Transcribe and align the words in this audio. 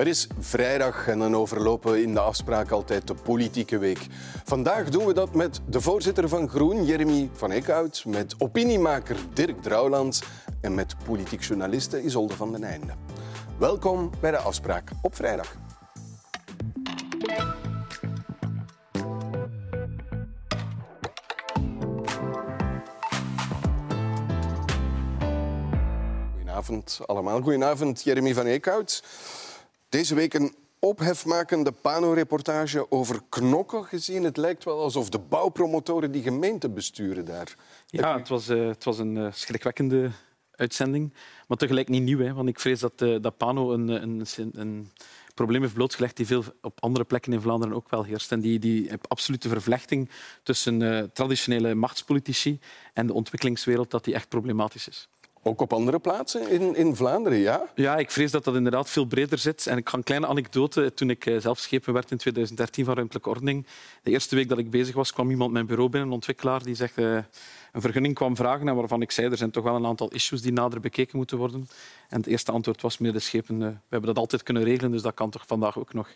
Het 0.00 0.08
is 0.08 0.26
vrijdag 0.38 1.08
en 1.08 1.18
dan 1.18 1.36
overlopen 1.36 2.02
in 2.02 2.14
de 2.14 2.20
afspraak 2.20 2.70
altijd 2.70 3.06
de 3.06 3.14
politieke 3.14 3.78
week. 3.78 4.06
Vandaag 4.44 4.88
doen 4.88 5.06
we 5.06 5.12
dat 5.12 5.34
met 5.34 5.60
de 5.66 5.80
voorzitter 5.80 6.28
van 6.28 6.48
Groen, 6.48 6.84
Jeremy 6.84 7.30
van 7.32 7.50
Eekhout, 7.50 8.04
met 8.06 8.34
opiniemaker 8.38 9.16
Dirk 9.34 9.62
Drouwlands 9.62 10.22
en 10.60 10.74
met 10.74 10.94
politiek 11.04 11.42
journaliste 11.42 12.02
Isolde 12.02 12.34
van 12.34 12.52
den 12.52 12.64
Einde. 12.64 12.92
Welkom 13.58 14.10
bij 14.20 14.30
de 14.30 14.38
afspraak 14.38 14.90
op 15.02 15.14
vrijdag. 15.14 15.54
Goedenavond 26.32 27.00
allemaal. 27.06 27.40
Goedenavond, 27.40 28.02
Jeremy 28.02 28.34
van 28.34 28.46
Eekhout. 28.46 29.02
Deze 29.90 30.14
week 30.14 30.34
een 30.34 30.54
ophefmakende 30.78 31.72
Pano-reportage 31.72 32.90
over 32.90 33.20
knokken 33.28 33.84
gezien. 33.84 34.24
Het 34.24 34.36
lijkt 34.36 34.64
wel 34.64 34.80
alsof 34.80 35.08
de 35.08 35.18
bouwpromotoren 35.18 36.12
die 36.12 36.22
gemeente 36.22 36.68
besturen 36.68 37.24
daar. 37.24 37.56
Ja, 37.86 38.18
het 38.18 38.28
was, 38.28 38.48
uh, 38.48 38.68
het 38.68 38.84
was 38.84 38.98
een 38.98 39.16
uh, 39.16 39.32
schrikwekkende 39.32 40.10
uitzending, 40.50 41.14
maar 41.48 41.56
tegelijk 41.56 41.88
niet 41.88 42.02
nieuw. 42.02 42.18
Hè, 42.18 42.34
want 42.34 42.48
ik 42.48 42.60
vrees 42.60 42.80
dat, 42.80 43.02
uh, 43.02 43.16
dat 43.20 43.36
Pano 43.36 43.72
een, 43.72 43.88
een, 43.88 44.26
een 44.52 44.90
probleem 45.34 45.60
heeft 45.62 45.74
blootgelegd 45.74 46.16
die 46.16 46.26
veel 46.26 46.44
op 46.62 46.80
andere 46.80 47.04
plekken 47.04 47.32
in 47.32 47.40
Vlaanderen 47.40 47.76
ook 47.76 47.90
wel 47.90 48.04
heerst. 48.04 48.32
En 48.32 48.40
die, 48.40 48.58
die 48.58 48.90
absolute 49.08 49.48
vervlechting 49.48 50.10
tussen 50.42 51.10
traditionele 51.12 51.74
machtspolitici 51.74 52.58
en 52.92 53.06
de 53.06 53.12
ontwikkelingswereld, 53.12 53.90
dat 53.90 54.04
die 54.04 54.14
echt 54.14 54.28
problematisch 54.28 54.88
is. 54.88 55.08
Ook 55.42 55.60
op 55.60 55.72
andere 55.72 55.98
plaatsen 55.98 56.50
in, 56.50 56.76
in 56.76 56.96
Vlaanderen, 56.96 57.38
ja? 57.38 57.68
Ja, 57.74 57.96
ik 57.96 58.10
vrees 58.10 58.30
dat 58.30 58.44
dat 58.44 58.54
inderdaad 58.54 58.90
veel 58.90 59.04
breder 59.04 59.38
zit. 59.38 59.66
En 59.66 59.76
ik 59.76 59.88
ga 59.88 59.96
een 59.96 60.02
kleine 60.02 60.26
anekdote. 60.26 60.94
Toen 60.94 61.10
ik 61.10 61.26
eh, 61.26 61.40
zelf 61.40 61.58
schepen 61.58 61.92
werd 61.92 62.10
in 62.10 62.16
2013 62.16 62.84
van 62.84 62.94
ruimtelijke 62.94 63.28
ordening, 63.28 63.66
de 64.02 64.10
eerste 64.10 64.34
week 64.34 64.48
dat 64.48 64.58
ik 64.58 64.70
bezig 64.70 64.94
was, 64.94 65.12
kwam 65.12 65.30
iemand 65.30 65.52
mijn 65.52 65.66
bureau 65.66 65.90
binnen, 65.90 66.08
een 66.08 66.14
ontwikkelaar, 66.14 66.62
die 66.62 66.74
zegt, 66.74 66.98
uh, 66.98 67.14
een 67.72 67.80
vergunning 67.80 68.14
kwam 68.14 68.36
vragen 68.36 68.68
en 68.68 68.74
waarvan 68.74 69.02
ik 69.02 69.10
zei 69.10 69.30
er 69.30 69.36
zijn 69.36 69.50
toch 69.50 69.64
wel 69.64 69.74
een 69.74 69.86
aantal 69.86 70.08
issues 70.08 70.42
die 70.42 70.52
nader 70.52 70.80
bekeken 70.80 71.16
moeten 71.16 71.38
worden. 71.38 71.68
En 72.08 72.16
het 72.16 72.26
eerste 72.26 72.52
antwoord 72.52 72.82
was, 72.82 72.98
meneer 72.98 73.14
de 73.14 73.24
schepen, 73.24 73.60
uh, 73.60 73.66
we 73.66 73.76
hebben 73.88 74.08
dat 74.08 74.18
altijd 74.18 74.42
kunnen 74.42 74.62
regelen, 74.62 74.90
dus 74.90 75.02
dat 75.02 75.14
kan 75.14 75.30
toch 75.30 75.44
vandaag 75.46 75.78
ook 75.78 75.92
nog 75.92 76.08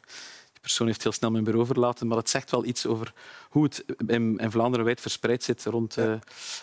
persoon 0.65 0.87
heeft 0.87 1.03
heel 1.03 1.13
snel 1.13 1.31
mijn 1.31 1.45
bureau 1.45 1.67
verlaten, 1.67 2.07
maar 2.07 2.17
het 2.17 2.31
zegt 2.31 2.51
wel 2.51 2.65
iets 2.65 2.87
over 2.87 3.13
hoe 3.49 3.65
het 3.65 3.85
in, 4.07 4.39
in 4.39 4.51
Vlaanderen 4.51 4.85
wijd 4.85 5.01
verspreid 5.01 5.43
zit 5.43 5.65
rond 5.65 5.97
uh, 5.97 6.15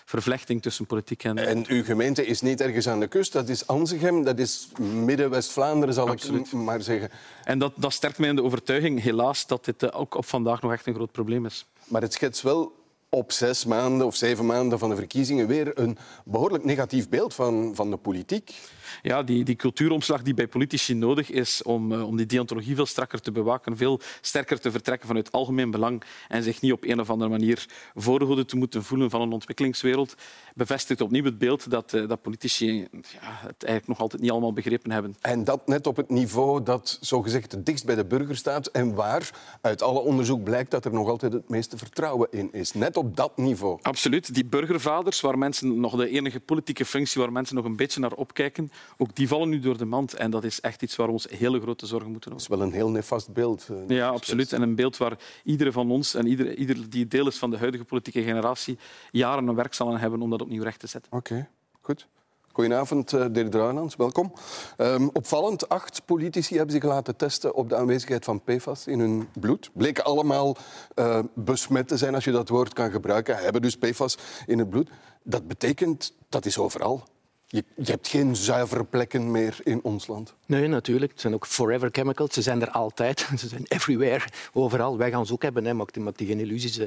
vervlechting 0.05 0.61
tussen 0.61 0.85
politiek 0.85 1.23
en... 1.23 1.37
En 1.37 1.63
uw 1.67 1.83
gemeente 1.83 2.25
is 2.25 2.41
niet 2.41 2.61
ergens 2.61 2.87
aan 2.87 2.99
de 2.99 3.07
kust, 3.07 3.33
dat 3.33 3.49
is 3.49 3.67
Anzegem, 3.67 4.23
dat 4.23 4.39
is 4.39 4.69
Midden-West-Vlaanderen, 4.79 5.93
zal 5.93 6.07
Absoluut. 6.07 6.47
ik 6.47 6.53
maar 6.53 6.81
zeggen. 6.81 7.09
En 7.43 7.59
dat, 7.59 7.73
dat 7.75 7.93
sterkt 7.93 8.17
mij 8.17 8.29
in 8.29 8.35
de 8.35 8.43
overtuiging, 8.43 9.01
helaas, 9.01 9.47
dat 9.47 9.65
dit 9.65 9.83
uh, 9.83 9.89
ook 9.93 10.15
op 10.15 10.25
vandaag 10.25 10.61
nog 10.61 10.71
echt 10.71 10.87
een 10.87 10.93
groot 10.93 11.11
probleem 11.11 11.45
is. 11.45 11.65
Maar 11.87 12.01
het 12.01 12.13
schetst 12.13 12.41
wel 12.41 12.79
op 13.09 13.31
zes 13.31 13.65
maanden 13.65 14.07
of 14.07 14.15
zeven 14.15 14.45
maanden 14.45 14.79
van 14.79 14.89
de 14.89 14.95
verkiezingen 14.95 15.47
weer 15.47 15.79
een 15.79 15.97
behoorlijk 16.25 16.63
negatief 16.63 17.09
beeld 17.09 17.33
van, 17.33 17.71
van 17.75 17.89
de 17.89 17.97
politiek 17.97 18.53
ja, 19.01 19.23
die, 19.23 19.43
die 19.43 19.55
cultuuromslag 19.55 20.21
die 20.21 20.33
bij 20.33 20.47
politici 20.47 20.93
nodig 20.93 21.29
is 21.29 21.63
om, 21.63 21.91
uh, 21.91 22.07
om 22.07 22.17
die 22.17 22.25
deontologie 22.25 22.75
veel 22.75 22.85
strakker 22.85 23.21
te 23.21 23.31
bewaken, 23.31 23.77
veel 23.77 23.99
sterker 24.21 24.59
te 24.59 24.71
vertrekken 24.71 25.07
vanuit 25.07 25.31
algemeen 25.31 25.71
belang 25.71 26.03
en 26.27 26.43
zich 26.43 26.61
niet 26.61 26.71
op 26.71 26.83
een 26.83 26.99
of 26.99 27.09
andere 27.09 27.29
manier 27.29 27.65
voorgehouden 27.95 28.47
te 28.47 28.57
moeten 28.57 28.83
voelen 28.83 29.09
van 29.09 29.21
een 29.21 29.31
ontwikkelingswereld, 29.31 30.15
bevestigt 30.55 31.01
opnieuw 31.01 31.23
het 31.23 31.37
beeld 31.37 31.69
dat, 31.69 31.93
uh, 31.93 32.07
dat 32.07 32.21
politici 32.21 32.87
ja, 32.91 33.19
het 33.21 33.63
eigenlijk 33.63 33.87
nog 33.87 33.99
altijd 33.99 34.21
niet 34.21 34.31
allemaal 34.31 34.53
begrepen 34.53 34.91
hebben. 34.91 35.15
En 35.21 35.43
dat 35.43 35.67
net 35.67 35.87
op 35.87 35.95
het 35.95 36.09
niveau 36.09 36.63
dat 36.63 36.97
zogezegd 37.01 37.51
het 37.51 37.65
dichtst 37.65 37.85
bij 37.85 37.95
de 37.95 38.05
burger 38.05 38.35
staat 38.35 38.67
en 38.67 38.93
waar 38.93 39.29
uit 39.61 39.81
alle 39.81 39.99
onderzoek 39.99 40.43
blijkt 40.43 40.71
dat 40.71 40.85
er 40.85 40.93
nog 40.93 41.07
altijd 41.07 41.33
het 41.33 41.49
meeste 41.49 41.77
vertrouwen 41.77 42.27
in 42.31 42.49
is. 42.51 42.73
Net 42.73 42.97
op 42.97 43.15
dat 43.15 43.37
niveau. 43.37 43.79
Absoluut. 43.81 44.33
Die 44.33 44.45
burgervaders, 44.45 45.21
waar 45.21 45.37
mensen 45.37 45.79
nog 45.79 45.95
de 45.95 46.09
enige 46.09 46.39
politieke 46.39 46.85
functie 46.85 47.21
waar 47.21 47.31
mensen 47.31 47.55
nog 47.55 47.65
een 47.65 47.75
beetje 47.75 47.99
naar 47.99 48.13
opkijken, 48.13 48.71
ook 48.97 49.15
die 49.15 49.27
vallen 49.27 49.49
nu 49.49 49.59
door 49.59 49.77
de 49.77 49.85
mand. 49.85 50.13
En 50.13 50.31
dat 50.31 50.43
is 50.43 50.61
echt 50.61 50.81
iets 50.81 50.95
waar 50.95 51.07
we 51.07 51.13
ons 51.13 51.27
hele 51.29 51.61
grote 51.61 51.85
zorgen 51.85 52.11
moeten 52.11 52.31
over. 52.31 52.47
Dat 52.47 52.57
is 52.57 52.59
wel 52.59 52.67
een 52.67 52.73
heel 52.73 52.89
nefast 52.89 53.33
beeld. 53.33 53.67
Uh, 53.71 53.97
ja, 53.97 54.09
absoluut. 54.09 54.53
En 54.53 54.61
een 54.61 54.75
beeld 54.75 54.97
waar 54.97 55.17
iedere 55.43 55.71
van 55.71 55.91
ons 55.91 56.13
en 56.13 56.27
ieder, 56.27 56.55
ieder 56.55 56.89
die 56.89 57.07
deel 57.07 57.27
is 57.27 57.37
van 57.37 57.49
de 57.49 57.57
huidige 57.57 57.83
politieke 57.83 58.23
generatie 58.23 58.77
jaren 59.11 59.47
een 59.47 59.55
werk 59.55 59.73
zal 59.73 59.87
aan 59.87 59.97
hebben 59.97 60.21
om 60.21 60.29
dat 60.29 60.41
opnieuw 60.41 60.63
recht 60.63 60.79
te 60.79 60.87
zetten. 60.87 61.11
Oké, 61.11 61.49
goed. 61.81 62.07
Goedenavond, 62.53 63.11
uh, 63.11 63.25
Dirk 63.31 63.51
Druinlands. 63.51 63.95
Welkom. 63.95 64.33
Um, 64.77 65.09
opvallend, 65.13 65.69
acht 65.69 66.01
politici 66.05 66.55
hebben 66.55 66.73
zich 66.73 66.83
laten 66.83 67.15
testen 67.15 67.55
op 67.55 67.69
de 67.69 67.75
aanwezigheid 67.75 68.25
van 68.25 68.41
PFAS 68.43 68.87
in 68.87 68.99
hun 68.99 69.29
bloed. 69.39 69.69
Bleken 69.73 70.03
allemaal 70.03 70.57
uh, 70.95 71.19
besmet 71.35 71.87
te 71.87 71.97
zijn, 71.97 72.15
als 72.15 72.23
je 72.23 72.31
dat 72.31 72.49
woord 72.49 72.73
kan 72.73 72.91
gebruiken. 72.91 73.37
Hebben 73.37 73.61
dus 73.61 73.77
PFAS 73.77 74.17
in 74.45 74.59
het 74.59 74.69
bloed. 74.69 74.89
Dat 75.23 75.47
betekent, 75.47 76.13
dat 76.29 76.45
is 76.45 76.57
overal. 76.57 77.03
Je, 77.51 77.63
hebt 77.83 78.07
geen 78.07 78.35
zuivere 78.35 78.83
plekken 78.83 79.31
meer 79.31 79.57
in 79.63 79.83
ons 79.83 80.07
land. 80.07 80.33
Nee, 80.45 80.67
natuurlijk. 80.67 81.11
Het 81.11 81.21
zijn 81.21 81.33
ook 81.33 81.47
forever 81.47 81.89
chemicals. 81.91 82.33
Ze 82.33 82.41
zijn 82.41 82.61
er 82.61 82.69
altijd. 82.69 83.27
Ze 83.39 83.47
zijn 83.47 83.65
everywhere, 83.67 84.25
overal. 84.53 84.97
Wij 84.97 85.11
gaan 85.11 85.25
ze 85.25 85.33
ook 85.33 85.41
hebben, 85.41 85.65
hè. 85.65 85.73
maak, 85.73 86.17
die 86.17 86.27
geen 86.27 86.39
illusies. 86.39 86.79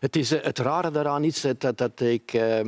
Het, 0.00 0.16
is, 0.16 0.30
eh, 0.30 0.42
het 0.44 0.58
rare 0.58 0.90
daaraan 0.90 1.24
is 1.24 1.46
dat, 1.58 1.78
dat 1.78 2.00
ik... 2.00 2.32
Uh, 2.32 2.60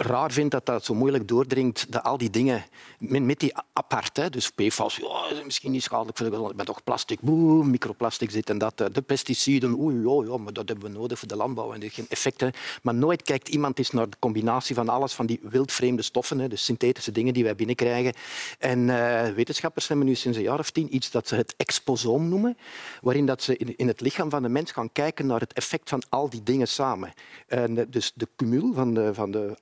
raar 0.00 0.30
vind 0.30 0.50
dat 0.50 0.66
dat 0.66 0.84
zo 0.84 0.94
moeilijk 0.94 1.28
doordringt, 1.28 1.92
dat 1.92 2.02
al 2.02 2.18
die 2.18 2.30
dingen 2.30 2.64
met, 2.98 3.40
die 3.40 3.52
apart, 3.72 4.16
hè, 4.16 4.30
dus 4.30 4.50
PFAS, 4.50 4.96
ja, 4.96 5.44
misschien 5.44 5.70
niet 5.70 5.82
schadelijk 5.82 6.18
voor 6.18 6.30
de 6.30 6.54
maar 6.56 6.64
toch 6.64 6.84
plastic, 6.84 7.20
boe, 7.20 7.64
microplastic 7.64 8.30
zit 8.30 8.50
en 8.50 8.58
dat, 8.58 8.76
de 8.76 9.02
pesticiden, 9.02 9.78
oei, 9.78 10.26
ja, 10.28 10.36
maar 10.36 10.52
dat 10.52 10.68
hebben 10.68 10.92
we 10.92 10.98
nodig 10.98 11.18
voor 11.18 11.28
de 11.28 11.36
landbouw 11.36 11.72
en 11.72 11.90
geen 11.90 12.06
effecten. 12.08 12.52
Maar 12.82 12.94
nooit 12.94 13.22
kijkt 13.22 13.48
iemand 13.48 13.78
eens 13.78 13.90
naar 13.90 14.10
de 14.10 14.16
combinatie 14.18 14.74
van 14.74 14.88
alles 14.88 15.12
van 15.12 15.26
die 15.26 15.40
wildvreemde 15.42 16.02
stoffen, 16.02 16.38
hè, 16.38 16.48
de 16.48 16.56
synthetische 16.56 17.12
dingen 17.12 17.34
die 17.34 17.44
wij 17.44 17.54
binnenkrijgen. 17.54 18.12
En 18.58 18.78
uh, 18.78 19.28
wetenschappers 19.28 19.88
hebben 19.88 20.06
nu 20.06 20.14
sinds 20.14 20.38
een 20.38 20.44
jaar 20.44 20.58
of 20.58 20.70
tien 20.70 20.94
iets 20.94 21.10
dat 21.10 21.28
ze 21.28 21.34
het 21.34 21.54
exposoom 21.56 22.28
noemen, 22.28 22.56
waarin 23.00 23.26
dat 23.26 23.42
ze 23.42 23.56
in, 23.56 23.88
het 23.88 24.00
lichaam 24.00 24.30
van 24.30 24.42
de 24.42 24.48
mens 24.48 24.72
gaan 24.72 24.92
kijken 24.92 25.26
naar 25.26 25.40
het 25.40 25.52
effect 25.52 25.88
van 25.88 26.02
al 26.08 26.30
die 26.30 26.42
dingen 26.42 26.68
samen. 26.68 27.12
En, 27.46 27.86
dus 27.90 28.12
de 28.14 28.28
cumul 28.36 28.72
van 28.74 28.94
de, 28.94 29.14
van 29.14 29.30
de 29.30 29.56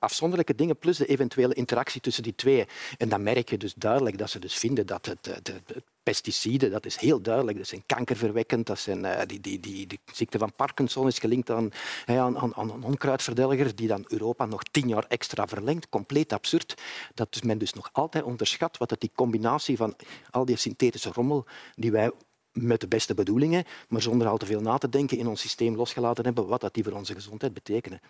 dingen 0.55 0.77
plus 0.77 0.97
de 0.97 1.05
eventuele 1.05 1.53
interactie 1.53 2.01
tussen 2.01 2.23
die 2.23 2.35
twee. 2.35 2.65
En 2.97 3.09
dan 3.09 3.23
merk 3.23 3.49
je 3.49 3.57
dus 3.57 3.73
duidelijk 3.73 4.17
dat 4.17 4.29
ze 4.29 4.39
dus 4.39 4.53
vinden 4.53 4.85
dat 4.85 5.05
het, 5.05 5.23
de, 5.23 5.61
de 5.65 5.83
pesticiden, 6.03 6.71
dat 6.71 6.85
is 6.85 6.95
heel 6.95 7.21
duidelijk, 7.21 7.57
dat 7.57 7.67
zijn 7.67 7.83
kankerverwekkend, 7.85 8.67
dat 8.67 8.79
zijn, 8.79 9.03
uh, 9.03 9.19
die, 9.25 9.39
die, 9.39 9.59
die, 9.59 9.87
de 9.87 9.97
ziekte 10.13 10.37
van 10.37 10.53
Parkinson 10.55 11.07
is 11.07 11.19
gelinkt 11.19 11.49
aan, 11.49 11.71
aan, 12.05 12.37
aan, 12.37 12.53
een 12.55 12.83
onkruidverdelger 12.83 13.75
die 13.75 13.87
dan 13.87 14.05
Europa 14.07 14.45
nog 14.45 14.63
tien 14.63 14.87
jaar 14.87 15.05
extra 15.07 15.47
verlengt. 15.47 15.89
Compleet 15.89 16.33
absurd. 16.33 16.81
Dat 17.13 17.43
men 17.43 17.57
dus 17.57 17.73
nog 17.73 17.89
altijd 17.91 18.23
onderschat 18.23 18.77
wat 18.77 18.89
dat 18.89 18.99
die 18.99 19.11
combinatie 19.15 19.77
van 19.77 19.95
al 20.29 20.45
die 20.45 20.57
synthetische 20.57 21.11
rommel 21.13 21.45
die 21.75 21.91
wij 21.91 22.11
met 22.51 22.81
de 22.81 22.87
beste 22.87 23.13
bedoelingen, 23.13 23.63
maar 23.87 24.01
zonder 24.01 24.27
al 24.27 24.37
te 24.37 24.45
veel 24.45 24.61
na 24.61 24.77
te 24.77 24.89
denken 24.89 25.17
in 25.17 25.27
ons 25.27 25.41
systeem 25.41 25.75
losgelaten 25.75 26.25
hebben, 26.25 26.47
wat 26.47 26.61
dat 26.61 26.73
die 26.73 26.83
voor 26.83 26.93
onze 26.93 27.13
gezondheid 27.13 27.53
betekenen 27.53 28.01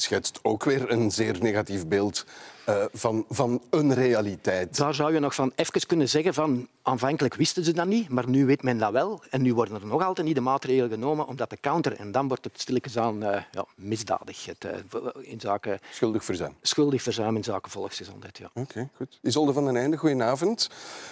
schetst 0.00 0.38
ook 0.42 0.64
weer 0.64 0.90
een 0.90 1.10
zeer 1.10 1.36
negatief 1.40 1.86
beeld 1.86 2.24
uh, 2.68 2.84
van, 2.92 3.24
van 3.28 3.62
een 3.70 3.94
realiteit. 3.94 4.76
Daar 4.76 4.94
zou 4.94 5.14
je 5.14 5.20
nog 5.20 5.34
van 5.34 5.52
even 5.54 5.86
kunnen 5.86 6.08
zeggen 6.08 6.34
van 6.34 6.68
aanvankelijk 6.82 7.34
wisten 7.34 7.64
ze 7.64 7.72
dat 7.72 7.86
niet, 7.86 8.08
maar 8.08 8.28
nu 8.28 8.46
weet 8.46 8.62
men 8.62 8.78
dat 8.78 8.92
wel. 8.92 9.22
En 9.30 9.42
nu 9.42 9.54
worden 9.54 9.80
er 9.80 9.86
nog 9.86 10.04
altijd 10.04 10.26
niet 10.26 10.36
de 10.36 10.42
maatregelen 10.42 10.90
genomen 10.90 11.26
om 11.26 11.36
dat 11.36 11.48
te 11.48 11.58
counteren. 11.60 11.98
En 11.98 12.12
dan 12.12 12.28
wordt 12.28 12.44
het 12.44 12.60
stilletjes 12.60 12.96
aan 12.98 13.22
uh, 13.22 13.42
ja, 13.50 13.64
misdadig 13.74 14.44
het, 14.44 14.64
uh, 14.64 15.00
in 15.20 15.40
zaken... 15.40 15.78
Schuldig 15.92 16.24
verzuim. 16.24 16.54
Schuldig 16.62 17.02
verzuim 17.02 17.36
in 17.36 17.44
zaken 17.44 17.70
volksgezondheid, 17.70 18.38
ja. 18.38 18.46
Oké, 18.46 18.60
okay, 18.60 18.88
goed. 18.96 19.18
Isolde 19.22 19.52
van 19.52 19.64
den 19.64 19.76
Einde, 19.76 19.96
goedenavond. 19.96 20.70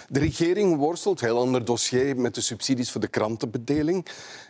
De 0.09 0.19
regering 0.19 0.77
worstelt, 0.77 1.21
heel 1.21 1.37
ander 1.37 1.65
dossier, 1.65 2.17
met 2.17 2.35
de 2.35 2.41
subsidies 2.41 2.91
voor 2.91 3.01
de 3.01 3.07
krantenbedeling. 3.07 4.05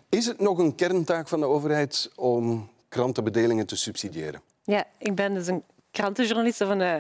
Is 0.10 0.26
het 0.26 0.40
nog 0.40 0.58
een 0.58 0.76
kerntaak 0.76 1.28
van 1.28 1.40
de 1.40 1.46
overheid 1.46 2.12
om 2.16 2.70
krantenbedelingen 2.90 3.66
te 3.66 3.76
subsidiëren? 3.76 4.42
Ja, 4.64 4.84
ik 4.98 5.16
ben 5.16 5.34
dus 5.34 5.48
een 5.48 5.64
krantenjournalist, 5.98 6.58
van 6.58 6.82
uh, 6.82 6.96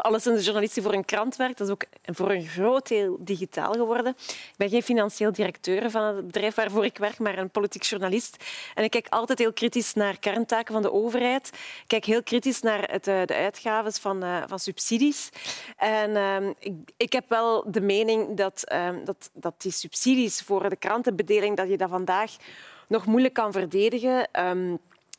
alleszins 0.00 0.36
een 0.36 0.42
journalist 0.42 0.74
die 0.74 0.82
voor 0.82 0.92
een 0.92 1.04
krant 1.04 1.36
werkt. 1.36 1.58
Dat 1.58 1.66
is 1.66 1.72
ook 1.72 1.84
voor 2.02 2.30
een 2.30 2.46
groot 2.46 2.88
deel 2.88 3.16
digitaal 3.20 3.72
geworden. 3.72 4.14
Ik 4.26 4.54
ben 4.56 4.68
geen 4.68 4.82
financieel 4.82 5.32
directeur 5.32 5.90
van 5.90 6.02
het 6.02 6.26
bedrijf 6.26 6.54
waarvoor 6.54 6.84
ik 6.84 6.98
werk, 6.98 7.18
maar 7.18 7.38
een 7.38 7.50
politiek 7.50 7.82
journalist. 7.82 8.44
En 8.74 8.84
ik 8.84 8.90
kijk 8.90 9.06
altijd 9.08 9.38
heel 9.38 9.52
kritisch 9.52 9.92
naar 9.92 10.18
kerntaken 10.18 10.72
van 10.72 10.82
de 10.82 10.92
overheid. 10.92 11.48
Ik 11.52 11.84
kijk 11.86 12.04
heel 12.04 12.22
kritisch 12.22 12.60
naar 12.60 12.90
het, 12.90 13.06
uh, 13.06 13.24
de 13.24 13.34
uitgaven 13.34 13.92
van, 13.92 14.24
van 14.46 14.58
subsidies. 14.58 15.28
En 15.76 16.10
uh, 16.10 16.48
ik, 16.58 16.74
ik, 16.96 17.12
heb 17.12 17.24
wel 17.28 17.64
de 17.70 17.80
mening 17.80 18.36
dat, 18.36 18.64
ehm, 18.64 19.04
dat, 19.04 19.30
dat 19.32 19.54
die 19.62 19.72
subsidies 19.72 20.42
voor 20.42 20.68
de 20.68 20.76
krantenbedeling, 20.76 21.56
dat 21.56 21.68
je 21.68 21.76
dat 21.76 21.90
vandaag 21.90 22.36
nog 22.88 23.06
moeilijk 23.06 23.34
kan 23.34 23.52
verdedigen. 23.52 24.28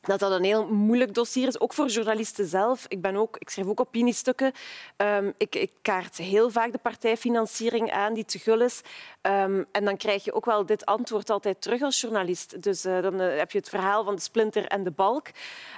Dat 0.08 0.20
dat 0.20 0.32
een 0.32 0.44
heel 0.44 0.68
moeilijk 0.68 1.14
dossier 1.14 1.48
is, 1.48 1.60
ook 1.60 1.74
voor 1.74 1.88
journalisten 1.88 2.46
zelf. 2.46 2.86
Ik, 2.88 3.02
ben 3.02 3.16
ook, 3.16 3.38
ik 3.38 3.50
schrijf 3.50 3.68
ook 3.68 3.80
opiniestukken. 3.80 4.52
Um, 4.98 5.34
ik, 5.38 5.56
ik, 5.56 5.72
kaart 5.82 6.18
heel 6.18 6.50
vaak 6.50 6.72
de 6.72 6.78
partijfinanciering 6.78 7.92
aan 7.92 8.14
die 8.14 8.26
te 8.26 8.40
gul 8.40 8.62
is. 8.62 8.82
Um, 9.22 9.66
en 9.72 9.86
dan 9.86 9.98
krijg 9.98 10.24
je 10.24 10.34
ook 10.34 10.46
wel 10.46 10.66
dit 10.66 10.86
antwoord 10.86 11.30
altijd 11.30 11.62
terug 11.62 11.82
als 11.82 12.02
journalist. 12.02 12.62
Dus 12.62 12.86
uh, 12.86 13.02
dan 13.02 13.22
uh, 13.22 13.38
heb 13.38 13.52
je 13.52 13.58
het 13.58 13.70
verhaal 13.70 14.04
van 14.04 14.16
de 14.16 14.22
splinter 14.22 14.66
en 14.66 14.84
de 14.84 14.92
balk. 14.92 15.28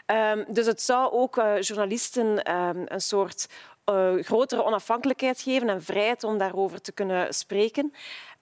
Um, 0.06 0.46
dus 0.48 0.66
het 0.66 0.82
zou 0.82 1.12
ook 1.12 1.38
uh, 1.38 1.62
journalisten 1.62 2.52
een 2.94 3.02
soort 3.02 3.48
uh, 3.90 4.24
grotere 4.24 4.64
onafhankelijkheid 4.64 5.42
geven 5.42 5.70
en 5.70 5.84
vrijheid 5.84 6.24
om 6.24 6.38
daarover 6.38 6.82
te 6.82 6.92
kunnen 6.92 7.34
spreken. 7.34 7.94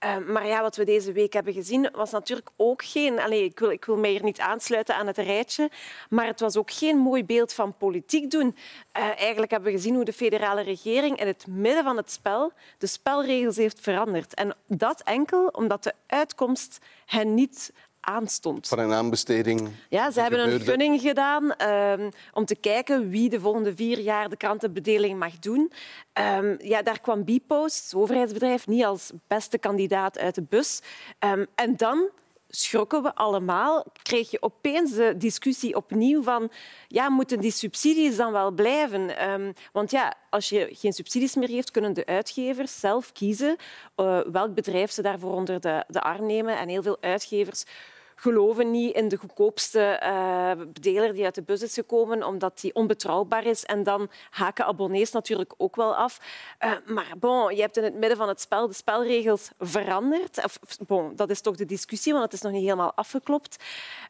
Uh, 0.04 0.16
maar 0.26 0.46
ja, 0.46 0.62
wat 0.62 0.76
we 0.76 0.84
deze 0.84 1.12
week 1.12 1.32
hebben 1.32 1.52
gezien 1.52 1.88
was 1.92 2.10
natuurlijk 2.10 2.48
ook 2.56 2.84
geen... 2.84 3.18
Allez, 3.20 3.40
ik, 3.40 3.58
wil, 3.58 3.70
ik 3.70 3.84
wil 3.84 3.96
mij 3.96 4.10
hier 4.10 4.22
niet 4.22 4.40
aansluiten 4.40 4.94
aan 4.94 5.06
het 5.06 5.18
rijtje, 5.18 5.70
maar 6.10 6.26
het 6.26 6.40
was 6.40 6.56
ook 6.56 6.70
geen 6.70 6.96
mooi 6.96 7.24
beeld 7.24 7.52
van 7.52 7.76
politiek 7.76 8.30
doen. 8.30 8.56
Uh, 8.96 9.02
eigenlijk 9.18 9.50
hebben 9.50 9.72
we 9.72 9.76
gezien 9.76 9.94
hoe 9.94 10.04
de 10.04 10.12
federale 10.12 10.60
regering 10.60 11.20
in 11.20 11.26
het 11.26 11.46
midden 11.46 11.84
van 11.84 11.96
het 11.96 12.10
spel 12.10 12.52
de 12.78 12.86
spelregels 12.86 13.56
heeft 13.56 13.80
veranderd. 13.80 14.34
En 14.34 14.54
dat 14.66 15.02
enkel 15.02 15.46
omdat 15.46 15.82
de 15.82 15.94
uitkomst 16.06 16.78
hen 17.06 17.34
niet 17.34 17.72
aanstond. 18.08 18.68
Van 18.68 18.78
een 18.78 18.92
aanbesteding? 18.92 19.68
Ja, 19.88 20.10
ze 20.10 20.20
hebben 20.20 20.52
een 20.52 20.60
gunning 20.60 21.00
gedaan 21.00 21.62
um, 21.68 22.08
om 22.32 22.44
te 22.44 22.54
kijken 22.54 23.08
wie 23.08 23.28
de 23.28 23.40
volgende 23.40 23.74
vier 23.76 23.98
jaar 23.98 24.28
de 24.28 24.36
krantenbedeling 24.36 25.18
mag 25.18 25.38
doen. 25.38 25.72
Um, 26.36 26.56
ja, 26.62 26.82
daar 26.82 27.00
kwam 27.00 27.24
Bpost, 27.24 27.84
het 27.84 27.94
overheidsbedrijf, 27.94 28.66
niet 28.66 28.84
als 28.84 29.12
beste 29.26 29.58
kandidaat 29.58 30.18
uit 30.18 30.34
de 30.34 30.42
bus. 30.48 30.80
Um, 31.24 31.46
en 31.54 31.76
dan 31.76 32.10
schrokken 32.50 33.02
we 33.02 33.14
allemaal, 33.14 33.84
kreeg 34.02 34.30
je 34.30 34.42
opeens 34.42 34.94
de 34.94 35.16
discussie 35.16 35.76
opnieuw 35.76 36.22
van 36.22 36.50
ja, 36.86 37.08
moeten 37.08 37.40
die 37.40 37.50
subsidies 37.50 38.16
dan 38.16 38.32
wel 38.32 38.50
blijven? 38.50 39.30
Um, 39.30 39.52
want 39.72 39.90
ja, 39.90 40.14
als 40.30 40.48
je 40.48 40.68
geen 40.72 40.92
subsidies 40.92 41.34
meer 41.34 41.48
heeft, 41.48 41.70
kunnen 41.70 41.92
de 41.92 42.06
uitgevers 42.06 42.80
zelf 42.80 43.12
kiezen 43.12 43.56
uh, 43.96 44.20
welk 44.20 44.54
bedrijf 44.54 44.90
ze 44.90 45.02
daarvoor 45.02 45.32
onder 45.32 45.60
de, 45.60 45.84
de 45.88 46.00
arm 46.00 46.26
nemen. 46.26 46.58
En 46.58 46.68
heel 46.68 46.82
veel 46.82 46.96
uitgevers 47.00 47.64
geloven 48.20 48.70
niet 48.70 48.94
in 48.94 49.08
de 49.08 49.16
goedkoopste 49.16 50.00
uh, 50.02 50.50
bedeler 50.72 51.14
die 51.14 51.24
uit 51.24 51.34
de 51.34 51.42
bus 51.42 51.62
is 51.62 51.74
gekomen, 51.74 52.22
omdat 52.22 52.60
die 52.60 52.74
onbetrouwbaar 52.74 53.46
is. 53.46 53.64
En 53.64 53.82
dan 53.82 54.10
haken 54.30 54.64
abonnees 54.64 55.10
natuurlijk 55.10 55.54
ook 55.56 55.76
wel 55.76 55.94
af. 55.94 56.20
Uh, 56.64 56.72
maar 56.86 57.12
bon, 57.18 57.54
je 57.54 57.60
hebt 57.60 57.76
in 57.76 57.84
het 57.84 57.94
midden 57.94 58.16
van 58.16 58.28
het 58.28 58.40
spel 58.40 58.66
de 58.66 58.74
spelregels 58.74 59.50
veranderd. 59.58 60.44
Of, 60.44 60.58
bon, 60.86 61.16
dat 61.16 61.30
is 61.30 61.40
toch 61.40 61.56
de 61.56 61.64
discussie, 61.64 62.12
want 62.12 62.24
het 62.24 62.32
is 62.32 62.40
nog 62.40 62.52
niet 62.52 62.62
helemaal 62.62 62.92
afgeklopt. 62.94 63.64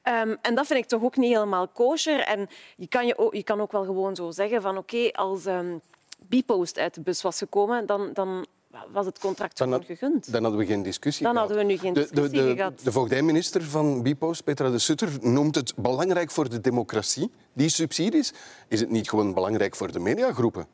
Um, 0.04 0.36
en 0.42 0.54
dat 0.54 0.66
vind 0.66 0.78
ik 0.78 0.88
toch 0.88 1.02
ook 1.02 1.16
niet 1.16 1.32
helemaal 1.32 1.68
kosher. 1.68 2.20
En 2.20 2.48
je 2.76 2.88
kan, 2.88 3.06
je 3.06 3.18
ook, 3.18 3.34
je 3.34 3.42
kan 3.42 3.60
ook 3.60 3.72
wel 3.72 3.84
gewoon 3.84 4.16
zo 4.16 4.30
zeggen 4.30 4.62
van 4.62 4.76
oké, 4.76 5.10
als... 5.12 5.46
Um, 5.46 5.80
Bipost 6.20 6.78
uit 6.78 6.94
de 6.94 7.00
bus 7.00 7.22
was 7.22 7.38
gekomen, 7.38 7.86
dan, 7.86 8.10
dan 8.12 8.46
was 8.92 9.06
het 9.06 9.18
contract 9.18 9.58
dan 9.58 9.72
had, 9.72 9.84
gegund. 9.84 10.32
Dan 10.32 10.42
hadden 10.42 10.60
we 10.60 10.66
geen 10.66 10.82
discussie 10.82 11.24
Dan 11.24 11.34
gehad. 11.34 11.48
hadden 11.48 11.66
we 11.66 11.72
nu 11.72 11.78
geen 11.78 11.94
discussie 11.94 12.28
de, 12.30 12.36
de, 12.36 12.44
de, 12.48 12.56
gehad. 12.56 12.80
De 12.82 12.92
voogdijminister 12.92 13.62
van 13.62 14.02
Bipost, 14.02 14.44
Petra 14.44 14.70
de 14.70 14.78
Sutter, 14.78 15.08
noemt 15.20 15.54
het 15.54 15.72
belangrijk 15.76 16.30
voor 16.30 16.48
de 16.48 16.60
democratie, 16.60 17.30
die 17.52 17.68
subsidies. 17.68 18.32
Is 18.68 18.80
het 18.80 18.90
niet 18.90 19.08
gewoon 19.08 19.34
belangrijk 19.34 19.76
voor 19.76 19.92
de 19.92 19.98
mediagroepen, 19.98 20.66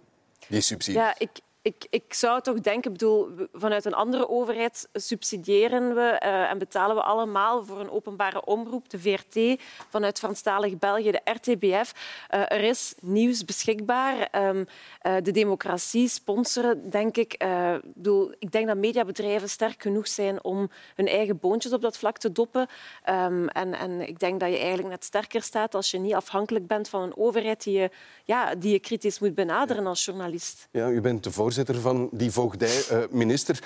die 0.49 0.61
subsidies? 0.61 1.01
Ja, 1.01 1.15
ik, 1.19 1.31
ik, 1.64 1.87
ik 1.90 2.14
zou 2.14 2.40
toch 2.40 2.61
denken, 2.61 2.93
bedoel, 2.93 3.28
vanuit 3.52 3.84
een 3.84 3.94
andere 3.94 4.28
overheid 4.28 4.88
subsidiëren 4.93 5.94
we 5.94 6.20
uh, 6.25 6.50
en 6.50 6.58
betalen 6.58 6.96
we 6.96 7.02
allemaal 7.02 7.64
voor 7.64 7.81
een 7.81 7.90
openbare 7.90 8.44
omroep, 8.44 8.90
de 8.90 8.99
VRT, 8.99 9.62
vanuit 9.88 10.19
Franstalig 10.19 10.78
België, 10.78 11.11
de 11.11 11.20
RTBF. 11.25 11.93
Uh, 12.34 12.40
er 12.40 12.61
is 12.61 12.94
nieuws 13.00 13.44
beschikbaar. 13.44 14.28
Um, 14.49 14.66
uh, 15.02 15.16
de 15.22 15.31
democratie 15.31 16.08
sponsoren, 16.08 16.90
denk 16.90 17.16
ik. 17.16 17.46
Bedoel, 17.94 18.34
ik 18.38 18.52
denk 18.52 18.67
dat 18.67 18.76
mediabedrijven 18.76 19.49
sterk 19.49 19.82
genoeg 19.82 20.08
zijn 20.08 20.44
om 20.44 20.70
hun 20.94 21.08
eigen 21.08 21.38
boontjes 21.38 21.72
op 21.72 21.81
dat 21.81 21.99
vlak 21.99 22.19
te 22.19 22.32
doppen. 22.32 22.69
Um, 23.10 23.49
en, 23.49 23.75
en 23.75 24.08
ik 24.08 24.19
denk 24.19 24.40
dat 24.40 24.50
je 24.50 24.58
eigenlijk 24.58 24.88
net 24.88 25.05
sterker 25.05 25.43
staat 25.43 25.75
als 25.75 25.90
je 25.90 25.99
niet 25.99 26.14
afhankelijk 26.14 26.67
bent 26.67 26.88
van 26.88 27.02
een 27.02 27.17
overheid 27.17 27.64
die 27.64 27.78
je, 27.78 27.90
ja, 28.25 28.55
die 28.55 28.72
je 28.72 28.78
kritisch 28.78 29.19
moet 29.19 29.34
benaderen 29.34 29.87
als 29.87 30.05
journalist. 30.05 30.69
Ja, 30.70 30.90
u 30.90 31.00
bent 31.00 31.25
de 31.25 31.31
voorzitter 31.55 31.83
van 31.83 32.09
die 32.12 32.31
voogdij-minister. 32.31 33.62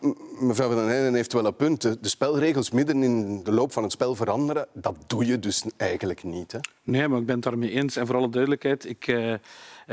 Uh, 0.00 0.10
mevrouw 0.40 0.68
Van 0.68 0.76
den 0.76 0.88
Heijden 0.88 1.14
heeft 1.14 1.32
wel 1.32 1.46
een 1.46 1.56
punt. 1.56 1.82
De 1.82 2.08
spelregels 2.08 2.70
midden 2.70 3.02
in 3.02 3.44
de 3.44 3.52
loop 3.52 3.72
van 3.72 3.82
het 3.82 3.92
spel 3.92 4.14
veranderen, 4.14 4.66
dat 4.72 4.96
doe 5.06 5.26
je 5.26 5.38
dus 5.38 5.64
eigenlijk 5.76 6.22
niet. 6.22 6.52
Hè? 6.52 6.58
Nee, 6.82 7.08
maar 7.08 7.18
ik 7.18 7.26
ben 7.26 7.34
het 7.34 7.44
daarmee 7.44 7.70
eens. 7.70 7.96
En 7.96 8.06
voor 8.06 8.16
alle 8.16 8.28
duidelijkheid, 8.30 8.88
ik, 8.88 9.06
uh, 9.06 9.34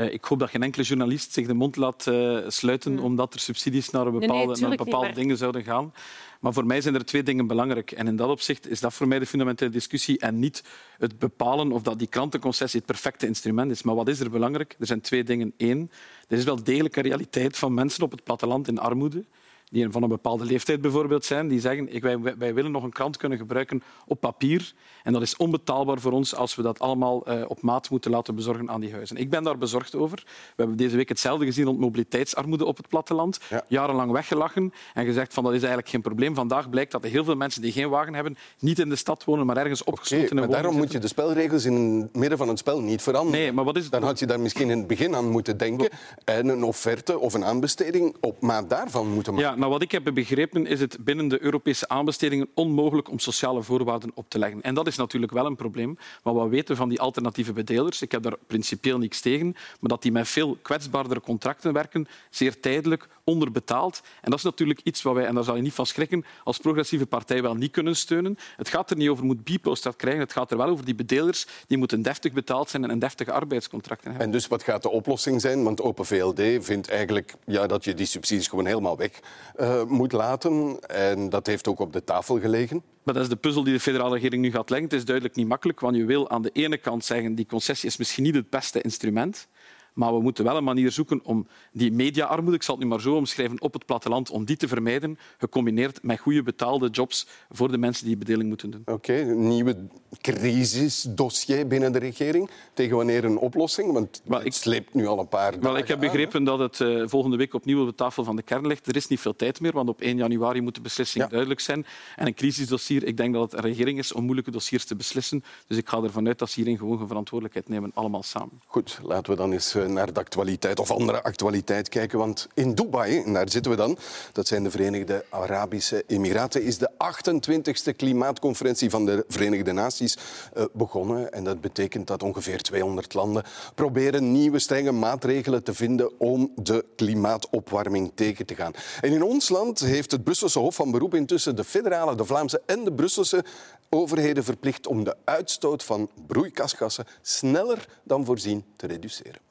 ik 0.04 0.24
hoop 0.24 0.38
dat 0.38 0.50
geen 0.50 0.62
enkele 0.62 0.84
journalist 0.84 1.32
zich 1.32 1.46
de 1.46 1.54
mond 1.54 1.76
laat 1.76 2.02
sluiten 2.46 2.92
mm. 2.92 2.98
omdat 2.98 3.34
er 3.34 3.40
subsidies 3.40 3.90
naar, 3.90 4.04
bepaalde, 4.04 4.52
nee, 4.52 4.60
nee, 4.60 4.68
naar 4.68 4.76
bepaalde 4.76 5.06
niet, 5.06 5.16
dingen 5.16 5.36
zouden 5.36 5.64
gaan. 5.64 5.92
Maar 6.40 6.52
voor 6.52 6.66
mij 6.66 6.80
zijn 6.80 6.94
er 6.94 7.04
twee 7.04 7.22
dingen 7.22 7.46
belangrijk. 7.46 7.92
En 7.92 8.06
in 8.06 8.16
dat 8.16 8.28
opzicht 8.28 8.68
is 8.68 8.80
dat 8.80 8.94
voor 8.94 9.08
mij 9.08 9.18
de 9.18 9.26
fundamentele 9.26 9.70
discussie 9.70 10.18
en 10.18 10.38
niet 10.38 10.64
het 10.98 11.18
bepalen 11.18 11.72
of 11.72 11.82
dat 11.82 11.98
die 11.98 12.08
krantenconcessie 12.08 12.78
het 12.78 12.88
perfecte 12.88 13.26
instrument 13.26 13.70
is. 13.70 13.82
Maar 13.82 13.94
wat 13.94 14.08
is 14.08 14.20
er 14.20 14.30
belangrijk? 14.30 14.76
Er 14.78 14.86
zijn 14.86 15.00
twee 15.00 15.24
dingen. 15.24 15.52
Eén, 15.56 15.90
er 16.28 16.38
is 16.38 16.44
wel 16.44 16.62
degelijk 16.62 16.96
een 16.96 17.02
realiteit 17.02 17.56
van 17.56 17.74
mensen 17.74 18.04
op 18.04 18.10
het 18.10 18.24
platteland 18.24 18.68
in 18.68 18.78
armoede 18.78 19.24
die 19.70 19.90
van 19.90 20.02
een 20.02 20.08
bepaalde 20.08 20.44
leeftijd 20.44 20.80
bijvoorbeeld 20.80 21.24
zijn, 21.24 21.48
die 21.48 21.60
zeggen 21.60 22.00
wij, 22.00 22.36
wij 22.38 22.54
willen 22.54 22.70
nog 22.70 22.82
een 22.82 22.92
krant 22.92 23.16
kunnen 23.16 23.38
gebruiken 23.38 23.82
op 24.06 24.20
papier. 24.20 24.72
En 25.02 25.12
dat 25.12 25.22
is 25.22 25.36
onbetaalbaar 25.36 26.00
voor 26.00 26.12
ons 26.12 26.34
als 26.34 26.54
we 26.54 26.62
dat 26.62 26.78
allemaal 26.78 27.30
uh, 27.30 27.44
op 27.48 27.62
maat 27.62 27.90
moeten 27.90 28.10
laten 28.10 28.34
bezorgen 28.34 28.70
aan 28.70 28.80
die 28.80 28.92
huizen. 28.92 29.16
Ik 29.16 29.30
ben 29.30 29.42
daar 29.42 29.58
bezorgd 29.58 29.94
over. 29.94 30.22
We 30.26 30.54
hebben 30.56 30.76
deze 30.76 30.96
week 30.96 31.08
hetzelfde 31.08 31.44
gezien 31.44 31.64
rond 31.64 31.78
mobiliteitsarmoede 31.78 32.64
op 32.64 32.76
het 32.76 32.88
platteland. 32.88 33.40
Ja. 33.50 33.64
Jarenlang 33.68 34.12
weggelachen 34.12 34.72
en 34.94 35.04
gezegd 35.04 35.34
van 35.34 35.44
dat 35.44 35.52
is 35.52 35.58
eigenlijk 35.58 35.90
geen 35.90 36.02
probleem. 36.02 36.34
Vandaag 36.34 36.70
blijkt 36.70 36.92
dat 36.92 37.04
er 37.04 37.10
heel 37.10 37.24
veel 37.24 37.36
mensen 37.36 37.62
die 37.62 37.72
geen 37.72 37.88
wagen 37.88 38.14
hebben, 38.14 38.36
niet 38.58 38.78
in 38.78 38.88
de 38.88 38.96
stad 38.96 39.24
wonen, 39.24 39.46
maar 39.46 39.56
ergens 39.56 39.84
opgesloten 39.84 40.26
okay, 40.26 40.38
maar 40.38 40.48
Daarom 40.48 40.76
moet 40.76 40.92
je 40.92 40.98
de 40.98 41.08
spelregels 41.08 41.64
in 41.64 41.74
het 41.74 42.16
midden 42.16 42.38
van 42.38 42.48
het 42.48 42.58
spel 42.58 42.80
niet 42.80 43.02
veranderen. 43.02 43.40
Nee, 43.40 43.52
maar 43.52 43.64
wat 43.64 43.76
is 43.76 43.82
het... 43.82 43.92
Dan 43.92 44.02
had 44.02 44.18
je 44.18 44.26
daar 44.26 44.40
misschien 44.40 44.70
in 44.70 44.78
het 44.78 44.86
begin 44.86 45.14
aan 45.14 45.28
moeten 45.28 45.56
denken 45.56 45.88
en 46.24 46.48
een 46.48 46.62
offerte 46.64 47.18
of 47.18 47.34
een 47.34 47.44
aanbesteding 47.44 48.16
op 48.20 48.40
maat 48.40 48.70
daarvan 48.70 49.08
moeten 49.08 49.34
maken. 49.34 49.50
Ja, 49.50 49.56
nou, 49.60 49.72
wat 49.72 49.82
ik 49.82 49.92
heb 49.92 50.10
begrepen 50.14 50.66
is 50.66 50.80
het 50.80 51.04
binnen 51.04 51.28
de 51.28 51.42
Europese 51.42 51.88
aanbestedingen 51.88 52.48
onmogelijk 52.54 53.10
om 53.10 53.18
sociale 53.18 53.62
voorwaarden 53.62 54.10
op 54.14 54.24
te 54.28 54.38
leggen. 54.38 54.62
En 54.62 54.74
dat 54.74 54.86
is 54.86 54.96
natuurlijk 54.96 55.32
wel 55.32 55.46
een 55.46 55.56
probleem. 55.56 55.98
Maar 56.22 56.34
wat 56.34 56.48
weten 56.48 56.68
we 56.68 56.76
van 56.76 56.88
die 56.88 57.00
alternatieve 57.00 57.52
bedelers? 57.52 58.02
Ik 58.02 58.12
heb 58.12 58.22
daar 58.22 58.36
principieel 58.46 58.98
niks 58.98 59.20
tegen, 59.20 59.52
maar 59.80 59.90
dat 59.90 60.02
die 60.02 60.12
met 60.12 60.28
veel 60.28 60.58
kwetsbaardere 60.62 61.20
contracten 61.20 61.72
werken, 61.72 62.06
zeer 62.30 62.60
tijdelijk, 62.60 63.08
onderbetaald. 63.24 64.00
En 64.20 64.30
dat 64.30 64.38
is 64.38 64.44
natuurlijk 64.44 64.80
iets 64.82 65.02
wat 65.02 65.14
wij, 65.14 65.26
en 65.26 65.34
daar 65.34 65.44
zal 65.44 65.56
je 65.56 65.62
niet 65.62 65.72
van 65.72 65.86
schrikken, 65.86 66.24
als 66.44 66.58
progressieve 66.58 67.06
partij 67.06 67.42
wel 67.42 67.54
niet 67.54 67.70
kunnen 67.70 67.96
steunen. 67.96 68.38
Het 68.56 68.68
gaat 68.68 68.90
er 68.90 68.96
niet 68.96 69.08
over 69.08 69.24
moet 69.24 69.44
Bipost 69.44 69.82
dat 69.82 69.96
krijgen, 69.96 70.20
het 70.20 70.32
gaat 70.32 70.50
er 70.50 70.56
wel 70.56 70.68
over 70.68 70.84
die 70.84 70.94
bedelers 70.94 71.46
die 71.66 71.78
moeten 71.78 72.02
deftig 72.02 72.32
betaald 72.32 72.70
zijn 72.70 72.90
en 72.90 72.98
deftige 72.98 73.32
arbeidscontracten 73.32 74.08
hebben. 74.08 74.26
En 74.26 74.32
dus 74.32 74.46
wat 74.46 74.62
gaat 74.62 74.82
de 74.82 74.90
oplossing 74.90 75.40
zijn? 75.40 75.64
Want 75.64 75.80
Open 75.80 76.06
VLD 76.06 76.64
vindt 76.64 76.88
eigenlijk 76.88 77.34
ja, 77.46 77.66
dat 77.66 77.84
je 77.84 77.94
die 77.94 78.06
subsidies 78.06 78.48
gewoon 78.48 78.66
helemaal 78.66 78.96
weg 78.96 79.20
uh, 79.56 79.84
moet 79.84 80.12
laten. 80.12 80.80
En 80.80 81.28
dat 81.28 81.46
heeft 81.46 81.68
ook 81.68 81.80
op 81.80 81.92
de 81.92 82.04
tafel 82.04 82.40
gelegen. 82.40 82.82
Maar 83.02 83.14
dat 83.14 83.22
is 83.22 83.28
de 83.28 83.36
puzzel 83.36 83.64
die 83.64 83.72
de 83.72 83.80
federale 83.80 84.14
regering 84.14 84.42
nu 84.42 84.50
gaat 84.50 84.70
leggen. 84.70 84.88
Het 84.88 84.98
is 84.98 85.04
duidelijk 85.04 85.36
niet 85.36 85.48
makkelijk, 85.48 85.80
want 85.80 85.96
je 85.96 86.04
wil 86.04 86.30
aan 86.30 86.42
de 86.42 86.50
ene 86.52 86.76
kant 86.76 87.04
zeggen 87.04 87.34
die 87.34 87.46
concessie 87.46 87.88
is 87.88 87.96
misschien 87.96 88.24
niet 88.24 88.34
het 88.34 88.50
beste 88.50 88.80
instrument. 88.80 89.48
Maar 89.94 90.14
we 90.14 90.20
moeten 90.20 90.44
wel 90.44 90.56
een 90.56 90.64
manier 90.64 90.92
zoeken 90.92 91.20
om 91.24 91.46
die 91.72 91.92
mediaarmoede, 91.92 92.56
ik 92.56 92.62
zal 92.62 92.74
het 92.74 92.84
nu 92.84 92.90
maar 92.90 93.00
zo 93.00 93.14
omschrijven, 93.14 93.60
op 93.60 93.72
het 93.72 93.86
platteland, 93.86 94.30
om 94.30 94.44
die 94.44 94.56
te 94.56 94.68
vermijden, 94.68 95.18
gecombineerd 95.38 96.02
met 96.02 96.18
goede 96.18 96.42
betaalde 96.42 96.88
jobs 96.88 97.26
voor 97.50 97.70
de 97.70 97.78
mensen 97.78 98.06
die 98.06 98.16
bedeling 98.16 98.48
moeten 98.48 98.70
doen. 98.70 98.80
Oké, 98.80 98.92
okay, 98.92 99.20
een 99.20 99.48
nieuwe 99.48 99.76
crisisdossier 100.20 101.66
binnen 101.66 101.92
de 101.92 101.98
regering. 101.98 102.50
Tegen 102.74 102.96
wanneer 102.96 103.24
een 103.24 103.38
oplossing? 103.38 103.92
Want 103.92 104.22
wel, 104.24 104.40
het 104.40 104.54
sleept 104.54 104.94
nu 104.94 105.06
al 105.06 105.18
een 105.18 105.28
paar 105.28 105.50
dagen 105.50 105.62
Wel, 105.62 105.76
ik 105.76 105.88
heb 105.88 106.00
begrepen 106.00 106.38
aan, 106.38 106.44
dat 106.44 106.58
het 106.58 106.78
uh, 106.78 107.02
volgende 107.06 107.36
week 107.36 107.54
opnieuw 107.54 107.80
op 107.80 107.86
de 107.86 107.94
tafel 107.94 108.24
van 108.24 108.36
de 108.36 108.42
kern 108.42 108.66
ligt. 108.66 108.86
Er 108.86 108.96
is 108.96 109.06
niet 109.06 109.20
veel 109.20 109.36
tijd 109.36 109.60
meer, 109.60 109.72
want 109.72 109.88
op 109.88 110.00
1 110.00 110.16
januari 110.16 110.60
moet 110.60 110.74
de 110.74 110.80
beslissing 110.80 111.24
ja. 111.24 111.30
duidelijk 111.30 111.60
zijn. 111.60 111.86
En 112.16 112.26
een 112.26 112.34
crisisdossier, 112.34 113.04
ik 113.04 113.16
denk 113.16 113.34
dat 113.34 113.42
het 113.42 113.52
een 113.52 113.70
regering 113.70 113.98
is 113.98 114.12
om 114.12 114.22
moeilijke 114.24 114.50
dossiers 114.50 114.84
te 114.84 114.96
beslissen. 114.96 115.44
Dus 115.66 115.76
ik 115.76 115.88
ga 115.88 116.02
ervan 116.02 116.26
uit 116.26 116.38
dat 116.38 116.50
ze 116.50 116.60
hierin 116.60 116.78
gewoon 116.78 117.06
verantwoordelijkheid 117.06 117.68
nemen, 117.68 117.90
allemaal 117.94 118.22
samen. 118.22 118.60
Goed, 118.66 119.00
laten 119.02 119.32
we 119.32 119.38
dan 119.38 119.52
eens 119.52 119.74
naar 119.88 120.12
de 120.12 120.20
actualiteit 120.20 120.80
of 120.80 120.90
andere 120.90 121.22
actualiteit 121.22 121.88
kijken. 121.88 122.18
Want 122.18 122.48
in 122.54 122.74
Dubai, 122.74 123.22
en 123.22 123.32
daar 123.32 123.50
zitten 123.50 123.70
we 123.70 123.76
dan, 123.76 123.98
dat 124.32 124.46
zijn 124.46 124.62
de 124.62 124.70
Verenigde 124.70 125.24
Arabische 125.28 126.04
Emiraten, 126.06 126.62
is 126.62 126.78
de 126.78 126.90
28e 126.90 127.96
klimaatconferentie 127.96 128.90
van 128.90 129.06
de 129.06 129.24
Verenigde 129.28 129.72
Naties 129.72 130.18
uh, 130.56 130.64
begonnen. 130.72 131.32
En 131.32 131.44
dat 131.44 131.60
betekent 131.60 132.06
dat 132.06 132.22
ongeveer 132.22 132.62
200 132.62 133.14
landen 133.14 133.44
proberen 133.74 134.32
nieuwe 134.32 134.58
strenge 134.58 134.92
maatregelen 134.92 135.62
te 135.62 135.74
vinden 135.74 136.20
om 136.20 136.52
de 136.54 136.84
klimaatopwarming 136.96 138.12
tegen 138.14 138.46
te 138.46 138.54
gaan. 138.54 138.72
En 139.00 139.12
in 139.12 139.22
ons 139.22 139.48
land 139.48 139.80
heeft 139.80 140.10
het 140.10 140.24
Brusselse 140.24 140.58
Hof 140.58 140.74
van 140.74 140.90
Beroep 140.90 141.14
intussen 141.14 141.56
de 141.56 141.64
federale, 141.64 142.14
de 142.14 142.24
Vlaamse 142.24 142.62
en 142.66 142.84
de 142.84 142.92
Brusselse 142.92 143.44
overheden 143.88 144.44
verplicht 144.44 144.86
om 144.86 145.04
de 145.04 145.16
uitstoot 145.24 145.84
van 145.84 146.10
broeikasgassen 146.26 147.06
sneller 147.22 147.86
dan 148.04 148.24
voorzien 148.24 148.64
te 148.76 148.86
reduceren. 148.86 149.49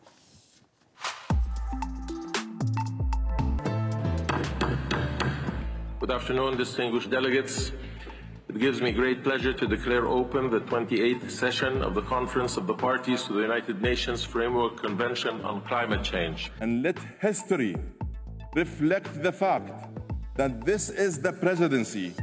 Good 6.10 6.22
afternoon, 6.22 6.58
distinguished 6.58 7.12
delegates. 7.12 7.72
It 8.48 8.58
gives 8.58 8.82
me 8.82 8.92
great 8.92 9.24
pleasure 9.24 9.54
to 9.54 9.68
declare 9.68 10.08
open 10.08 10.50
the 10.50 10.62
28th 10.62 11.30
session 11.30 11.84
of 11.84 11.94
the 11.94 12.01
Conference 12.01 12.58
of 12.58 12.66
the 12.66 12.74
Parties 12.74 13.25
to 13.25 13.34
the 13.34 13.42
United 13.42 13.80
Nations 13.80 14.24
Framework 14.24 14.82
Convention 14.82 15.39
on 15.42 15.62
Climate 15.62 16.01
Change. 16.01 16.51
And 16.62 16.82
let 16.82 16.98
history 17.22 17.75
reflect 18.56 19.22
the 19.22 19.32
fact 19.32 19.86
that 20.36 20.66
this 20.66 20.89
is 20.89 21.22
the 21.22 21.32
presidency 21.32 22.16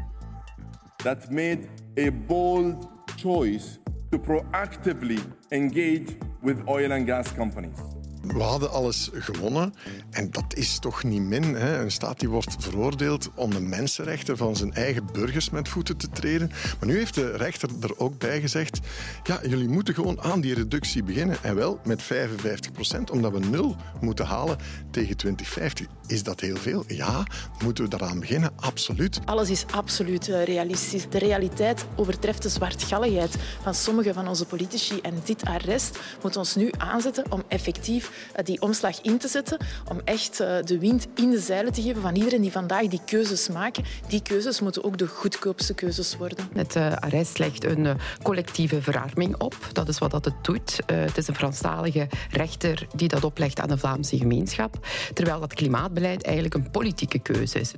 that 1.04 1.30
made 1.30 1.68
a 1.96 2.08
bold 2.08 2.88
choice 3.16 3.78
to 4.10 4.18
proactively 4.18 5.22
engage 5.52 6.16
with 6.42 6.60
oil 6.68 6.90
and 6.90 7.06
gas 7.06 7.30
companies. 7.30 7.78
We 8.26 8.42
hadden 8.42 8.70
alles 8.70 9.10
gewonnen 9.12 9.74
en 10.10 10.30
dat 10.30 10.54
is 10.54 10.78
toch 10.78 11.02
niet 11.02 11.22
min. 11.22 11.54
Hè? 11.54 11.80
Een 11.82 11.90
staat 11.90 12.20
die 12.20 12.28
wordt 12.28 12.56
veroordeeld 12.58 13.30
om 13.34 13.50
de 13.50 13.60
mensenrechten 13.60 14.36
van 14.36 14.56
zijn 14.56 14.74
eigen 14.74 15.06
burgers 15.12 15.50
met 15.50 15.68
voeten 15.68 15.96
te 15.96 16.08
treden. 16.08 16.50
Maar 16.78 16.88
nu 16.88 16.96
heeft 16.96 17.14
de 17.14 17.36
rechter 17.36 17.68
er 17.80 17.98
ook 17.98 18.18
bij 18.18 18.40
gezegd, 18.40 18.80
ja, 19.22 19.40
jullie 19.48 19.68
moeten 19.68 19.94
gewoon 19.94 20.20
aan 20.20 20.40
die 20.40 20.54
reductie 20.54 21.02
beginnen. 21.02 21.36
En 21.42 21.54
wel 21.54 21.80
met 21.84 22.02
55 22.02 22.72
procent, 22.72 23.10
omdat 23.10 23.32
we 23.32 23.38
nul 23.38 23.76
moeten 24.00 24.26
halen 24.26 24.56
tegen 24.90 25.16
2050. 25.16 25.86
Is 26.06 26.22
dat 26.22 26.40
heel 26.40 26.56
veel? 26.56 26.84
Ja. 26.86 27.26
Moeten 27.64 27.84
we 27.84 27.90
daaraan 27.90 28.20
beginnen? 28.20 28.50
Absoluut. 28.56 29.20
Alles 29.24 29.50
is 29.50 29.64
absoluut 29.70 30.28
eh, 30.28 30.44
realistisch. 30.44 31.08
De 31.10 31.18
realiteit 31.18 31.86
overtreft 31.96 32.42
de 32.42 32.48
zwartgalligheid 32.48 33.36
van 33.62 33.74
sommige 33.74 34.12
van 34.12 34.28
onze 34.28 34.44
politici. 34.44 35.00
En 35.00 35.14
dit 35.24 35.44
arrest 35.44 35.98
moet 36.22 36.36
ons 36.36 36.54
nu 36.54 36.70
aanzetten 36.78 37.24
om 37.32 37.42
effectief 37.48 38.15
die 38.44 38.60
omslag 38.60 39.00
in 39.00 39.18
te 39.18 39.28
zetten, 39.28 39.58
om 39.90 40.00
echt 40.04 40.40
eh, 40.40 40.56
de 40.64 40.78
wind 40.78 41.06
in 41.14 41.30
de 41.30 41.38
zeilen 41.40 41.72
te 41.72 41.82
geven 41.82 42.02
van 42.02 42.14
iedereen 42.14 42.40
die 42.40 42.52
vandaag 42.52 42.86
die 42.86 43.00
keuzes 43.06 43.48
maken. 43.48 43.84
Die 44.08 44.22
keuzes 44.22 44.60
moeten 44.60 44.84
ook 44.84 44.98
de 44.98 45.06
goedkoopste 45.06 45.74
keuzes 45.74 46.16
worden. 46.16 46.48
Het 46.52 46.76
uh, 46.76 46.92
arrest 46.96 47.38
legt 47.38 47.64
een 47.64 47.98
collectieve 48.22 48.82
verarming 48.82 49.40
op. 49.40 49.56
Dat 49.72 49.88
is 49.88 49.98
wat 49.98 50.10
dat 50.10 50.24
het 50.24 50.44
doet. 50.44 50.78
het 50.86 51.16
is 51.16 51.28
een 51.28 51.34
Franstalige 51.34 52.08
rechter 52.30 52.86
die 52.94 53.08
dat 53.08 53.24
oplegt 53.24 53.60
aan 53.60 53.68
de 53.68 53.78
Vlaamse 53.78 54.18
gemeenschap. 54.18 54.86
Terwijl 55.12 55.40
dat 55.40 55.54
klimaatbeleid 55.54 56.22
eigenlijk 56.22 56.54
een 56.54 56.70
politieke 56.70 57.18
keuze 57.18 57.60
is. 57.60 57.72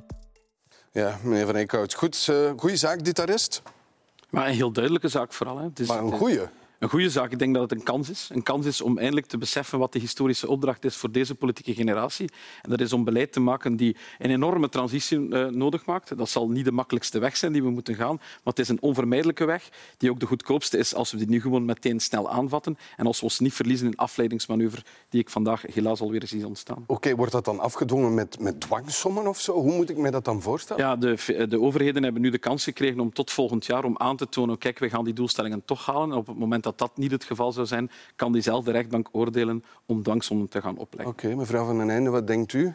Ja, 0.91 1.17
meneer 1.23 1.45
Van 1.45 1.55
Eekhout. 1.55 1.93
Goed, 1.93 2.31
goede 2.57 2.75
zaak, 2.75 3.03
dit 3.03 3.19
arrest? 3.19 3.61
Maar 4.29 4.47
een 4.47 4.53
heel 4.53 4.71
duidelijke 4.71 5.07
zaak 5.07 5.33
vooral. 5.33 5.57
Hè. 5.57 5.63
Het 5.63 5.79
is, 5.79 5.87
maar 5.87 6.03
een 6.03 6.11
goede? 6.11 6.49
Een 6.79 6.89
goede 6.89 7.09
zaak. 7.09 7.31
Ik 7.31 7.39
denk 7.39 7.53
dat 7.53 7.69
het 7.69 7.79
een 7.79 7.85
kans 7.85 8.09
is. 8.09 8.29
Een 8.33 8.43
kans 8.43 8.65
is 8.65 8.81
om 8.81 8.97
eindelijk 8.97 9.25
te 9.25 9.37
beseffen 9.37 9.79
wat 9.79 9.93
de 9.93 9.99
historische 9.99 10.47
opdracht 10.47 10.85
is 10.85 10.95
voor 10.95 11.11
deze 11.11 11.35
politieke 11.35 11.73
generatie. 11.73 12.29
En 12.61 12.69
dat 12.69 12.81
is 12.81 12.93
om 12.93 13.03
beleid 13.03 13.31
te 13.31 13.39
maken 13.39 13.75
die 13.75 13.95
een 14.17 14.29
enorme 14.29 14.69
transitie 14.69 15.19
uh, 15.19 15.47
nodig 15.47 15.85
maakt. 15.85 16.17
Dat 16.17 16.29
zal 16.29 16.49
niet 16.49 16.65
de 16.65 16.71
makkelijkste 16.71 17.19
weg 17.19 17.37
zijn 17.37 17.51
die 17.51 17.63
we 17.63 17.69
moeten 17.69 17.95
gaan, 17.95 18.15
maar 18.15 18.39
het 18.43 18.59
is 18.59 18.69
een 18.69 18.81
onvermijdelijke 18.81 19.45
weg 19.45 19.69
die 19.97 20.09
ook 20.09 20.19
de 20.19 20.25
goedkoopste 20.25 20.77
is 20.77 20.95
als 20.95 21.11
we 21.11 21.17
die 21.17 21.29
nu 21.29 21.41
gewoon 21.41 21.65
meteen 21.65 21.99
snel 21.99 22.29
aanvatten 22.29 22.77
en 22.97 23.05
als 23.05 23.17
we 23.17 23.23
ons 23.23 23.39
niet 23.39 23.53
verliezen 23.53 23.87
in 23.87 23.95
afleidingsmanoeuvre 23.95 24.83
die 25.09 25.21
ik 25.21 25.29
vandaag 25.29 25.61
helaas 25.73 26.01
alweer 26.01 26.27
zie 26.27 26.47
ontstaan. 26.47 26.83
Oké, 26.87 27.15
wordt 27.15 27.31
dat 27.31 27.45
dan 27.45 27.59
afgedwongen 27.59 28.13
met, 28.13 28.39
met 28.39 28.61
dwangsommen 28.61 29.27
of 29.27 29.39
zo? 29.39 29.53
Hoe 29.53 29.75
moet 29.75 29.89
ik 29.89 29.97
me 29.97 30.11
dat 30.11 30.25
dan 30.25 30.41
voorstellen? 30.41 30.83
Ja, 30.83 30.95
de, 30.95 31.45
de 31.49 31.59
overheden 31.59 32.03
hebben 32.03 32.21
nu 32.21 32.29
de 32.29 32.37
kans 32.37 32.63
gekregen 32.63 32.99
om 32.99 33.13
tot 33.13 33.31
volgend 33.31 33.65
jaar 33.65 33.83
om 33.83 33.97
aan 33.97 34.17
te 34.17 34.29
tonen 34.29 34.57
kijk, 34.57 34.79
we 34.79 34.89
gaan 34.89 35.03
die 35.03 35.13
doelstellingen 35.13 35.65
toch 35.65 35.85
halen. 35.85 36.11
En 36.11 36.17
op 36.17 36.27
het 36.27 36.37
moment 36.37 36.63
dat 36.69 36.77
dat 36.77 36.97
niet 36.97 37.11
het 37.11 37.23
geval 37.23 37.51
zou 37.51 37.65
zijn, 37.65 37.91
kan 38.15 38.31
diezelfde 38.31 38.71
rechtbank 38.71 39.07
oordelen 39.11 39.63
om 39.85 40.03
dwangsommen 40.03 40.49
te 40.49 40.61
gaan 40.61 40.77
opleggen. 40.77 41.13
Oké, 41.13 41.35
mevrouw 41.35 41.65
Van 41.65 41.77
den 41.77 41.89
Einde, 41.89 42.09
wat 42.09 42.27
denkt 42.27 42.53
u? 42.53 42.73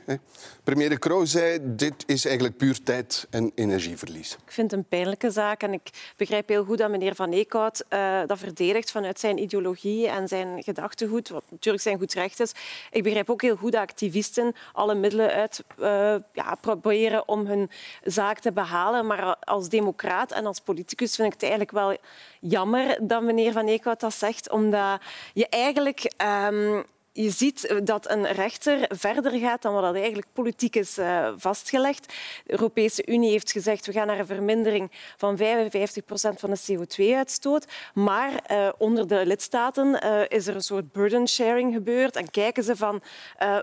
Premier 0.64 0.88
De 0.88 0.98
Croo 0.98 1.24
zei, 1.24 1.58
dit 1.62 2.04
is 2.06 2.24
eigenlijk 2.24 2.56
puur 2.56 2.82
tijd- 2.82 3.26
en 3.30 3.52
energieverlies. 3.54 4.32
Ik 4.32 4.52
vind 4.52 4.70
het 4.70 4.80
een 4.80 4.86
pijnlijke 4.88 5.30
zaak 5.30 5.62
en 5.62 5.72
ik 5.72 6.12
begrijp 6.16 6.48
heel 6.48 6.64
goed 6.64 6.78
dat 6.78 6.90
meneer 6.90 7.14
Van 7.14 7.32
Eekhout 7.32 7.84
uh, 7.90 8.20
dat 8.26 8.38
verdedigt 8.38 8.90
vanuit 8.90 9.20
zijn 9.20 9.38
ideologie 9.38 10.08
en 10.08 10.28
zijn 10.28 10.62
gedachtegoed, 10.62 11.28
wat 11.28 11.44
natuurlijk 11.50 11.82
zijn 11.82 11.98
goed 11.98 12.12
recht 12.12 12.40
is. 12.40 12.52
Ik 12.90 13.02
begrijp 13.02 13.30
ook 13.30 13.42
heel 13.42 13.56
goed 13.56 13.72
dat 13.72 13.80
activisten 13.80 14.54
alle 14.72 14.94
middelen 14.94 15.30
uit 15.30 15.64
uh, 15.78 15.86
ja, 16.32 16.56
proberen 16.60 17.28
om 17.28 17.46
hun 17.46 17.70
zaak 18.04 18.38
te 18.38 18.52
behalen. 18.52 19.06
Maar 19.06 19.36
als 19.36 19.68
democraat 19.68 20.32
en 20.32 20.46
als 20.46 20.60
politicus 20.60 21.14
vind 21.14 21.26
ik 21.26 21.32
het 21.32 21.42
eigenlijk 21.42 21.72
wel 21.72 21.96
jammer 22.40 22.98
dat 23.00 23.22
meneer 23.22 23.52
Van 23.52 23.66
Eekhout 23.66 23.82
dat 23.84 24.14
zegt, 24.14 24.50
omdat 24.50 25.00
je 25.32 25.48
eigenlijk 25.48 26.12
um, 26.50 26.84
je 27.16 27.30
ziet 27.30 27.74
dat 27.84 28.10
een 28.10 28.26
rechter 28.26 28.86
verder 28.88 29.38
gaat 29.38 29.62
dan 29.62 29.72
wat 29.74 29.82
dat 29.82 29.94
eigenlijk 29.94 30.26
politiek 30.32 30.76
is 30.76 30.98
uh, 30.98 31.28
vastgelegd. 31.36 32.06
De 32.44 32.50
Europese 32.50 33.06
Unie 33.06 33.30
heeft 33.30 33.52
gezegd 33.52 33.86
we 33.86 33.92
gaan 33.92 34.06
naar 34.06 34.18
een 34.18 34.26
vermindering 34.26 34.90
van 35.16 35.36
55 35.36 36.04
procent 36.04 36.40
van 36.40 36.50
de 36.50 36.60
CO2-uitstoot. 36.60 37.66
Maar 37.94 38.32
uh, 38.50 38.68
onder 38.78 39.06
de 39.06 39.26
lidstaten 39.26 40.04
uh, 40.04 40.20
is 40.28 40.46
er 40.46 40.54
een 40.54 40.60
soort 40.60 40.92
burden 40.92 41.28
sharing 41.28 41.74
gebeurd 41.74 42.16
en 42.16 42.30
kijken 42.30 42.62
ze 42.62 42.76
van 42.76 43.02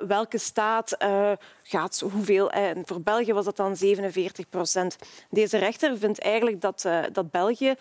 welke 0.07 0.37
staat 0.37 0.95
gaat 1.63 1.99
hoeveel. 2.11 2.51
En 2.51 2.83
voor 2.85 3.01
België 3.01 3.33
was 3.33 3.45
dat 3.45 3.55
dan 3.55 3.75
47 3.75 4.49
procent. 4.49 4.95
Deze 5.29 5.57
rechter 5.57 5.97
vindt 5.97 6.19
eigenlijk 6.19 6.61
dat, 6.61 6.89
dat 7.11 7.31
België 7.31 7.75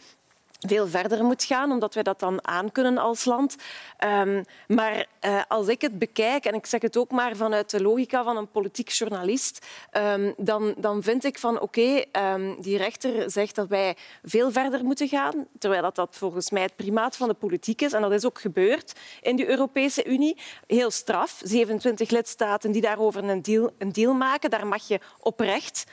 veel 0.69 0.89
verder 0.89 1.25
moet 1.25 1.45
gaan, 1.45 1.71
omdat 1.71 1.95
wij 1.95 2.03
dat 2.03 2.21
dan 2.21 2.47
aankunnen 2.47 2.99
als 2.99 3.25
land. 3.25 3.57
Um, 4.05 4.45
maar 4.69 5.07
uh, 5.25 5.43
als 5.49 5.69
ik 5.69 5.81
het 5.81 5.99
bekijk, 5.99 6.45
en 6.45 6.55
ik 6.55 6.67
zeg 6.67 6.83
het 6.83 6.97
ook 6.97 7.11
maar 7.11 7.37
vanuit 7.37 7.71
de 7.71 7.83
logica 7.83 8.25
van 8.25 8.37
een 8.37 8.51
politiek 8.51 8.89
journalist, 8.89 9.67
um, 9.93 10.35
dan, 10.37 10.75
dan 10.77 11.03
vind 11.03 11.25
ik 11.25 11.39
van 11.39 11.61
oké, 11.61 12.05
um, 12.13 12.61
die 12.61 12.77
rechter 12.77 13.31
zegt 13.31 13.55
dat 13.55 13.69
wij 13.69 13.97
veel 14.23 14.53
verder 14.53 14.85
moeten 14.85 15.09
gaan, 15.09 15.47
terwijl 15.59 15.83
dat, 15.83 15.95
dat 15.95 16.17
volgens 16.17 16.51
mij 16.51 16.63
het 16.63 16.77
primaat 16.77 17.17
van 17.17 17.29
de 17.29 17.35
politiek 17.35 17.83
is. 17.83 17.93
En 17.93 18.03
dat 18.03 18.13
is 18.13 18.27
ook 18.27 18.41
gebeurd 18.41 18.93
in 19.21 19.37
de 19.37 19.49
Europese 19.49 20.05
Unie. 20.05 20.37
Heel 20.67 20.91
straf, 20.91 21.41
27 21.43 22.11
lidstaten 22.11 22.73
die 22.73 22.83
daarover 22.83 23.25
een 23.25 23.43
deal, 23.43 23.71
een 23.79 23.93
deal 23.93 24.15
maken, 24.15 24.51
daar 24.51 24.67
mag 24.67 24.89
je 24.89 25.01
oprecht 25.21 25.85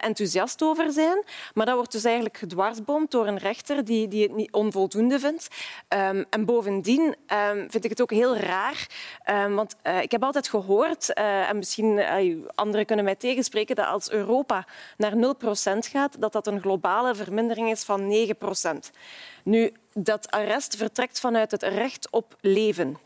enthousiast 0.00 0.62
over 0.62 0.92
zijn. 0.92 1.24
Maar 1.54 1.66
dat 1.66 1.74
wordt 1.74 1.92
dus 1.92 2.04
eigenlijk 2.04 2.36
gedwarsboomd 2.36 3.10
door 3.10 3.26
een 3.26 3.38
rechter 3.38 3.84
die, 3.84 4.08
die 4.08 4.22
het 4.22 4.34
niet 4.34 4.52
onvoldoende 4.52 5.18
vindt. 5.18 5.48
Um, 5.88 6.24
en 6.30 6.44
bovendien 6.44 7.16
um, 7.50 7.70
vind 7.70 7.84
ik 7.84 7.90
het 7.90 8.00
ook 8.02 8.10
heel 8.10 8.36
raar, 8.36 8.86
um, 9.30 9.54
want 9.54 9.76
uh, 9.82 10.02
ik 10.02 10.10
heb 10.10 10.22
altijd 10.22 10.48
gehoord, 10.48 11.10
uh, 11.18 11.48
en 11.48 11.56
misschien 11.56 12.02
anderen 12.54 12.86
kunnen 12.86 13.04
mij 13.04 13.14
tegenspreken, 13.14 13.76
dat 13.76 13.86
als 13.86 14.10
Europa 14.10 14.66
naar 14.96 15.12
0% 15.12 15.78
gaat, 15.78 16.20
dat 16.20 16.32
dat 16.32 16.46
een 16.46 16.60
globale 16.60 17.14
vermindering 17.14 17.70
is 17.70 17.84
van 17.84 18.28
9%. 18.86 18.90
Nu, 19.44 19.72
dat 19.92 20.30
arrest 20.30 20.76
vertrekt 20.76 21.20
vanuit 21.20 21.50
het 21.50 21.62
recht 21.62 22.10
op 22.10 22.36
leven. 22.40 22.98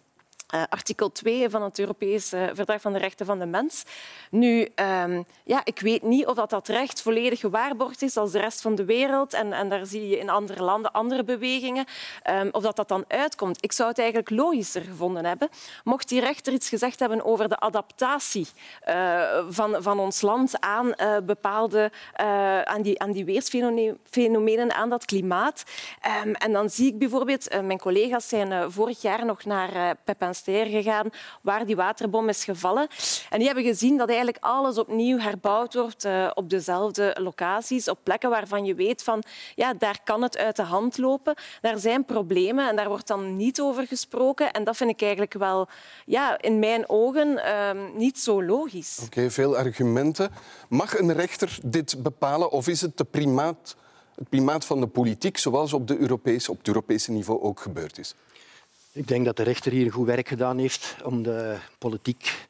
Uh, 0.54 0.62
artikel 0.68 1.12
2 1.12 1.50
van 1.50 1.62
het 1.62 1.78
Europese 1.78 2.50
Verdrag 2.54 2.80
van 2.80 2.92
de 2.92 2.98
Rechten 2.98 3.26
van 3.26 3.38
de 3.38 3.46
Mens. 3.46 3.84
Nu, 4.30 4.68
um, 5.04 5.24
ja, 5.44 5.60
ik 5.64 5.80
weet 5.80 6.02
niet 6.02 6.26
of 6.26 6.34
dat, 6.34 6.50
dat 6.50 6.68
recht 6.68 7.02
volledig 7.02 7.40
gewaarborgd 7.40 8.02
is 8.02 8.16
als 8.16 8.32
de 8.32 8.38
rest 8.38 8.60
van 8.60 8.74
de 8.74 8.84
wereld. 8.84 9.32
En, 9.32 9.52
en 9.52 9.68
daar 9.68 9.86
zie 9.86 10.08
je 10.08 10.18
in 10.18 10.30
andere 10.30 10.62
landen 10.62 10.92
andere 10.92 11.24
bewegingen. 11.24 11.84
Um, 12.30 12.48
of 12.52 12.62
dat 12.62 12.76
dat 12.76 12.88
dan 12.88 13.04
uitkomt. 13.08 13.64
Ik 13.64 13.72
zou 13.72 13.88
het 13.88 13.98
eigenlijk 13.98 14.30
logischer 14.30 14.82
gevonden 14.82 15.24
hebben 15.24 15.48
mocht 15.84 16.08
die 16.08 16.20
rechter 16.20 16.52
iets 16.52 16.68
gezegd 16.68 17.00
hebben 17.00 17.24
over 17.24 17.48
de 17.48 17.60
adaptatie 17.60 18.46
uh, 18.88 19.44
van, 19.48 19.76
van 19.82 19.98
ons 19.98 20.20
land 20.20 20.60
aan 20.60 20.86
uh, 20.86 21.16
bepaalde 21.22 21.90
aan 22.64 22.82
die, 22.82 22.98
aan 22.98 23.12
die 23.12 23.24
weersfenomenen, 23.24 24.74
aan 24.74 24.90
dat 24.90 25.04
klimaat. 25.04 25.62
Um, 26.24 26.34
en 26.34 26.52
dan 26.52 26.70
zie 26.70 26.86
ik 26.86 26.98
bijvoorbeeld, 26.98 27.62
mijn 27.62 27.78
collega's 27.78 28.28
zijn 28.28 28.72
vorig 28.72 29.02
jaar 29.02 29.24
nog 29.24 29.44
naar 29.44 29.96
Pepin 30.04 30.34
Gegaan, 30.44 31.10
waar 31.42 31.66
die 31.66 31.76
waterbom 31.76 32.28
is 32.28 32.44
gevallen. 32.44 32.88
En 33.30 33.38
die 33.38 33.46
hebben 33.46 33.64
gezien 33.64 33.96
dat 33.96 34.08
eigenlijk 34.08 34.38
alles 34.40 34.78
opnieuw 34.78 35.18
herbouwd 35.18 35.74
wordt 35.74 36.04
uh, 36.04 36.30
op 36.34 36.50
dezelfde 36.50 37.16
locaties, 37.20 37.88
op 37.88 37.98
plekken 38.02 38.30
waarvan 38.30 38.64
je 38.64 38.74
weet 38.74 39.02
van 39.02 39.22
ja, 39.54 39.74
daar 39.74 40.00
kan 40.04 40.22
het 40.22 40.38
uit 40.38 40.56
de 40.56 40.62
hand 40.62 40.98
lopen. 40.98 41.34
Daar 41.60 41.78
zijn 41.78 42.04
problemen 42.04 42.68
en 42.68 42.76
daar 42.76 42.88
wordt 42.88 43.06
dan 43.06 43.36
niet 43.36 43.60
over 43.60 43.86
gesproken. 43.86 44.52
En 44.52 44.64
dat 44.64 44.76
vind 44.76 44.90
ik 44.90 45.00
eigenlijk 45.00 45.34
wel 45.34 45.68
ja, 46.06 46.40
in 46.40 46.58
mijn 46.58 46.88
ogen 46.88 47.28
uh, 47.28 47.70
niet 47.94 48.18
zo 48.18 48.42
logisch. 48.42 49.00
Oké, 49.04 49.30
veel 49.30 49.56
argumenten. 49.56 50.30
Mag 50.68 50.98
een 50.98 51.12
rechter 51.12 51.58
dit 51.64 52.02
bepalen 52.02 52.50
of 52.50 52.68
is 52.68 52.80
het 52.80 52.96
de 52.96 53.04
primaat, 53.04 53.76
het 54.14 54.28
primaat 54.28 54.64
van 54.64 54.80
de 54.80 54.86
politiek 54.86 55.38
zoals 55.38 55.72
op, 55.72 55.86
de 55.86 55.98
Europese, 55.98 56.50
op 56.50 56.58
het 56.58 56.66
Europese 56.66 57.10
niveau 57.12 57.40
ook 57.40 57.60
gebeurd 57.60 57.98
is? 57.98 58.14
Ik 58.92 59.08
denk 59.08 59.24
dat 59.24 59.36
de 59.36 59.42
rechter 59.42 59.72
hier 59.72 59.92
goed 59.92 60.06
werk 60.06 60.28
gedaan 60.28 60.58
heeft 60.58 60.96
om 61.02 61.22
de 61.22 61.56
politiek 61.78 62.48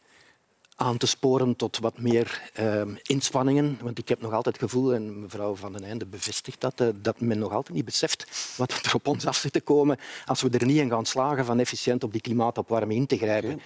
aan 0.76 0.96
te 0.96 1.06
sporen 1.06 1.56
tot 1.56 1.78
wat 1.78 1.98
meer 1.98 2.50
uh, 2.60 2.82
inspanningen. 3.02 3.78
Want 3.82 3.98
ik 3.98 4.08
heb 4.08 4.20
nog 4.20 4.32
altijd 4.32 4.60
het 4.60 4.70
gevoel, 4.70 4.94
en 4.94 5.20
mevrouw 5.20 5.54
Van 5.54 5.72
den 5.72 5.84
Einde 5.84 6.06
bevestigt 6.06 6.60
dat, 6.60 6.80
uh, 6.80 6.88
dat 6.94 7.20
men 7.20 7.38
nog 7.38 7.52
altijd 7.52 7.76
niet 7.76 7.84
beseft 7.84 8.54
wat 8.56 8.72
er 8.72 8.94
op 8.94 9.06
ons 9.06 9.26
af 9.26 9.36
zit 9.36 9.52
te 9.52 9.60
komen 9.60 9.98
als 10.24 10.42
we 10.42 10.50
er 10.50 10.66
niet 10.66 10.78
in 10.78 10.90
gaan 10.90 11.06
slagen 11.06 11.44
van 11.44 11.58
efficiënt 11.58 12.04
op 12.04 12.12
die 12.12 12.20
klimaatopwarming 12.20 13.00
in 13.00 13.06
te 13.06 13.16
grijpen. 13.16 13.60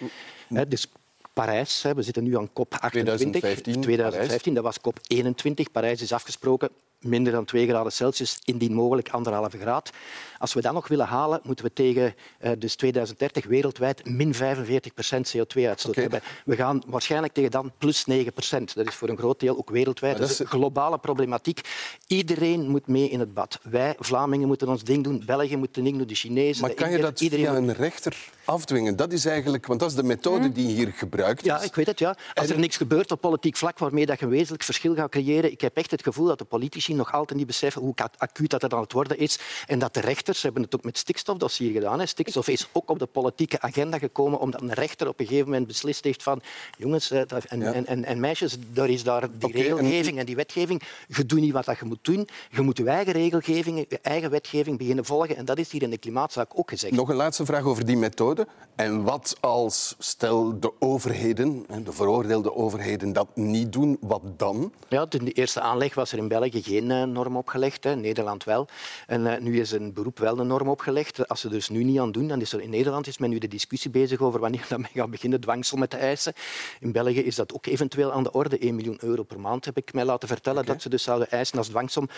Okay. 0.48 0.68
dus 0.68 0.88
Parijs, 1.32 1.82
we 1.82 2.02
zitten 2.02 2.24
nu 2.24 2.36
aan 2.36 2.52
COP 2.52 2.74
28. 2.74 3.40
2015, 3.40 3.80
2015 3.80 4.54
dat 4.54 4.64
was 4.64 4.80
COP 4.80 4.98
21. 5.06 5.70
Parijs 5.70 6.02
is 6.02 6.12
afgesproken 6.12 6.70
minder 7.02 7.32
dan 7.32 7.44
2 7.44 7.68
graden 7.68 7.92
Celsius, 7.92 8.38
indien 8.44 8.74
mogelijk 8.74 9.08
anderhalve 9.08 9.58
graad. 9.58 9.90
Als 10.38 10.54
we 10.54 10.60
dat 10.60 10.72
nog 10.72 10.88
willen 10.88 11.06
halen, 11.06 11.40
moeten 11.42 11.64
we 11.64 11.72
tegen 11.72 12.14
uh, 12.44 12.50
dus 12.58 12.74
2030 12.74 13.46
wereldwijd 13.46 14.06
min 14.06 14.34
45 14.34 14.94
procent 14.94 15.34
CO2-uitstoot 15.36 15.90
okay. 15.90 16.02
hebben. 16.02 16.20
We 16.44 16.56
gaan 16.56 16.82
waarschijnlijk 16.86 17.32
tegen 17.32 17.50
dan 17.50 17.72
plus 17.78 18.04
9 18.04 18.32
procent. 18.32 18.74
Dat 18.74 18.86
is 18.86 18.94
voor 18.94 19.08
een 19.08 19.18
groot 19.18 19.40
deel 19.40 19.56
ook 19.56 19.70
wereldwijd. 19.70 20.18
Dat 20.18 20.30
is 20.30 20.38
een 20.38 20.46
globale 20.46 20.98
problematiek. 20.98 21.60
Iedereen 22.06 22.68
moet 22.68 22.86
mee 22.86 23.08
in 23.08 23.20
het 23.20 23.34
bad. 23.34 23.58
Wij, 23.62 23.94
Vlamingen, 23.98 24.48
moeten 24.48 24.68
ons 24.68 24.84
ding 24.84 25.04
doen. 25.04 25.22
België 25.26 25.56
moet 25.56 25.76
het 25.76 25.84
ding 25.84 25.98
doen. 25.98 26.06
De 26.06 26.14
Chinezen. 26.14 26.62
Maar 26.66 26.74
kan 26.74 26.90
je 26.90 26.98
dat 26.98 27.20
iedereen 27.20 27.44
via 27.44 27.56
een 27.56 27.72
rechter 27.72 28.16
afdwingen? 28.44 28.96
Dat 28.96 29.12
is 29.12 29.24
eigenlijk, 29.24 29.66
want 29.66 29.80
dat 29.80 29.90
is 29.90 29.96
de 29.96 30.02
methode 30.02 30.46
hm? 30.46 30.52
die 30.52 30.66
hier 30.66 30.92
gebruikt 30.92 31.44
Ja, 31.44 31.62
ik 31.62 31.74
weet 31.74 31.86
het. 31.86 31.98
Ja. 31.98 32.16
Als 32.34 32.50
er 32.50 32.58
niks 32.58 32.76
gebeurt 32.76 33.10
op 33.10 33.20
politiek 33.20 33.56
vlak 33.56 33.78
waarmee 33.78 34.06
dat 34.06 34.18
je 34.18 34.24
een 34.24 34.30
wezenlijk 34.30 34.62
verschil 34.62 34.94
gaat 34.94 35.10
creëren, 35.10 35.52
ik 35.52 35.60
heb 35.60 35.76
echt 35.76 35.90
het 35.90 36.02
gevoel 36.02 36.26
dat 36.26 36.38
de 36.38 36.44
politici 36.44 36.91
nog 36.96 37.12
altijd 37.12 37.38
niet 37.38 37.46
beseffen 37.46 37.82
hoe 37.82 37.94
acuut 38.16 38.50
dat 38.50 38.62
het 38.62 38.74
aan 38.74 38.80
het 38.80 38.92
worden 38.92 39.18
is 39.18 39.38
en 39.66 39.78
dat 39.78 39.94
de 39.94 40.00
rechters, 40.00 40.42
hebben 40.42 40.62
het 40.62 40.74
ook 40.74 40.84
met 40.84 40.98
stikstofdossier 40.98 41.72
gedaan, 41.72 41.98
hè. 41.98 42.06
stikstof 42.06 42.48
is 42.48 42.68
ook 42.72 42.90
op 42.90 42.98
de 42.98 43.06
politieke 43.06 43.60
agenda 43.60 43.98
gekomen 43.98 44.38
omdat 44.38 44.60
een 44.60 44.72
rechter 44.72 45.08
op 45.08 45.20
een 45.20 45.26
gegeven 45.26 45.48
moment 45.48 45.66
beslist 45.66 46.04
heeft 46.04 46.22
van 46.22 46.40
jongens 46.78 47.10
en, 47.10 47.26
ja. 47.60 47.72
en, 47.72 47.86
en, 47.86 48.04
en, 48.04 48.20
meisjes, 48.20 48.56
er 48.74 48.88
is 48.88 49.02
daar 49.02 49.20
die 49.20 49.48
okay, 49.48 49.60
regelgeving 49.60 50.18
en 50.18 50.26
die 50.26 50.36
wetgeving, 50.36 50.82
je 51.08 51.26
doet 51.26 51.40
niet 51.40 51.52
wat 51.52 51.66
je 51.66 51.84
moet 51.84 52.04
doen, 52.04 52.28
je 52.50 52.60
moet 52.60 52.76
je 52.76 52.84
eigen 52.84 53.12
regelgeving, 53.12 53.86
je 53.88 53.98
eigen 54.02 54.30
wetgeving 54.30 54.78
beginnen 54.78 55.04
volgen 55.04 55.36
en 55.36 55.44
dat 55.44 55.58
is 55.58 55.70
hier 55.70 55.82
in 55.82 55.90
de 55.90 55.98
klimaatzaak 55.98 56.58
ook 56.58 56.70
gezegd. 56.70 56.94
Nog 56.94 57.08
een 57.08 57.16
laatste 57.16 57.44
vraag 57.44 57.64
over 57.64 57.86
die 57.86 57.96
methode. 57.96 58.46
En 58.76 59.02
wat 59.02 59.36
als, 59.40 59.94
stel, 59.98 60.60
de 60.60 60.72
overheden, 60.78 61.66
de 61.84 61.92
veroordeelde 61.92 62.54
overheden, 62.54 63.12
dat 63.12 63.28
niet 63.34 63.72
doen, 63.72 63.96
wat 64.00 64.22
dan? 64.36 64.72
Ja, 64.88 65.06
in 65.08 65.24
de 65.24 65.32
eerste 65.32 65.60
aanleg 65.60 65.94
was 65.94 66.12
er 66.12 66.18
in 66.18 66.28
België 66.28 66.62
geen 66.62 66.81
uh, 66.90 67.02
norm 67.02 67.36
opgelegd, 67.36 67.84
hè. 67.84 67.96
Nederland 67.96 68.44
wel. 68.44 68.68
En 69.06 69.20
uh, 69.20 69.38
nu 69.38 69.60
is 69.60 69.72
een 69.72 69.92
beroep 69.92 70.18
wel 70.18 70.38
een 70.38 70.46
norm 70.46 70.68
opgelegd. 70.68 71.28
Als 71.28 71.40
ze 71.40 71.48
dus 71.48 71.68
nu 71.68 71.84
niet 71.84 71.98
aan 71.98 72.12
doen, 72.12 72.28
dan 72.28 72.40
is 72.40 72.52
er 72.52 72.60
in 72.60 72.70
Nederland 72.70 73.06
is 73.06 73.18
men 73.18 73.30
nu 73.30 73.38
de 73.38 73.48
discussie 73.48 73.90
bezig 73.90 74.20
over 74.20 74.40
wanneer 74.40 74.66
men 74.76 74.88
gaat 74.94 75.10
beginnen 75.10 75.40
dwangsel 75.40 75.76
met 75.76 75.90
te 75.90 75.96
eisen. 75.96 76.32
In 76.80 76.92
België 76.92 77.20
is 77.20 77.36
dat 77.36 77.54
ook 77.54 77.66
eventueel 77.66 78.12
aan 78.12 78.22
de 78.22 78.32
orde. 78.32 78.58
1 78.58 78.74
miljoen 78.74 78.98
euro 79.00 79.22
per 79.22 79.40
maand 79.40 79.64
heb 79.64 79.76
ik 79.76 79.92
mij 79.92 80.04
laten 80.04 80.28
vertellen 80.28 80.60
okay. 80.60 80.72
dat 80.72 80.82
ze 80.82 80.88
dus 80.88 81.02
zouden 81.02 81.30
eisen 81.30 81.58
als 81.58 81.68
dwangsom. 81.68 82.08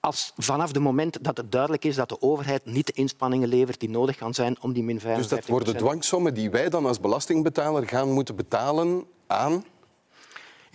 Als 0.00 0.32
vanaf 0.36 0.68
het 0.68 0.78
moment 0.78 1.24
dat 1.24 1.36
het 1.36 1.52
duidelijk 1.52 1.84
is 1.84 1.96
dat 1.96 2.08
de 2.08 2.20
overheid 2.20 2.64
niet 2.64 2.86
de 2.86 2.92
inspanningen 2.92 3.48
levert 3.48 3.80
die 3.80 3.90
nodig 3.90 4.18
gaan 4.18 4.34
zijn 4.34 4.56
om 4.60 4.72
die 4.72 4.82
min 4.82 5.00
55 5.00 5.36
Dus 5.36 5.46
dat 5.46 5.56
worden 5.56 5.82
dwangsommen 5.82 6.34
die 6.34 6.50
wij 6.50 6.68
dan 6.68 6.86
als 6.86 7.00
belastingbetaler 7.00 7.88
gaan 7.88 8.12
moeten 8.12 8.36
betalen 8.36 9.04
aan 9.26 9.64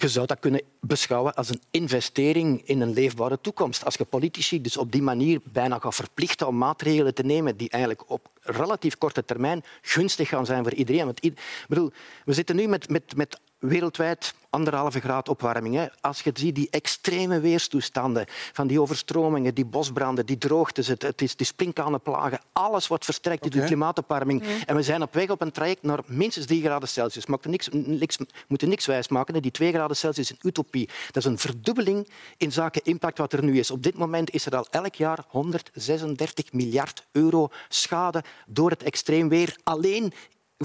je 0.01 0.09
zou 0.09 0.25
dat 0.25 0.39
kunnen 0.39 0.61
beschouwen 0.79 1.33
als 1.33 1.49
een 1.49 1.61
investering 1.71 2.61
in 2.65 2.81
een 2.81 2.93
leefbare 2.93 3.41
toekomst. 3.41 3.85
Als 3.85 3.95
je 3.95 4.05
politici 4.05 4.61
dus 4.61 4.77
op 4.77 4.91
die 4.91 5.01
manier 5.01 5.39
bijna 5.43 5.79
gaat 5.79 5.95
verplichten 5.95 6.47
om 6.47 6.57
maatregelen 6.57 7.13
te 7.13 7.23
nemen 7.23 7.57
die 7.57 7.69
eigenlijk 7.69 8.09
op 8.09 8.29
relatief 8.41 8.97
korte 8.97 9.25
termijn 9.25 9.63
gunstig 9.81 10.29
gaan 10.29 10.45
zijn 10.45 10.63
voor 10.63 10.73
iedereen. 10.73 11.05
Want, 11.05 11.19
bedoel, 11.67 11.91
we 12.25 12.33
zitten 12.33 12.55
nu 12.55 12.67
met, 12.67 12.89
met, 12.89 13.15
met 13.15 13.39
wereldwijd 13.61 14.33
anderhalve 14.49 14.99
graad 14.99 15.29
opwarming. 15.29 15.75
Hè. 15.75 15.85
Als 16.01 16.21
je 16.21 16.31
ziet 16.33 16.55
die 16.55 16.67
extreme 16.69 17.39
weerstoestanden 17.39 18.25
van 18.27 18.67
die 18.67 18.81
overstromingen, 18.81 19.53
die 19.53 19.65
bosbranden, 19.65 20.25
die 20.25 20.37
droogtes, 20.37 20.87
het, 20.87 21.01
het 21.01 21.21
is 21.21 21.35
die 21.35 21.45
sprinkhanenplagen, 21.45 22.39
alles 22.53 22.87
wordt 22.87 23.05
versterkt 23.05 23.41
door 23.41 23.51
okay. 23.51 23.61
de 23.61 23.67
klimaatopwarming. 23.67 24.43
En 24.65 24.75
we 24.75 24.83
zijn 24.83 25.01
op 25.01 25.13
weg 25.13 25.29
op 25.29 25.41
een 25.41 25.51
traject 25.51 25.83
naar 25.83 25.99
minstens 26.05 26.45
3 26.45 26.61
graden 26.61 26.87
Celsius. 26.87 27.25
We 27.25 27.37
niks, 27.41 27.69
niks, 27.71 28.17
moeten 28.47 28.69
niks 28.69 28.85
wijsmaken. 28.85 29.41
Die 29.41 29.51
2 29.51 29.71
graden 29.71 29.97
Celsius 29.97 30.31
is 30.31 30.37
een 30.37 30.49
utopie. 30.49 30.89
Dat 31.11 31.23
is 31.23 31.25
een 31.25 31.37
verdubbeling 31.37 32.07
in 32.37 32.51
zaken 32.51 32.83
impact 32.83 33.17
wat 33.17 33.33
er 33.33 33.43
nu 33.43 33.59
is. 33.59 33.71
Op 33.71 33.83
dit 33.83 33.97
moment 33.97 34.31
is 34.31 34.45
er 34.45 34.55
al 34.55 34.67
elk 34.69 34.95
jaar 34.95 35.23
136 35.27 36.53
miljard 36.53 37.05
euro 37.11 37.49
schade 37.69 38.23
door 38.47 38.69
het 38.69 38.83
extreem 38.83 39.29
weer 39.29 39.55
alleen 39.63 40.13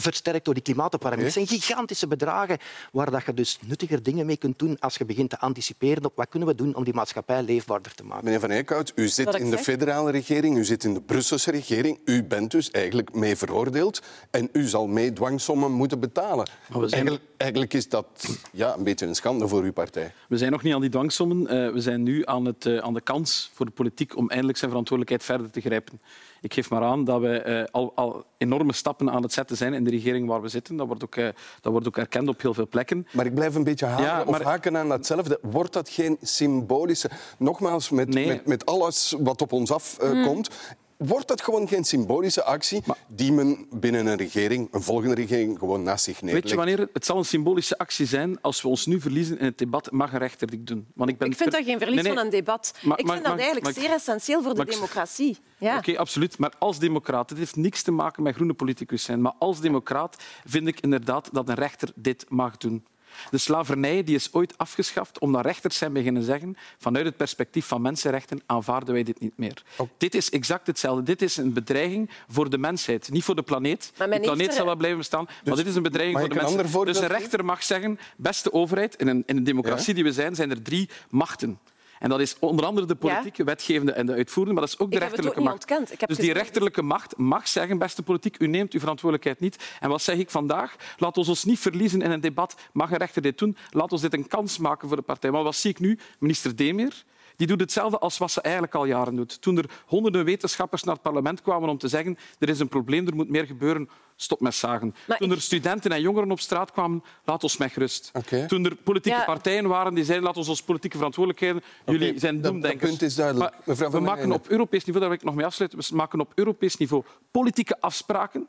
versterkt 0.01 0.45
door 0.45 0.55
die 0.55 0.63
klimaatopwarming. 0.63 1.29
Okay. 1.29 1.41
Het 1.41 1.49
zijn 1.49 1.61
gigantische 1.61 2.07
bedragen 2.07 2.59
waar 2.93 3.11
dat 3.11 3.25
je 3.27 3.35
dus 3.35 3.59
nuttiger 3.67 4.03
dingen 4.03 4.27
mee 4.27 4.37
kunt 4.37 4.59
doen 4.59 4.79
als 4.79 4.97
je 4.97 5.05
begint 5.05 5.31
te 5.31 5.39
anticiperen 5.39 6.05
op 6.05 6.13
wat 6.17 6.29
kunnen 6.29 6.49
we 6.49 6.55
doen 6.55 6.75
om 6.75 6.85
die 6.85 6.95
maatschappij 6.95 7.43
leefbaarder 7.43 7.95
te 7.95 8.05
maken. 8.05 8.25
Meneer 8.25 8.41
Van 8.41 8.51
Eyckhout, 8.51 8.93
u 8.95 9.09
zit 9.09 9.35
in 9.35 9.51
de 9.51 9.59
federale 9.59 10.11
regering, 10.11 10.57
u 10.57 10.65
zit 10.65 10.85
in 10.85 10.95
de 10.95 11.01
Brusselse 11.01 11.51
regering. 11.51 11.99
U 12.05 12.25
bent 12.25 12.51
dus 12.51 12.71
eigenlijk 12.71 13.15
mee 13.15 13.37
veroordeeld 13.37 14.03
en 14.31 14.49
u 14.53 14.67
zal 14.67 14.87
mee 14.87 15.13
dwangsommen 15.13 15.73
moeten 15.73 16.01
betalen. 16.01 16.47
Zijn... 16.71 16.91
Eigenlijk, 16.91 17.23
eigenlijk, 17.37 17.75
is 17.75 17.89
dat 17.89 18.39
ja, 18.53 18.77
een 18.77 18.85
beetje 18.85 19.07
een 19.07 19.15
schande 19.15 19.49
voor 19.49 19.63
uw 19.63 19.73
partij. 19.73 20.13
We 20.29 20.37
zijn 20.37 20.53
nog 20.53 20.63
niet 20.63 20.75
aan 20.75 20.81
die 20.81 20.91
dwangsommen. 20.91 21.41
Uh, 21.41 21.73
we 21.73 21.81
zijn 21.81 22.03
nu 22.03 22.27
aan, 22.27 22.45
het, 22.45 22.65
uh, 22.65 22.79
aan 22.79 22.95
de 22.95 23.01
kans 23.01 23.51
voor 23.55 23.67
de 23.67 23.73
politiek 23.73 24.17
om 24.17 24.29
eindelijk 24.29 24.59
zijn 24.59 24.71
verantwoordelijkheid 24.71 25.25
verder 25.31 25.51
te 25.51 25.61
grijpen. 25.69 26.01
Ik 26.41 26.55
geef 26.55 26.71
maar 26.71 26.83
aan 26.83 27.05
dat 27.05 27.21
we 27.21 27.45
uh, 27.47 27.65
al, 27.73 27.93
al, 27.95 28.25
enorme 28.39 28.73
stappen 28.73 29.11
aan 29.11 29.23
het 29.23 29.33
zetten 29.33 29.57
zijn 29.57 29.75
in 29.75 29.85
de 29.85 29.91
regering 29.91 30.29
waar 30.29 30.43
we 30.43 30.49
zitten. 30.49 30.77
Dat 30.77 30.87
wordt 30.87 31.05
ook, 31.05 31.17
uh, 31.17 31.29
dat 31.61 31.73
wordt 31.73 31.87
ook 31.87 31.97
erkend 31.97 32.29
op 32.29 32.41
heel 32.41 32.55
veel 32.55 32.69
plekken. 32.69 33.07
Maar 33.13 33.27
ik 33.27 33.35
blijf 33.35 33.55
een 33.55 33.65
beetje 33.65 33.87
haken, 33.87 34.05
ja, 34.05 34.17
maar... 34.17 34.27
of 34.27 34.43
haken 34.43 34.77
aan 34.77 34.89
datzelfde. 34.89 35.39
Wordt 35.43 35.73
dat 35.73 35.89
geen 35.89 36.17
symbolische... 36.23 37.11
Nogmaals, 37.39 37.91
met, 37.91 38.09
nee. 38.09 38.27
met, 38.27 38.47
met 38.47 38.67
alles 38.67 39.15
wat 39.19 39.43
op 39.43 39.53
ons 39.53 39.73
afkomt... 39.73 40.49
Mm. 40.49 40.85
Wordt 40.97 41.29
dat 41.29 41.43
gewoon 41.43 41.69
geen 41.69 41.85
symbolische 41.85 42.45
actie 42.45 42.83
maar, 42.85 42.97
die 43.07 43.33
men 43.33 43.67
binnen 43.71 44.07
een 44.07 44.17
regering, 44.17 44.69
een 44.73 44.83
volgende 44.83 45.15
regering, 45.15 45.59
gewoon 45.59 45.83
naast 45.83 46.05
zich 46.05 46.23
neerlegt? 46.23 46.43
Weet 46.43 46.53
je 46.53 46.59
wanneer 46.59 46.89
het 46.93 47.05
zal 47.05 47.19
een 47.19 47.25
symbolische 47.25 47.79
actie 47.79 48.07
zijn 48.07 48.41
als 48.41 48.63
we 48.63 48.69
ons 48.69 48.87
nu 48.87 49.01
verliezen 49.01 49.39
in 49.39 49.45
het 49.45 49.59
debat, 49.59 49.91
mag 49.91 50.13
een 50.13 50.19
rechter 50.19 50.51
dit 50.51 50.67
doen? 50.67 50.87
Want 50.95 51.11
ik, 51.11 51.19
ben 51.19 51.31
ik 51.31 51.37
vind 51.37 51.53
dat 51.53 51.65
geen 51.65 51.79
verlies 51.79 51.95
nee, 51.95 52.05
nee. 52.05 52.15
van 52.15 52.25
een 52.25 52.31
debat. 52.31 52.75
Maar, 52.83 52.99
ik 52.99 53.07
vind 53.07 53.23
maar, 53.23 53.31
dat 53.31 53.41
eigenlijk 53.41 53.79
zeer 53.79 53.91
essentieel 53.91 54.43
voor 54.43 54.55
de 54.55 54.65
democratie. 54.65 55.39
Ja. 55.59 55.71
Oké, 55.71 55.79
okay, 55.79 55.97
absoluut. 55.97 56.39
Maar 56.39 56.53
als 56.59 56.79
democraat, 56.79 57.31
het 57.31 57.39
heeft 57.39 57.57
niks 57.57 57.83
te 57.83 57.91
maken 57.91 58.23
met 58.23 58.35
groene 58.35 58.55
politicus 58.55 59.03
zijn, 59.03 59.21
maar 59.21 59.35
als 59.39 59.61
democraat 59.61 60.17
vind 60.45 60.67
ik 60.67 60.81
inderdaad 60.81 61.29
dat 61.33 61.49
een 61.49 61.55
rechter 61.55 61.93
dit 61.95 62.25
mag 62.29 62.57
doen. 62.57 62.85
De 63.31 63.39
slavernij 63.39 64.05
die 64.05 64.15
is 64.15 64.33
ooit 64.33 64.59
afgeschaft 64.59 65.19
omdat 65.19 65.45
rechters 65.45 65.77
zijn 65.77 65.93
beginnen 65.93 66.23
zeggen 66.23 66.57
vanuit 66.79 67.05
het 67.05 67.17
perspectief 67.17 67.67
van 67.67 67.83
mensenrechten 67.83 68.41
aanvaarden 68.47 68.95
wij 68.95 69.03
dit 69.03 69.21
niet 69.21 69.37
meer. 69.37 69.63
Oh. 69.77 69.89
Dit 69.99 70.15
is 70.15 70.31
exact 70.31 70.67
hetzelfde. 70.67 71.03
Dit 71.03 71.23
is 71.23 71.37
een 71.37 71.53
bedreiging 71.53 72.11
voor 72.29 72.51
de 72.51 72.59
mensheid. 72.59 73.11
Niet 73.11 73.25
voor 73.25 73.35
de 73.35 73.43
planeet. 73.43 73.93
De 73.97 74.21
planeet 74.21 74.55
zal 74.55 74.65
wel 74.65 74.77
blijven 74.77 74.99
bestaan, 74.99 75.25
dus, 75.25 75.35
maar 75.45 75.57
dit 75.57 75.67
is 75.67 75.75
een 75.75 75.83
bedreiging 75.83 76.19
voor 76.19 76.29
de 76.29 76.35
mensheid. 76.35 76.87
Dus 76.87 76.99
een 76.99 77.07
rechter 77.07 77.45
mag 77.45 77.63
zeggen, 77.63 77.99
beste 78.17 78.53
overheid, 78.53 78.95
in 78.95 79.09
een, 79.09 79.23
in 79.27 79.37
een 79.37 79.45
democratie 79.45 79.89
ja? 79.89 79.95
die 79.95 80.05
we 80.05 80.13
zijn, 80.13 80.35
zijn 80.35 80.51
er 80.51 80.63
drie 80.63 80.89
machten. 81.11 81.59
En 81.99 82.09
dat 82.09 82.21
is 82.21 82.39
onder 82.39 82.65
andere 82.65 82.87
de 82.87 82.95
politieke, 82.95 83.43
ja? 83.43 83.45
wetgevende 83.45 83.93
en 83.93 84.07
de 84.07 84.13
uitvoerende, 84.13 84.61
maar 84.61 84.69
dat 84.69 84.73
is 84.73 84.79
ook 84.85 84.91
de 84.91 84.97
ik 84.97 85.03
rechterlijke 85.03 85.41
macht. 85.41 86.09
Dus 86.09 86.17
die 86.17 86.33
rechterlijke 86.33 86.83
macht 86.83 87.17
mag 87.17 87.49
zeggen, 87.49 87.79
beste 87.79 88.03
politiek, 88.03 88.41
u 88.41 88.47
neemt 88.47 88.73
uw 88.73 88.81
verantwoordelijkheid 88.81 89.41
niet. 89.41 89.65
En 89.81 89.89
wat 89.89 90.03
zeg 90.03 90.17
ik 90.17 90.31
vandaag? 90.31 90.77
Laat 90.97 91.17
ons 91.19 91.29
ons 91.29 91.45
niet 91.45 91.59
verliezen 91.59 92.03
in 92.03 92.11
een 92.11 92.21
debat. 92.21 92.57
Mag 92.73 92.91
een 92.91 92.97
rechter 92.97 93.23
dit 93.23 93.39
doen? 93.39 93.57
Laat 93.71 93.93
ons 93.93 94.01
dit 94.01 94.13
een 94.13 94.29
kans 94.29 94.59
maken 94.59 94.89
voor 94.89 94.97
de 94.97 95.03
partij. 95.03 95.31
Maar 95.31 95.43
wat 95.43 95.57
zie 95.57 95.71
ik 95.71 95.79
nu? 95.81 95.99
Minister 96.19 96.57
Demir 96.57 97.05
die 97.37 97.47
doet 97.47 97.61
hetzelfde 97.61 97.99
als 97.99 98.19
wat 98.19 98.31
ze 98.31 98.41
eigenlijk 98.41 98.75
al 98.75 98.85
jaren 98.85 99.17
doet. 99.17 99.41
Toen 99.43 99.59
er 99.59 99.71
honderden 99.87 100.25
wetenschappers 100.25 100.83
naar 100.83 100.95
het 100.95 101.03
parlement 101.03 101.43
kwamen 101.43 101.69
om 101.69 101.79
te 101.79 101.89
zeggen 101.89 102.19
er 102.39 102.49
is 102.49 102.61
een 102.61 102.69
probleem, 102.69 103.07
er 103.07 103.15
moet 103.15 103.29
meer 103.29 103.47
gebeuren, 103.47 103.89
stop 104.17 104.41
met 104.41 104.55
zagen. 104.55 104.95
Maar 105.07 105.19
Toen 105.19 105.31
er 105.31 105.41
studenten 105.41 105.91
en 105.91 106.01
jongeren 106.01 106.31
op 106.31 106.41
straat 106.41 106.73
kwamen, 106.73 107.03
laat 107.25 107.43
ons 107.43 107.57
met 107.57 107.73
gerust. 107.73 108.11
Okay. 108.13 108.47
Toen 108.47 108.65
er 108.65 108.77
politieke 108.77 109.19
ja. 109.19 109.25
partijen 109.25 109.69
waren 109.69 109.95
die 109.95 110.05
zeiden 110.05 110.27
laat 110.27 110.37
ons 110.37 110.49
ons 110.49 110.63
politieke 110.63 110.97
verantwoordelijkheden, 110.97 111.63
okay. 111.83 111.95
jullie 111.95 112.19
zijn 112.19 112.41
doemdenkers. 112.41 112.81
Dat 112.81 112.99
punt 112.99 113.03
is 113.03 113.15
duidelijk. 113.15 113.55
Maar 113.65 113.91
we 113.91 114.01
maken 114.01 114.33
op 114.33 114.49
Europees 114.49 114.85
niveau, 114.85 115.01
daar 115.01 115.09
wil 115.09 115.19
ik 115.19 115.25
nog 115.25 115.35
mee 115.35 115.47
afsluiten, 115.47 115.79
we 115.79 115.97
maken 115.97 116.21
op 116.21 116.33
Europees 116.35 116.77
niveau 116.77 117.05
politieke 117.31 117.81
afspraken 117.81 118.49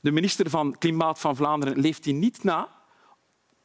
De 0.00 0.10
minister 0.10 0.50
van 0.50 0.78
Klimaat 0.78 1.18
van 1.18 1.36
Vlaanderen 1.36 1.78
leeft 1.78 2.04
die 2.04 2.14
niet 2.14 2.44
na. 2.44 2.68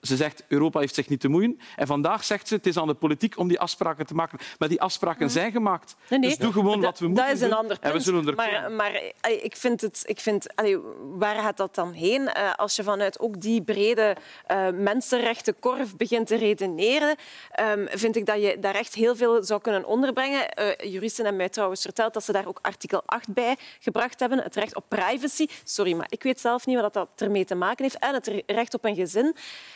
Ze 0.03 0.15
zegt 0.15 0.43
Europa 0.47 0.79
heeft 0.79 0.95
zich 0.95 1.09
niet 1.09 1.19
te 1.19 1.27
moeien. 1.27 1.59
En 1.75 1.87
vandaag 1.87 2.23
zegt 2.23 2.47
ze 2.47 2.55
het 2.55 2.65
is 2.65 2.77
aan 2.77 2.87
de 2.87 2.93
politiek 2.93 3.37
om 3.37 3.47
die 3.47 3.59
afspraken 3.59 4.05
te 4.05 4.13
maken. 4.13 4.39
Maar 4.59 4.69
die 4.69 4.81
afspraken 4.81 5.29
zijn 5.29 5.51
gemaakt. 5.51 5.95
Nee, 6.09 6.19
nee. 6.19 6.29
Dus 6.29 6.37
doe 6.37 6.51
gewoon 6.51 6.81
wat 6.81 6.99
we 6.99 7.07
moeten 7.07 7.25
Dat 7.25 7.35
is 7.35 7.41
een 7.41 7.53
ander 7.53 7.77
En 7.79 7.87
we 7.87 7.91
punt. 7.91 8.03
zullen 8.03 8.27
er 8.27 8.35
maar 8.35 8.71
maar 8.71 8.93
eh, 8.93 9.43
ik 9.43 9.55
vind 9.55 9.81
het... 9.81 10.03
Ik 10.05 10.19
vind, 10.19 10.55
allee, 10.55 10.77
waar 11.17 11.35
gaat 11.35 11.57
dat 11.57 11.75
dan 11.75 11.91
heen? 11.91 12.27
Eh, 12.27 12.53
als 12.53 12.75
je 12.75 12.83
vanuit 12.83 13.19
ook 13.19 13.41
die 13.41 13.61
brede 13.61 14.15
eh 14.45 14.67
mensenrechtenkorf 14.69 15.97
begint 15.97 16.27
te 16.27 16.35
redeneren, 16.35 17.15
ehm, 17.51 17.85
vind 17.89 18.15
ik 18.15 18.25
dat 18.25 18.41
je 18.41 18.57
daar 18.59 18.75
echt 18.75 18.93
heel 18.93 19.15
veel 19.15 19.43
zou 19.43 19.61
kunnen 19.61 19.85
onderbrengen. 19.85 20.45
Juristen 20.89 21.23
hebben 21.23 21.41
mij 21.41 21.49
trouwens 21.49 21.81
verteld 21.81 22.13
dat 22.13 22.23
ze 22.23 22.31
daar 22.31 22.47
ook 22.47 22.59
artikel 22.61 23.01
8 23.05 23.33
bij 23.33 23.57
gebracht 23.79 24.19
hebben. 24.19 24.39
Het 24.39 24.55
recht 24.55 24.75
op 24.75 24.85
privacy. 24.87 25.47
Sorry, 25.63 25.93
maar 25.93 26.07
ik 26.09 26.23
weet 26.23 26.39
zelf 26.39 26.65
niet 26.65 26.79
wat 26.79 26.93
dat 26.93 27.09
ermee 27.15 27.45
te 27.45 27.55
maken 27.55 27.83
heeft. 27.83 27.99
En 27.99 28.13
het 28.13 28.43
recht 28.45 28.73
op 28.73 28.85
een 28.85 28.95
gezin. 28.95 29.35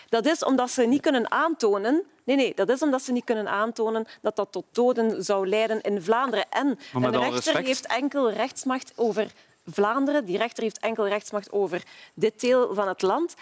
Dat 0.10 0.17
is 0.26 0.44
omdat 0.44 0.72
ze 0.72 0.84
niet 0.84 1.02
kunnen 1.02 1.32
aantonen... 1.32 2.04
Nee, 2.24 2.36
nee, 2.36 2.54
dat 2.56 2.70
is 2.70 2.82
omdat 2.82 3.02
ze 3.02 3.12
niet 3.12 3.24
kunnen 3.24 3.48
aantonen 3.50 4.06
dat 4.22 4.36
dat 4.36 4.52
tot 4.52 4.66
doden 4.72 5.24
zou 5.24 5.48
leiden 5.48 5.82
in 5.82 6.02
Vlaanderen. 6.02 6.46
En 6.50 6.80
een 6.94 7.12
rechter 7.12 7.32
respect- 7.32 7.68
heeft 7.68 7.88
enkel 7.88 8.32
rechtsmacht 8.32 8.94
over 8.96 9.32
Vlaanderen. 9.66 10.26
Die 10.26 10.38
rechter 10.38 10.64
heeft 10.64 10.80
enkel 10.80 11.08
rechtsmacht 11.08 11.52
over 11.52 11.84
dit 12.14 12.40
deel 12.40 12.74
van 12.74 12.88
het 12.88 13.02
land. 13.02 13.36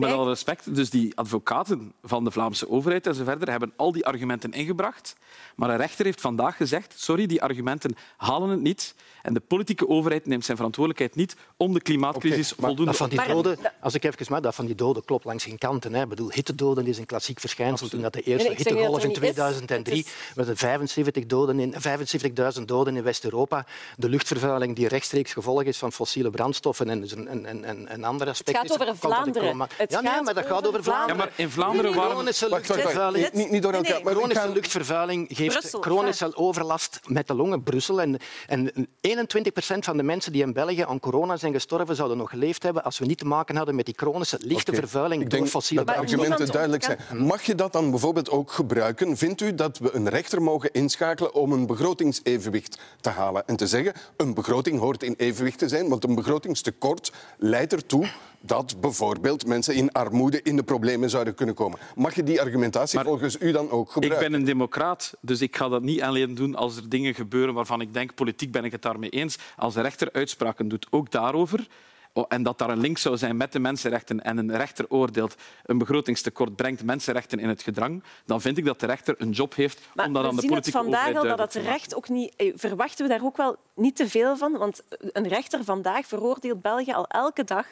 Maar 0.00 0.08
met 0.10 0.18
alle 0.18 0.28
respect, 0.28 0.74
dus 0.74 0.90
die 0.90 1.16
advocaten 1.16 1.92
van 2.02 2.24
de 2.24 2.30
Vlaamse 2.30 2.70
overheid 2.70 3.06
en 3.06 3.14
zo 3.14 3.24
verder 3.24 3.50
hebben 3.50 3.72
al 3.76 3.92
die 3.92 4.06
argumenten 4.06 4.52
ingebracht. 4.52 5.16
Maar 5.56 5.70
een 5.70 5.76
rechter 5.76 6.04
heeft 6.04 6.20
vandaag 6.20 6.56
gezegd, 6.56 6.94
sorry, 6.96 7.26
die 7.26 7.42
argumenten 7.42 7.96
halen 8.16 8.48
het 8.48 8.60
niet. 8.60 8.94
En 9.22 9.34
de 9.34 9.40
politieke 9.40 9.88
overheid 9.88 10.26
neemt 10.26 10.44
zijn 10.44 10.56
verantwoordelijkheid 10.56 11.14
niet 11.16 11.36
om 11.56 11.72
de 11.74 11.80
klimaatcrisis 11.80 12.54
maar 12.54 12.66
voldoende 12.66 12.90
Dat 12.90 13.00
van 13.00 13.08
die 13.08 13.18
Maar- 13.18 13.28
doden, 13.28 13.58
als 13.80 13.94
ik 13.94 14.04
even 14.04 14.26
mag, 14.28 14.40
dat 14.40 14.54
van 14.54 14.66
die 14.66 14.74
doden 14.74 15.04
klopt 15.04 15.24
langs 15.24 15.44
geen 15.44 15.58
kanten. 15.58 15.94
Hè. 15.94 16.02
Ik 16.02 16.08
bedoel, 16.08 16.30
hittedoden 16.30 16.86
is 16.86 16.98
een 16.98 17.06
klassiek 17.06 17.40
verschijnsel. 17.40 17.88
Toen 17.88 18.00
dat 18.00 18.12
de 18.12 18.22
eerste 18.22 18.48
Nee, 18.48 18.56
hittegolf 18.56 19.02
in 19.02 19.08
niet 19.08 19.16
is. 19.16 19.32
2003 19.32 19.96
Het 19.96 20.06
is- 20.06 20.12
met 20.34 20.46
de 20.46 20.56
75 20.56 21.26
doden 21.26 21.58
in 21.60 21.74
75.000 21.78 22.68
doden 22.68 22.96
in 22.96 23.02
West-Europa, 23.02 23.66
de 23.96 24.08
luchtvervuiling 24.08 24.76
die 24.76 24.88
rechtstreeks 24.88 25.32
gevolg 25.32 25.62
is 25.62 25.78
van 25.78 25.92
fossiele 25.92 26.30
brandstoffen 26.30 26.88
en 26.90 27.02
een, 27.02 27.30
een, 27.30 27.48
een, 27.50 27.68
een, 27.68 27.92
een 27.94 28.04
ander 28.04 28.28
aspect. 28.28 28.56
gaat 28.56 28.64
is, 28.66 28.72
over 28.72 28.86
de 28.86 28.96
Vlaanderen. 28.96 29.66
Het 29.84 29.92
Ja, 29.92 30.00
nee, 30.00 30.12
gaat 30.12 30.24
maar 30.24 30.34
dat 30.34 30.46
gaat 30.46 30.66
over 30.66 30.74
over 30.78 30.92
Ja, 30.92 30.96
Vlaanderen. 30.96 31.16
maar 31.16 31.30
in 31.36 31.50
Vlaanderen 31.50 31.94
waren... 31.94 32.10
Chronische 32.10 32.48
luchtvervuiling. 32.48 33.32
Niet, 33.32 33.50
niet 33.50 33.62
door 33.62 33.72
elkaar. 33.72 34.02
Nee, 34.04 34.14
Chronische 34.14 34.48
luchtvervuiling 34.52 35.28
geeft 35.32 35.58
Brussel, 35.58 35.80
chronische 35.80 36.36
overlast 36.36 37.00
met 37.06 37.26
de 37.26 37.34
longen 37.34 37.62
Brussel. 37.62 38.00
En, 38.00 38.18
en 38.46 38.88
21 39.00 39.52
procent 39.52 39.84
van 39.84 39.96
de 39.96 40.02
mensen 40.02 40.32
die 40.32 40.42
in 40.42 40.52
België 40.52 40.82
aan 40.82 41.00
corona 41.00 41.36
zijn 41.36 41.52
gestorven, 41.52 41.96
zouden 41.96 42.16
nog 42.16 42.30
geleefd 42.30 42.62
hebben 42.62 42.84
als 42.84 42.98
we 42.98 43.06
niet 43.06 43.18
te 43.18 43.24
maken 43.24 43.56
hadden 43.56 43.74
met 43.74 43.84
die 43.84 43.94
chronische 43.96 44.38
lichte 44.40 44.74
vervuiling 44.74 45.22
Ik 45.22 45.30
door 45.30 45.38
denk 45.38 45.50
fossiele 45.50 45.84
dat 45.84 45.94
de 45.94 46.00
argumenten 46.00 46.46
duidelijk 46.46 46.84
zijn. 46.84 46.98
Mag 47.12 47.42
je 47.42 47.54
dat 47.54 47.72
dan 47.72 47.90
bijvoorbeeld 47.90 48.30
ook 48.30 48.52
gebruiken? 48.52 49.16
Vindt 49.16 49.40
u 49.40 49.54
dat 49.54 49.78
we 49.78 49.94
een 49.94 50.08
rechter 50.08 50.42
mogen 50.42 50.72
inschakelen 50.72 51.34
om 51.34 51.52
een 51.52 51.66
begrotingsevenwicht 51.66 52.78
te 53.00 53.08
halen? 53.10 53.46
En 53.46 53.56
te 53.56 53.66
zeggen, 53.66 53.92
een 54.16 54.34
begroting 54.34 54.80
hoort 54.80 55.02
in 55.02 55.14
evenwicht 55.16 55.58
te 55.58 55.68
zijn, 55.68 55.88
want 55.88 56.04
een 56.04 56.14
begrotingstekort 56.14 57.12
leidt 57.38 57.72
ertoe 57.72 58.06
dat 58.46 58.80
bijvoorbeeld 58.80 59.46
mensen 59.46 59.74
in 59.74 59.92
armoede 59.92 60.42
in 60.42 60.56
de 60.56 60.62
problemen 60.62 61.10
zouden 61.10 61.34
kunnen 61.34 61.54
komen. 61.54 61.78
Mag 61.94 62.14
je 62.14 62.22
die 62.22 62.40
argumentatie 62.40 62.96
Maar 62.96 63.04
volgens 63.06 63.36
u 63.40 63.52
dan 63.52 63.70
ook 63.70 63.86
Ik 63.86 63.92
gebruiken? 63.92 64.30
ben 64.30 64.40
een 64.40 64.46
democraat, 64.46 65.14
dus 65.20 65.40
ik 65.40 65.56
ga 65.56 65.68
dat 65.68 65.82
niet 65.82 66.02
alleen 66.02 66.34
doen 66.34 66.54
als 66.54 66.76
er 66.76 66.88
dingen 66.88 67.14
gebeuren 67.14 67.54
waarvan 67.54 67.80
ik 67.80 67.94
denk, 67.94 68.14
politiek 68.14 68.52
ben 68.52 68.64
ik 68.64 68.72
het 68.72 68.82
daarmee 68.82 69.10
eens. 69.10 69.38
Als 69.56 69.74
de 69.74 69.80
rechter 69.80 70.08
uitspraken 70.12 70.68
doet, 70.68 70.86
ook 70.90 71.10
daarover, 71.10 71.66
oh, 72.12 72.24
en 72.28 72.42
dat 72.42 72.58
daar 72.58 72.70
een 72.70 72.80
link 72.80 72.98
zou 72.98 73.16
zijn 73.16 73.36
met 73.36 73.52
de 73.52 73.58
mensenrechten 73.58 74.22
en 74.22 74.38
een 74.38 74.56
rechter 74.56 74.84
oordeelt 74.88 75.34
een 75.64 75.78
begrotingstekort 75.78 76.56
brengt 76.56 76.84
mensenrechten 76.84 77.38
in 77.38 77.48
het 77.48 77.62
gedrang, 77.62 78.02
dan 78.26 78.40
vind 78.40 78.58
ik 78.58 78.64
dat 78.64 78.80
de 78.80 78.86
rechter 78.86 79.14
een 79.18 79.30
job 79.30 79.54
heeft 79.54 79.80
Maar 79.94 80.06
om 80.06 80.12
dat 80.12 80.24
aan 80.24 80.34
de 80.34 80.40
zien 80.40 80.52
het 80.54 80.58
politieke 80.60 80.78
vandaag 80.78 81.08
overheid 81.08 81.30
al 81.30 81.36
dat 81.36 81.54
het 81.54 81.64
te 81.64 81.70
recht 81.70 81.94
ook 81.94 82.08
niet... 82.08 82.34
eh, 82.36 82.52
Verwachten 82.56 83.06
we 83.06 83.10
daar 83.12 83.24
ook 83.24 83.36
wel 83.36 83.56
niet 83.74 83.96
te 83.96 84.08
veel 84.08 84.36
van? 84.36 84.58
Want 84.58 84.82
een 84.98 85.28
rechter 85.28 85.64
vandaag 85.64 86.06
veroordeelt 86.06 86.62
België 86.62 86.92
al 86.92 87.06
elke 87.06 87.44
dag 87.44 87.66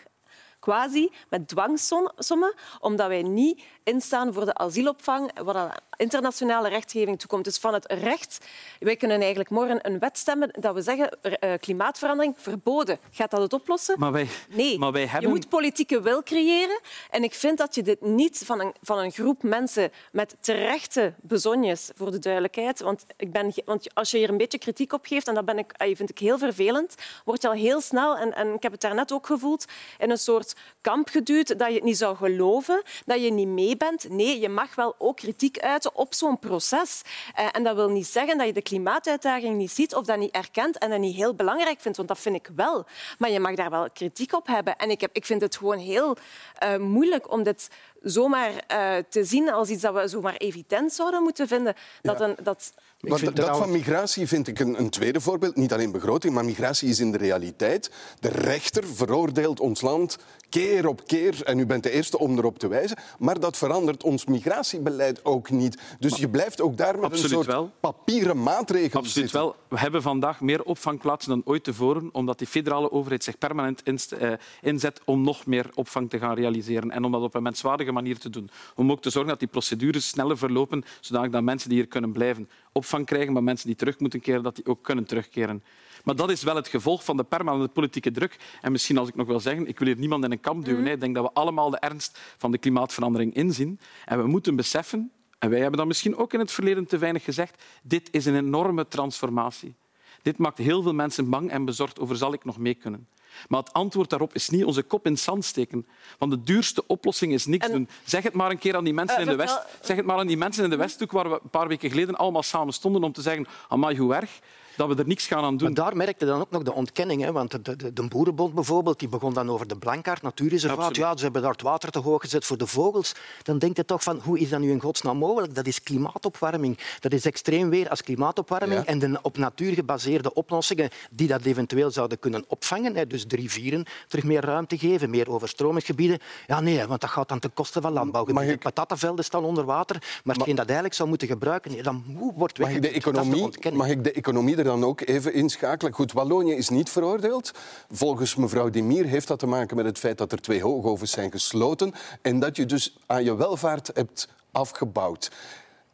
quasi 0.63 1.11
met 1.29 1.49
dwangsommen, 1.49 2.55
omdat 2.81 3.09
wij 3.09 3.23
niet 3.23 3.63
instaan 3.85 4.33
voor 4.33 4.45
de 4.45 4.55
asielopvang, 4.55 5.41
wat 5.43 5.83
internationale 6.03 6.69
rechtgeving 6.69 7.19
toekomt. 7.19 7.45
Dus 7.45 7.59
van 7.59 7.75
het 7.75 7.93
recht, 7.93 8.39
wij 8.79 8.97
kunnen 8.97 9.19
eigenlijk 9.19 9.51
morgen 9.51 9.79
een 9.83 9.99
wet 9.99 10.19
stemmen 10.19 10.49
dat 10.61 10.75
we 10.75 10.83
zeggen 10.83 11.11
eh, 11.21 11.53
klimaatverandering 11.61 12.35
verboden. 12.37 12.99
Gaat 13.11 13.31
dat 13.31 13.41
het 13.41 13.53
oplossen? 13.53 13.99
Maar 13.99 14.13
wij, 14.13 14.29
Nee, 14.49 14.79
maar 14.79 14.93
wij 14.93 15.07
hebben... 15.07 15.21
je 15.21 15.35
moet 15.35 15.49
politieke 15.49 16.01
wil 16.01 16.23
creëren. 16.23 16.81
En 17.11 17.23
ik 17.23 17.35
vind 17.35 17.59
dat 17.59 17.75
je 17.75 17.83
dit 17.83 18.01
niet 18.01 18.43
van 18.45 18.61
een, 18.61 18.75
van 18.83 18.99
een 18.99 19.13
groep 19.13 19.43
mensen 19.43 19.91
met 20.13 20.37
terechte 20.41 21.15
bezonjes, 21.21 21.91
voor 21.95 22.11
de 22.11 22.19
duidelijkheid. 22.19 22.81
Want, 22.81 23.05
ik 23.17 23.33
ben, 23.33 23.53
want 23.65 23.95
als 23.95 24.11
je 24.11 24.19
hier 24.19 24.29
een 24.29 24.37
beetje 24.37 24.59
kritiek 24.59 24.93
op 24.93 25.07
geeft, 25.07 25.29
en 25.29 25.35
dat 25.35 25.45
ben 25.45 25.59
ik, 25.59 25.73
eh, 25.73 25.97
vind 25.97 26.11
ik 26.11 26.19
heel 26.19 26.39
vervelend, 26.39 26.95
word 27.25 27.43
je 27.43 27.49
al 27.49 27.55
heel 27.55 27.81
snel, 27.81 28.17
en, 28.17 28.35
en 28.35 28.55
ik 28.55 28.63
heb 28.63 28.73
het 28.73 28.81
daarnet 28.81 29.13
ook 29.13 29.27
gevoeld, 29.27 29.65
in 29.99 30.11
een 30.11 30.19
soort 30.19 30.55
kamp 30.81 31.09
geduwd 31.09 31.59
dat 31.59 31.69
je 31.69 31.75
het 31.75 31.85
niet 31.85 31.97
zou 31.97 32.17
geloven, 32.17 32.83
dat 33.07 33.23
je 33.23 33.33
niet 33.33 33.49
mee 33.49 33.77
bent. 33.77 34.09
Nee, 34.09 34.41
je 34.41 34.49
mag 34.49 34.75
wel 34.75 34.95
ook 34.99 35.17
kritiek 35.17 35.59
uiten 35.59 35.92
op 35.93 36.15
zo'n 36.15 36.39
proces. 36.39 37.03
Eh, 37.35 37.47
en 37.53 37.63
dat 37.63 37.75
wil 37.75 37.89
niet 37.89 38.07
zeggen 38.07 38.39
dat 38.39 38.47
je 38.47 38.53
de 38.53 38.63
klimaatuitdaging 38.63 39.57
niet 39.57 39.71
ziet 39.71 39.95
of 39.95 40.05
dat 40.05 40.19
niet 40.19 40.35
erkent 40.35 40.79
en 40.79 40.91
dat 40.91 40.99
niet 40.99 41.17
heel 41.17 41.35
belangrijk 41.35 41.81
vindt, 41.81 41.97
want 41.97 42.09
dat 42.09 42.19
vind 42.19 42.37
ik 42.37 42.51
wel. 42.57 42.87
Maar 43.19 43.31
je 43.31 43.41
mag 43.41 43.55
daar 43.55 43.71
wel 43.71 43.91
kritiek 43.91 44.33
op 44.33 44.47
hebben. 44.47 44.77
En 44.77 44.91
ik, 44.91 45.01
heb, 45.01 45.11
ik 45.13 45.25
vind 45.25 45.41
het 45.41 45.57
gewoon 45.57 45.79
heel 45.79 46.17
eh, 46.59 46.77
moeilijk 46.77 47.33
om 47.33 47.43
dit 47.43 47.69
zomaar 48.03 48.53
eh, 48.67 48.97
te 49.09 49.25
zien 49.25 49.53
als 49.53 49.69
iets 49.69 49.83
dat 49.83 49.95
we 49.95 50.09
zomaar 50.09 50.37
evident 50.37 50.93
zouden 50.93 51.23
moeten 51.23 51.49
vinden. 51.49 51.75
Dat 52.03 52.21
een, 52.21 52.37
dat... 52.43 52.73
Dat 53.09 53.35
trouwens- 53.35 53.59
van 53.59 53.71
migratie 53.71 54.27
vind 54.27 54.49
ik 54.49 54.59
een, 54.59 54.79
een 54.79 54.91
tweede 54.91 55.21
voorbeeld. 55.21 55.57
Niet 55.57 55.73
alleen 55.73 55.93
begroting, 55.93 56.35
maar 56.35 56.45
migratie 56.45 56.89
is 56.89 57.01
in 57.01 57.13
de 57.13 57.19
realiteit. 57.19 57.91
De 58.21 58.29
rechter 58.29 58.85
veroordeelt 58.87 59.61
ons 59.61 59.81
land 59.81 60.19
keer 60.49 60.87
op 60.87 61.07
keer. 61.07 61.43
En 61.45 61.59
u 61.59 61.67
bent 61.67 61.83
de 61.83 61.91
eerste 61.91 62.19
om 62.19 62.39
erop 62.39 62.59
te 62.59 62.69
wijzen. 62.69 62.97
Maar 63.19 63.41
dat 63.41 63.57
verandert 63.57 64.03
ons 64.03 64.25
migratiebeleid 64.25 65.25
ook 65.25 65.51
niet. 65.51 65.79
Dus 65.99 66.17
je 66.17 66.29
blijft 66.29 66.61
ook 66.61 66.77
daar 66.77 66.99
met 66.99 67.13
een 67.13 67.29
soort 67.29 67.47
wel. 67.47 67.71
papieren 67.81 68.43
maatregelen 68.43 69.05
Absoluut 69.05 69.13
zitten. 69.31 69.41
wel. 69.41 69.57
We 69.69 69.79
hebben 69.79 70.03
vandaag 70.03 70.41
meer 70.41 70.63
opvangplaatsen 70.63 71.31
dan 71.31 71.43
ooit 71.45 71.65
tevoren, 71.65 72.09
omdat 72.13 72.39
die 72.39 72.47
federale 72.47 72.93
overheid 72.93 73.25
zich 73.25 73.39
permanent 73.39 73.83
eh, 73.83 74.33
inzet 74.61 75.01
om 75.05 75.23
nog 75.23 75.47
meer 75.47 75.71
opvang 75.75 76.11
te 76.11 76.19
gaan 76.19 76.35
realiseren 76.35 76.91
en 76.91 77.05
om 77.05 77.13
dat 77.13 77.23
op 77.23 77.35
een 77.35 77.43
menswaardige 77.43 77.93
manier 77.93 78.19
te 78.19 78.31
doen. 78.31 78.51
Om 78.75 78.91
ook 78.91 79.03
te 79.03 79.11
zorgen 79.11 79.31
dat 79.31 79.41
die 79.41 79.49
procedures 79.49 80.09
sneller 80.09 80.39
verlopen, 80.39 80.85
zodat 81.01 81.33
dat 81.33 81.43
mensen 81.43 81.69
die 81.69 81.79
hier 81.79 81.89
kunnen 81.89 82.13
blijven 82.13 82.49
opvang 82.73 83.07
krijgen, 83.07 83.33
maar 83.33 83.43
mensen 83.43 83.67
die 83.67 83.77
terug 83.77 83.99
moeten 83.99 84.21
keren, 84.21 84.43
dat 84.43 84.57
die 84.57 84.67
ook 84.67 84.83
kunnen 84.83 85.05
terugkeren. 85.05 85.63
Maar 86.05 86.17
dat 86.17 86.31
is 86.31 86.43
wel 86.43 86.57
het 86.57 86.69
gevolg 86.69 87.05
van 87.05 87.17
de 87.17 87.25
permanente 87.25 87.69
politieke 87.69 88.11
druk. 88.11 88.37
En 88.61 88.73
misschien, 88.73 88.99
als 88.99 89.09
ik 89.09 89.15
nog 89.15 89.27
wil 89.27 89.41
zeggen, 89.41 89.67
ik 89.67 89.79
wil 89.79 89.89
hier 89.89 89.99
niemand 89.99 90.25
in 90.25 90.33
een 90.33 90.41
kamp 90.41 90.65
duwen. 90.65 90.85
hè. 90.85 90.93
Ik 90.93 91.01
denk 91.01 91.15
dat 91.15 91.25
we 91.25 91.33
allemaal 91.33 91.71
de 91.71 91.79
ernst 91.79 92.19
van 92.37 92.51
de 92.51 92.59
klimaatverandering 92.59 93.35
inzien. 93.35 93.81
En 94.05 94.19
we 94.19 94.27
moeten 94.27 94.57
beseffen 94.57 95.11
en 95.39 95.51
wij 95.51 95.61
hebben 95.61 95.79
dat 95.79 95.87
misschien 95.87 96.17
ook 96.17 96.33
in 96.33 96.39
het 96.39 96.53
verleden 96.53 96.87
te 96.87 96.99
weinig 96.99 97.25
gezegd. 97.25 97.63
Dit 97.83 98.09
is 98.11 98.27
een 98.27 98.37
enorme 98.37 98.89
transformatie. 98.89 99.75
Dit 100.23 100.39
maakt 100.39 100.59
heel 100.59 100.83
veel 100.83 100.95
mensen 100.95 101.31
bang 101.31 101.51
en 101.51 101.65
bezorgd 101.65 102.01
over 102.01 102.17
zal 102.17 102.33
ik 102.33 102.45
nog 102.45 102.59
mee 102.59 102.75
kunnen. 102.75 103.09
Maar 103.49 103.61
het 103.61 103.73
antwoord 103.73 104.11
daarop 104.11 104.35
is 104.35 104.49
niet 104.49 104.65
onze 104.65 104.83
kop 104.83 105.07
in 105.07 105.13
het 105.13 105.21
zand 105.21 105.45
steken. 105.45 105.87
Want 106.19 106.33
de 106.33 106.43
duurste 106.43 106.87
oplossing 106.87 107.33
is 107.33 107.47
niks 107.47 107.67
En- 107.67 107.73
doen. 107.73 107.89
Zeg 108.05 108.23
het 108.23 108.33
maar 108.33 108.51
een 108.51 108.59
keer 108.59 108.77
aan 108.77 108.85
die 108.85 108.95
mensen 108.95 109.17
Eh, 109.17 109.23
in 109.23 109.29
de 109.29 109.37
West. 109.37 109.61
Zeg 109.81 109.97
het 109.97 110.07
maar 110.07 110.19
aan 110.19 110.27
die 110.27 110.37
mensen 110.37 110.65
in 110.65 110.71
de 110.71 110.77
Westhoek 110.77 111.13
waar 111.13 111.29
we 111.31 111.39
een 111.43 111.51
paar 111.51 111.69
weken 111.69 111.91
geleden 111.91 112.15
allemaal 112.17 112.43
samen 112.43 112.73
stonden 112.75 113.03
om 113.05 113.13
te 113.13 113.23
zeggen 113.23 113.47
amai, 113.69 113.99
hoe 113.99 114.15
erg 114.15 114.31
dat 114.77 114.89
we 114.89 114.95
er 114.97 115.07
niks 115.07 115.27
gaan 115.27 115.45
aan 115.45 115.57
doen. 115.57 115.73
Maar 115.73 115.85
daar 115.85 115.97
merkte 115.97 116.25
dan 116.27 116.41
ook 116.41 116.51
nog 116.51 116.63
de 116.63 116.73
ontkenning. 116.73 117.23
Hè? 117.23 117.33
Want 117.33 117.65
de, 117.65 117.77
de, 117.77 117.93
de 117.93 118.09
Boerenbond 118.09 118.55
bijvoorbeeld, 118.55 118.99
die 118.99 119.09
begon 119.09 119.35
dan 119.35 119.51
over 119.51 119.67
de 119.69 119.77
Blankaart, 119.77 120.23
natuurreservaat. 120.23 120.79
Absoluut. 120.79 120.97
Ja, 120.97 121.17
ze 121.17 121.23
hebben 121.25 121.43
daar 121.43 121.51
het 121.51 121.63
water 121.63 121.91
te 121.91 121.99
hoog 121.99 122.21
gezet 122.21 122.45
voor 122.45 122.57
de 122.59 122.67
vogels. 122.67 123.13
Dan 123.43 123.59
denk 123.59 123.77
je 123.77 123.85
toch 123.85 124.03
van, 124.03 124.21
hoe 124.25 124.39
is 124.39 124.49
dat 124.49 124.61
nu 124.61 124.71
in 124.71 124.81
godsnaam 124.81 125.17
mogelijk? 125.17 125.55
Dat 125.55 125.67
is 125.67 125.83
klimaatopwarming. 125.83 126.79
Dat 127.01 127.13
is 127.13 127.25
extreem 127.25 127.71
weer 127.71 127.89
als 127.89 128.03
klimaatopwarming. 128.03 128.81
Ja. 128.81 128.87
En 128.87 128.99
de 128.99 129.19
op 129.23 129.37
natuur 129.37 129.73
gebaseerde 129.75 130.35
oplossingen 130.35 130.91
die 131.11 131.29
dat 131.29 131.45
eventueel 131.45 131.91
zouden 131.91 132.19
kunnen 132.19 132.45
opvangen. 132.49 132.97
Hè? 132.97 133.07
Dus 133.07 133.27
de 133.27 133.37
rivieren 133.37 133.85
terug 134.09 134.25
meer 134.25 134.45
ruimte 134.45 134.79
geven, 134.79 135.11
meer 135.11 135.31
overstromingsgebieden. 135.31 136.19
Ja, 136.47 136.61
nee, 136.61 136.87
want 136.87 137.01
dat 137.01 137.11
gaat 137.11 137.29
dan 137.29 137.39
ten 137.39 137.53
koste 137.55 137.81
van 137.81 137.93
landbouwgebieden. 137.93 138.53
Ik- 138.55 138.61
Patattenvelden 138.61 139.25
staan 139.25 139.45
onder 139.45 139.65
water. 139.65 139.97
Maar 140.25 140.35
hetgeen 140.35 140.55
dat 140.57 140.65
eigenlijk 140.65 140.95
zou 140.95 141.09
moeten 141.09 141.29
gebruiken, 141.29 141.83
dan 141.83 142.05
wordt 142.35 142.59
Mag 142.59 142.71
ik, 142.71 142.83
de 142.83 142.89
economie, 142.91 143.43
ontkenning. 143.43 143.83
mag 143.83 143.91
ik 143.93 144.05
de 144.05 144.13
economie 144.13 144.57
dan 144.65 144.85
ook 144.85 145.01
even 145.01 145.33
inschakelen? 145.35 145.93
Goed, 145.93 146.13
Wallonië 146.13 146.53
is 146.55 146.69
niet 146.69 146.91
veroordeeld. 146.91 147.51
Volgens 147.91 148.35
mevrouw 148.37 148.71
Demir 148.71 149.05
heeft 149.05 149.29
dat 149.29 149.39
te 149.39 149.47
maken 149.47 149.77
met 149.77 149.85
het 149.85 149.99
feit 149.99 150.19
dat 150.19 150.33
er 150.33 150.41
twee 150.41 150.63
hoogovens 150.63 151.11
zijn 151.11 151.31
gesloten 151.31 151.93
en 152.23 152.41
dat 152.41 152.57
je 152.57 152.67
dus 152.67 152.97
aan 153.07 153.25
je 153.25 153.37
welvaart 153.37 153.91
hebt 153.95 154.29
afgebouwd. 154.53 155.31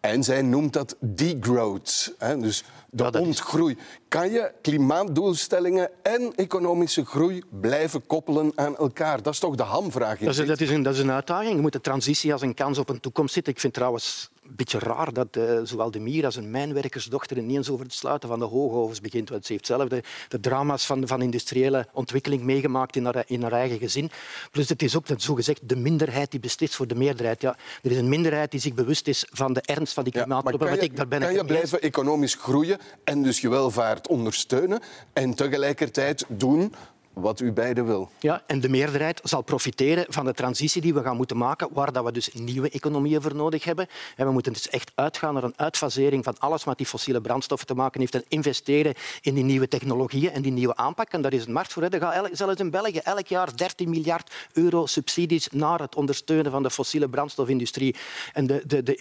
En 0.00 0.24
zij 0.24 0.42
noemt 0.42 0.72
dat 0.72 0.96
degrowth, 1.00 2.14
hè, 2.18 2.38
dus 2.38 2.64
de 2.90 3.02
Ja, 3.04 3.10
dat 3.10 3.14
is- 3.22 3.26
ontgroei. 3.26 3.76
Kan 4.08 4.30
je 4.30 4.52
klimaatdoelstellingen 4.62 5.90
en 6.02 6.32
economische 6.36 7.04
groei 7.04 7.42
blijven 7.60 8.06
koppelen 8.06 8.52
aan 8.54 8.76
elkaar? 8.76 9.22
Dat 9.22 9.32
is 9.32 9.38
toch 9.38 9.54
de 9.54 9.62
hamvraag? 9.62 10.18
Dat 10.18 10.38
is, 10.38 10.46
dat, 10.46 10.60
is 10.60 10.70
een, 10.70 10.82
dat 10.82 10.94
is 10.94 11.00
een 11.00 11.10
uitdaging. 11.10 11.54
Je 11.54 11.60
moet 11.60 11.72
de 11.72 11.80
transitie 11.80 12.32
als 12.32 12.42
een 12.42 12.54
kans 12.54 12.78
op 12.78 12.88
een 12.88 13.00
toekomst 13.00 13.34
zitten. 13.34 13.52
Ik 13.52 13.60
vind 13.60 13.74
trouwens 13.74 14.30
een 14.48 14.56
beetje 14.56 14.78
raar 14.78 15.12
dat 15.12 15.36
eh, 15.36 15.60
zowel 15.62 15.90
de 15.90 16.00
Mier 16.00 16.24
als 16.24 16.36
een 16.36 16.50
mijnwerkersdochter 16.50 17.38
ineens 17.38 17.70
over 17.70 17.84
het 17.84 17.94
sluiten 17.94 18.28
van 18.28 18.38
de 18.38 18.44
hoogovens 18.44 19.00
begint. 19.00 19.28
Want 19.28 19.46
ze 19.46 19.52
heeft 19.52 19.66
zelf 19.66 19.88
de, 19.88 20.02
de 20.28 20.40
drama's 20.40 20.86
van, 20.86 21.06
van 21.06 21.22
industriële 21.22 21.86
ontwikkeling 21.92 22.42
meegemaakt 22.42 22.96
in 22.96 23.04
haar, 23.04 23.24
in 23.26 23.42
haar 23.42 23.52
eigen 23.52 23.78
gezin. 23.78 24.10
Plus 24.50 24.68
het 24.68 24.82
is 24.82 24.96
ook 24.96 25.06
dat, 25.06 25.22
zogezegd 25.22 25.68
de 25.68 25.76
minderheid 25.76 26.30
die 26.30 26.40
beslist 26.40 26.74
voor 26.74 26.86
de 26.86 26.94
meerderheid. 26.94 27.40
Ja, 27.40 27.56
er 27.82 27.90
is 27.90 27.96
een 27.96 28.08
minderheid 28.08 28.50
die 28.50 28.60
zich 28.60 28.74
bewust 28.74 29.08
is 29.08 29.26
van 29.30 29.52
de 29.52 29.60
ernst 29.60 29.92
van 29.92 30.04
die 30.04 30.12
klimaatproblematiek. 30.12 30.80
kan 30.80 30.90
je, 30.90 30.96
Daar 30.96 31.08
ben 31.08 31.20
kan 31.20 31.30
ik 31.30 31.36
je 31.36 31.44
blijven 31.44 31.80
economisch 31.80 32.34
groeien 32.34 32.78
en 33.04 33.22
dus 33.22 33.40
je 33.40 33.48
welvaart 33.48 34.08
ondersteunen 34.08 34.80
en 35.12 35.34
tegelijkertijd 35.34 36.24
doen 36.28 36.74
wat 37.20 37.40
u 37.40 37.52
beiden 37.52 37.86
wil? 37.86 38.10
Ja, 38.18 38.42
en 38.46 38.60
de 38.60 38.68
meerderheid 38.68 39.20
zal 39.22 39.42
profiteren 39.42 40.04
van 40.08 40.24
de 40.24 40.34
transitie 40.34 40.80
die 40.82 40.94
we 40.94 41.02
gaan 41.02 41.16
moeten 41.16 41.36
maken, 41.36 41.68
waar 41.72 41.92
dat 41.92 42.04
we 42.04 42.12
dus 42.12 42.30
nieuwe 42.32 42.70
economieën 42.70 43.22
voor 43.22 43.34
nodig 43.34 43.64
hebben. 43.64 43.86
En 44.16 44.26
we 44.26 44.32
moeten 44.32 44.52
dus 44.52 44.68
echt 44.68 44.92
uitgaan 44.94 45.34
naar 45.34 45.44
een 45.44 45.52
uitfasering 45.56 46.24
van 46.24 46.38
alles 46.38 46.64
wat 46.64 46.76
die 46.76 46.86
fossiele 46.86 47.20
brandstoffen 47.20 47.66
te 47.66 47.74
maken 47.74 48.00
heeft 48.00 48.14
en 48.14 48.24
investeren 48.28 48.94
in 49.20 49.34
die 49.34 49.44
nieuwe 49.44 49.68
technologieën 49.68 50.30
en 50.30 50.42
die 50.42 50.52
nieuwe 50.52 50.76
aanpak. 50.76 51.12
En 51.12 51.22
daar 51.22 51.32
is 51.32 51.46
een 51.46 51.52
markt 51.52 51.72
voor. 51.72 51.82
Er 51.82 52.00
gaat 52.00 52.28
zelfs 52.32 52.60
in 52.60 52.70
België 52.70 52.98
elk 52.98 53.26
jaar 53.26 53.56
13 53.56 53.90
miljard 53.90 54.34
euro 54.52 54.86
subsidies 54.86 55.48
naar 55.50 55.80
het 55.80 55.94
ondersteunen 55.94 56.50
van 56.50 56.62
de 56.62 56.70
fossiele 56.70 57.08
brandstofindustrie. 57.08 57.96
En 58.32 58.46
de, 58.46 58.62
de, 58.66 58.82
de 58.82 58.96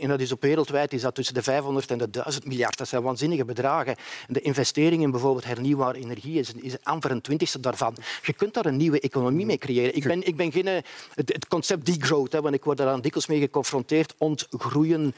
en 0.00 0.08
dat 0.08 0.20
is 0.20 0.32
op 0.32 0.42
wereldwijd 0.42 0.92
is 0.92 1.02
dat 1.02 1.14
tussen 1.14 1.34
de 1.34 1.42
500 1.42 1.90
en 1.90 1.98
de 1.98 2.10
1000 2.10 2.46
miljard. 2.46 2.78
Dat 2.78 2.88
zijn 2.88 3.02
waanzinnige 3.02 3.44
bedragen. 3.44 3.96
En 4.26 4.34
de 4.34 4.40
investering 4.40 5.02
in 5.02 5.10
bijvoorbeeld 5.10 5.44
hernieuwbare 5.44 5.98
energie 5.98 6.38
is, 6.38 6.52
is 6.52 6.76
amper 6.82 7.10
twintigste 7.20 7.60
daarvan. 7.60 7.96
Je 8.22 8.32
kunt 8.32 8.54
daar 8.54 8.66
een 8.66 8.76
nieuwe 8.76 9.00
economie 9.00 9.46
mee 9.46 9.58
creëren. 9.58 9.96
Ik 9.96 10.04
ben, 10.04 10.26
ik 10.26 10.36
ben 10.36 10.52
geen, 10.52 10.66
eh, 10.66 10.82
het, 11.14 11.32
het 11.32 11.46
concept 11.48 11.86
degrowth, 11.86 12.32
hè, 12.32 12.40
want 12.40 12.54
ik 12.54 12.64
word 12.64 12.78
daar 12.78 13.00
dikwijls 13.00 13.26
mee 13.26 13.40
geconfronteerd, 13.40 14.14
ontgroeien. 14.18 15.14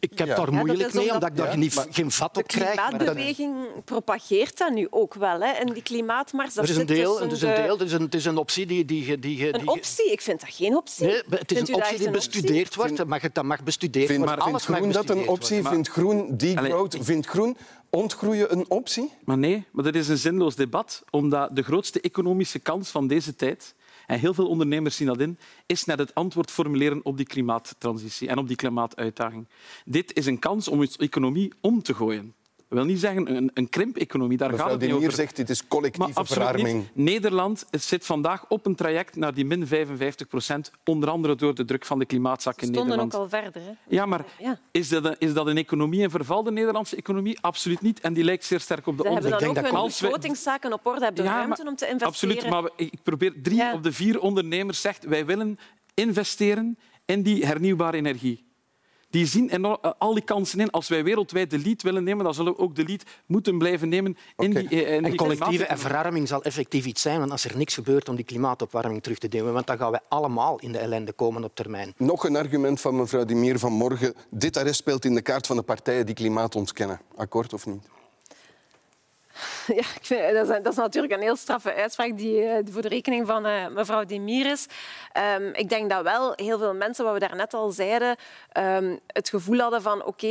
Ik 0.00 0.18
heb 0.18 0.28
Ja. 0.28 0.34
daar 0.34 0.52
moeilijk 0.52 0.78
mee, 0.78 1.02
omdat- 1.02 1.14
omdat 1.14 1.28
ik 1.30 1.36
daar 1.36 1.50
Ja, 1.50 1.56
niet, 1.56 1.74
maar- 1.74 1.86
geen 1.90 2.10
vat 2.10 2.34
De 2.34 2.40
op 2.40 2.46
krijg. 2.46 2.76
maar 2.76 2.90
dat- 2.90 2.98
klimaatbeweging 2.98 3.56
propageert 3.84 4.58
dat 4.58 4.72
nu 4.72 4.86
ook 4.90 5.14
wel. 5.14 5.40
Hè? 5.40 5.50
En 5.52 5.72
die 5.72 5.82
klimaatmars, 5.82 6.54
dat 6.54 6.64
Er 6.64 6.70
is 6.70 6.76
een 6.76 6.86
deel, 6.86 7.20
het 7.20 7.32
is 7.32 7.42
een 7.42 7.54
de- 7.54 7.60
deel, 7.62 7.78
het 7.78 7.86
is 7.86 7.92
een, 7.92 8.02
het 8.02 8.14
is 8.14 8.24
een 8.24 8.36
optie 8.36 8.66
die... 8.66 8.84
die, 8.84 9.04
die, 9.06 9.18
die, 9.18 9.36
die 9.36 9.54
Een 9.60 9.68
optie? 9.68 10.12
Ik 10.12 10.20
vind 10.20 10.40
dat 10.40 10.50
geen 10.52 10.76
optie. 10.76 11.06
Nee, 11.06 11.22
het 11.28 11.52
is 11.52 11.68
een 11.68 11.74
optie 11.74 11.98
die 11.98 12.10
bestudeerd 12.10 12.74
wordt. 12.74 13.04
Mag, 13.06 13.32
dat 13.32 13.44
mag 13.44 13.62
bestudeerd 13.62 14.06
Vindt, 14.06 14.24
worden. 14.24 14.44
vindt 14.44 14.56
Alles 14.58 14.66
mag 14.66 14.78
Groen 14.78 14.92
dat 15.06 15.16
een 15.16 15.28
optie? 15.28 15.54
worden. 15.62 15.72
Vindt 15.72 15.88
Groen 15.88 16.36
degrowth? 16.36 16.96
Vindt 17.00 17.26
Groen 17.26 17.56
ontgroeien 17.90 18.52
een 18.52 18.64
optie? 18.70 19.12
Maar 19.24 19.38
nee, 19.38 19.64
maar 19.72 19.84
dat 19.84 19.94
is 19.94 20.08
een 20.08 20.18
zinloos 20.18 20.54
debat, 20.54 21.02
omdat 21.10 21.56
de 21.56 21.62
grootste 21.62 22.00
economische 22.00 22.58
kans 22.58 22.90
van 22.90 23.06
deze 23.06 23.34
tijd, 23.36 23.74
en 24.08 24.18
heel 24.18 24.34
veel 24.34 24.48
ondernemers 24.48 24.96
zien 24.96 25.06
dat 25.06 25.20
in, 25.20 25.38
is 25.66 25.84
net 25.84 25.98
het 25.98 26.14
antwoord 26.14 26.50
formuleren 26.50 27.04
op 27.04 27.16
die 27.16 27.26
klimaattransitie 27.26 28.28
en 28.28 28.38
op 28.38 28.46
die 28.46 28.56
klimaatuitdaging. 28.56 29.48
Dit 29.84 30.16
is 30.16 30.26
een 30.26 30.38
kans 30.38 30.68
om 30.68 30.78
onze 30.78 30.98
economie 30.98 31.52
om 31.60 31.82
te 31.82 31.94
gooien. 31.94 32.34
Dat 32.68 32.78
wil 32.78 32.86
niet 32.86 33.00
zeggen 33.00 33.36
een, 33.36 33.50
een 33.54 33.68
krimp-economie, 33.68 34.36
daar 34.36 34.48
Mevrouw 34.50 34.66
gaat 34.68 34.74
het 34.80 34.88
De 34.88 34.94
niet 34.94 35.04
over. 35.04 35.12
zegt 35.16 35.36
dit 35.36 35.50
is 35.50 35.66
collectieve 35.68 36.24
verarming. 36.24 36.76
niet. 36.78 36.88
Nederland 36.94 37.66
zit 37.70 38.06
vandaag 38.06 38.44
op 38.48 38.66
een 38.66 38.74
traject 38.74 39.16
naar 39.16 39.34
die 39.34 39.44
min 39.44 39.66
55 39.66 40.28
procent, 40.28 40.70
onder 40.84 41.08
andere 41.10 41.34
door 41.34 41.54
de 41.54 41.64
druk 41.64 41.84
van 41.84 41.98
de 41.98 42.04
klimaatzak 42.06 42.54
Ze 42.54 42.60
in 42.60 42.66
stonden 42.72 42.96
Nederland. 42.96 43.14
ook 43.14 43.20
al 43.20 43.28
verder. 43.42 43.62
Hè? 43.62 43.70
Ja, 43.88 44.06
maar 44.06 44.24
Ja. 44.38 44.58
is 44.70 44.88
dat, 44.88 45.04
een, 45.04 45.16
is 45.18 45.32
dat 45.34 45.46
een 45.46 45.56
economie 45.56 46.00
in 46.02 46.10
verval, 46.10 46.42
de 46.42 46.50
Nederlandse 46.50 46.96
economie? 46.96 47.38
Absoluut 47.40 47.80
niet. 47.80 48.00
En 48.00 48.12
die 48.12 48.24
lijkt 48.24 48.44
zeer 48.44 48.60
sterk 48.60 48.86
op 48.86 48.96
de 48.96 49.02
Ze 49.02 49.08
hebben 49.12 49.30
dan 49.30 49.38
denk 49.38 49.50
ook 49.50 49.62
dat 49.64 49.72
hun 49.72 49.82
begrotingszaken 49.88 50.72
op 50.72 50.86
orde, 50.86 51.04
hebben 51.04 51.24
de 51.24 51.30
ruimte 51.30 51.62
om 51.66 51.76
te 51.76 51.84
investeren. 51.86 52.06
Absoluut, 52.06 52.48
maar 52.50 52.70
ik 52.76 52.92
probeer 53.02 53.34
drie 53.42 53.56
Ja. 53.56 53.72
op 53.74 53.82
de 53.82 53.92
vier 53.92 54.20
ondernemers 54.20 54.80
zegt 54.80 55.04
wij 55.04 55.26
willen 55.26 55.58
investeren 55.94 56.78
in 57.04 57.22
die 57.22 57.46
hernieuwbare 57.46 57.96
energie. 57.96 58.46
Die 59.10 59.26
zien 59.26 59.48
enorm- 59.50 59.78
eh, 59.82 59.90
al 59.98 60.14
die 60.14 60.22
kansen 60.24 60.60
in. 60.60 60.70
Als 60.70 60.88
wij 60.88 61.04
wereldwijd 61.04 61.50
de 61.50 61.58
lead 61.58 61.82
willen 61.82 62.04
nemen, 62.04 62.24
dan 62.24 62.34
zullen 62.34 62.52
we 62.52 62.58
ook 62.58 62.74
de 62.74 62.84
lead 62.84 63.02
moeten 63.26 63.58
blijven 63.58 63.88
nemen 63.88 64.16
in 64.36 64.54
die, 64.54 64.68
eh, 64.68 64.78
in 64.78 64.86
En 64.86 65.02
die 65.02 65.14
collectieve 65.14 65.36
klimaateconomie. 65.46 65.82
verwarming 65.86 66.28
zal 66.28 66.42
effectief 66.42 66.84
iets 66.86 67.02
zijn, 67.02 67.18
want 67.18 67.30
als 67.30 67.44
er 67.44 67.56
niks 67.56 67.74
gebeurt 67.74 68.08
om 68.08 68.16
die 68.16 68.24
klimaatopwarming 68.24 69.02
terug 69.02 69.18
te 69.18 69.28
nemen, 69.30 69.52
want 69.52 69.66
dan 69.66 69.78
gaan 69.78 69.90
wij 69.90 70.00
allemaal 70.08 70.58
in 70.58 70.72
de 70.72 70.78
ellende 70.78 71.12
komen 71.12 71.44
op 71.44 71.54
termijn. 71.54 71.94
Nog 71.96 72.24
een 72.24 72.36
argument 72.36 72.80
van 72.80 72.96
mevrouw 72.96 73.24
De 73.24 73.34
Mier 73.34 73.58
vanmorgen. 73.58 74.14
Dit 74.30 74.56
arrest 74.56 74.78
speelt 74.78 75.04
in 75.04 75.14
de 75.14 75.22
kaart 75.22 75.46
van 75.46 75.56
de 75.56 75.62
partijen 75.62 76.06
die 76.06 76.14
klimaat 76.14 76.54
ontkennen. 76.56 77.00
Akkoord 77.16 77.52
of 77.52 77.66
niet? 77.66 77.82
Ja, 80.08 80.32
dat, 80.32 80.48
is, 80.48 80.62
dat 80.62 80.66
is 80.66 80.76
natuurlijk 80.76 81.12
een 81.12 81.20
heel 81.20 81.36
straffe 81.36 81.74
uitspraak 81.74 82.16
die, 82.16 82.42
eh, 82.42 82.64
voor 82.70 82.82
de 82.82 82.88
rekening 82.88 83.26
van 83.26 83.46
eh, 83.46 83.68
mevrouw 83.68 84.04
Demir 84.04 84.50
is. 84.50 84.66
Ehm, 85.12 85.48
ik 85.52 85.68
denk 85.68 85.90
dat 85.90 86.02
wel 86.02 86.32
heel 86.36 86.58
veel 86.58 86.74
mensen, 86.74 87.04
wat 87.04 87.12
we 87.12 87.18
daarnet 87.18 87.54
al 87.54 87.70
zeiden, 87.70 88.16
ehm, 88.52 88.96
het 89.06 89.28
gevoel 89.28 89.58
hadden 89.58 89.82
van 89.82 90.04
oké, 90.04 90.26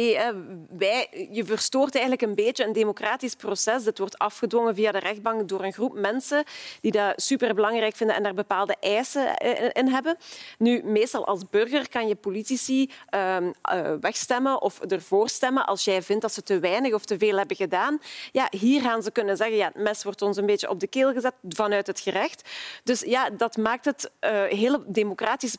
je 1.32 1.43
verstoort 1.45 1.93
eigenlijk 1.93 2.21
een 2.21 2.36
beetje 2.36 2.65
een 2.65 2.73
democratisch 2.73 3.36
proces. 3.36 3.84
Dit 3.84 3.97
wordt 3.97 4.17
afgedwongen 4.17 4.76
via 4.76 4.91
de 4.91 5.00
rechtbank 5.00 5.50
door 5.50 5.63
een 5.63 5.73
groep 5.73 5.93
mensen 5.93 6.43
die 6.82 6.91
dat 6.91 7.21
superbelangrijk 7.21 7.95
vinden 7.95 8.15
en 8.15 8.23
daar 8.23 8.34
bepaalde 8.34 8.76
eisen 8.80 9.38
eh, 9.38 9.69
in 9.73 9.88
hebben. 9.88 10.17
Nu, 10.58 10.82
meestal 10.84 11.28
als 11.28 11.50
burger 11.50 11.89
kan 11.89 12.08
je 12.08 12.15
politici 12.15 12.91
ehm, 13.10 13.52
eh, 13.62 13.93
wegstemmen 14.02 14.62
of 14.62 14.80
ervoor 14.80 15.30
stemmen 15.30 15.65
als 15.65 15.84
jij 15.84 16.02
vindt 16.02 16.21
dat 16.21 16.34
ze 16.34 16.41
te 16.41 16.60
weinig 16.60 16.93
of 16.93 17.06
te 17.06 17.17
veel 17.17 17.38
hebben 17.38 17.56
gedaan. 17.56 18.00
Ja, 18.32 18.47
hier 18.50 18.82
gaan 18.82 19.04
ze 19.04 19.12
kunnen 19.12 19.27
zeggen, 19.36 19.58
ja, 19.58 19.66
het 19.66 19.84
mes 19.84 20.04
wordt 20.04 20.22
ons 20.22 20.38
een 20.38 20.46
beetje 20.46 20.70
op 20.70 20.80
de 20.80 20.88
keel 20.88 21.13
gezet 21.13 21.34
vanuit 21.50 21.88
het 21.88 22.00
gerecht. 22.00 22.50
Dus 22.84 23.02
ja, 23.02 23.30
dat 23.30 23.58
maakt 23.58 23.86
het 23.86 24.12
eh, 24.20 24.50
een 24.50 24.58
heel 24.58 24.84
democratisch 24.88 25.56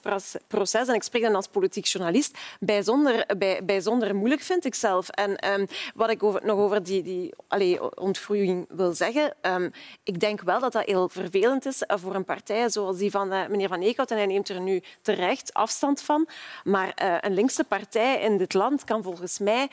proces-. 0.48 0.88
En 0.88 0.94
ik 0.94 1.02
spreek 1.02 1.22
dan 1.22 1.34
als 1.34 1.46
politiek 1.46 1.84
journalist 1.84 2.38
bijzonder, 2.60 3.26
bij, 3.38 3.64
bijzonder 3.64 4.14
moeilijk, 4.14 4.42
vind 4.42 4.64
ik 4.64 4.74
zelf. 4.74 5.08
En 5.08 5.36
ehm, 5.36 5.66
wat 5.94 6.10
ik 6.10 6.20
nog 6.20 6.58
over 6.58 6.82
die, 6.82 7.02
die 7.02 7.34
allee, 7.48 7.96
ontgroeiing 7.96 8.66
wil 8.68 8.92
zeggen, 8.92 9.34
ehm, 9.40 9.70
ik 10.02 10.20
denk 10.20 10.40
wel 10.40 10.60
dat 10.60 10.72
dat 10.72 10.84
heel 10.84 11.08
vervelend 11.08 11.66
is 11.66 11.82
eh, 11.82 11.96
voor 11.98 12.14
een 12.14 12.24
partij 12.24 12.70
zoals 12.70 12.96
die 12.96 13.10
van 13.10 13.32
eh, 13.32 13.48
meneer 13.48 13.68
Van 13.68 13.82
Eekhout. 13.82 14.10
En 14.10 14.16
hij 14.16 14.26
neemt 14.26 14.48
er 14.48 14.60
nu 14.60 14.82
terecht 15.02 15.54
afstand 15.54 16.00
van. 16.00 16.28
Maar 16.64 16.92
een 17.20 17.34
linkse 17.34 17.64
partij 17.64 18.20
in 18.20 18.38
dit 18.38 18.54
land 18.54 18.84
kan 18.84 19.02
volgens 19.02 19.38
mij 19.38 19.68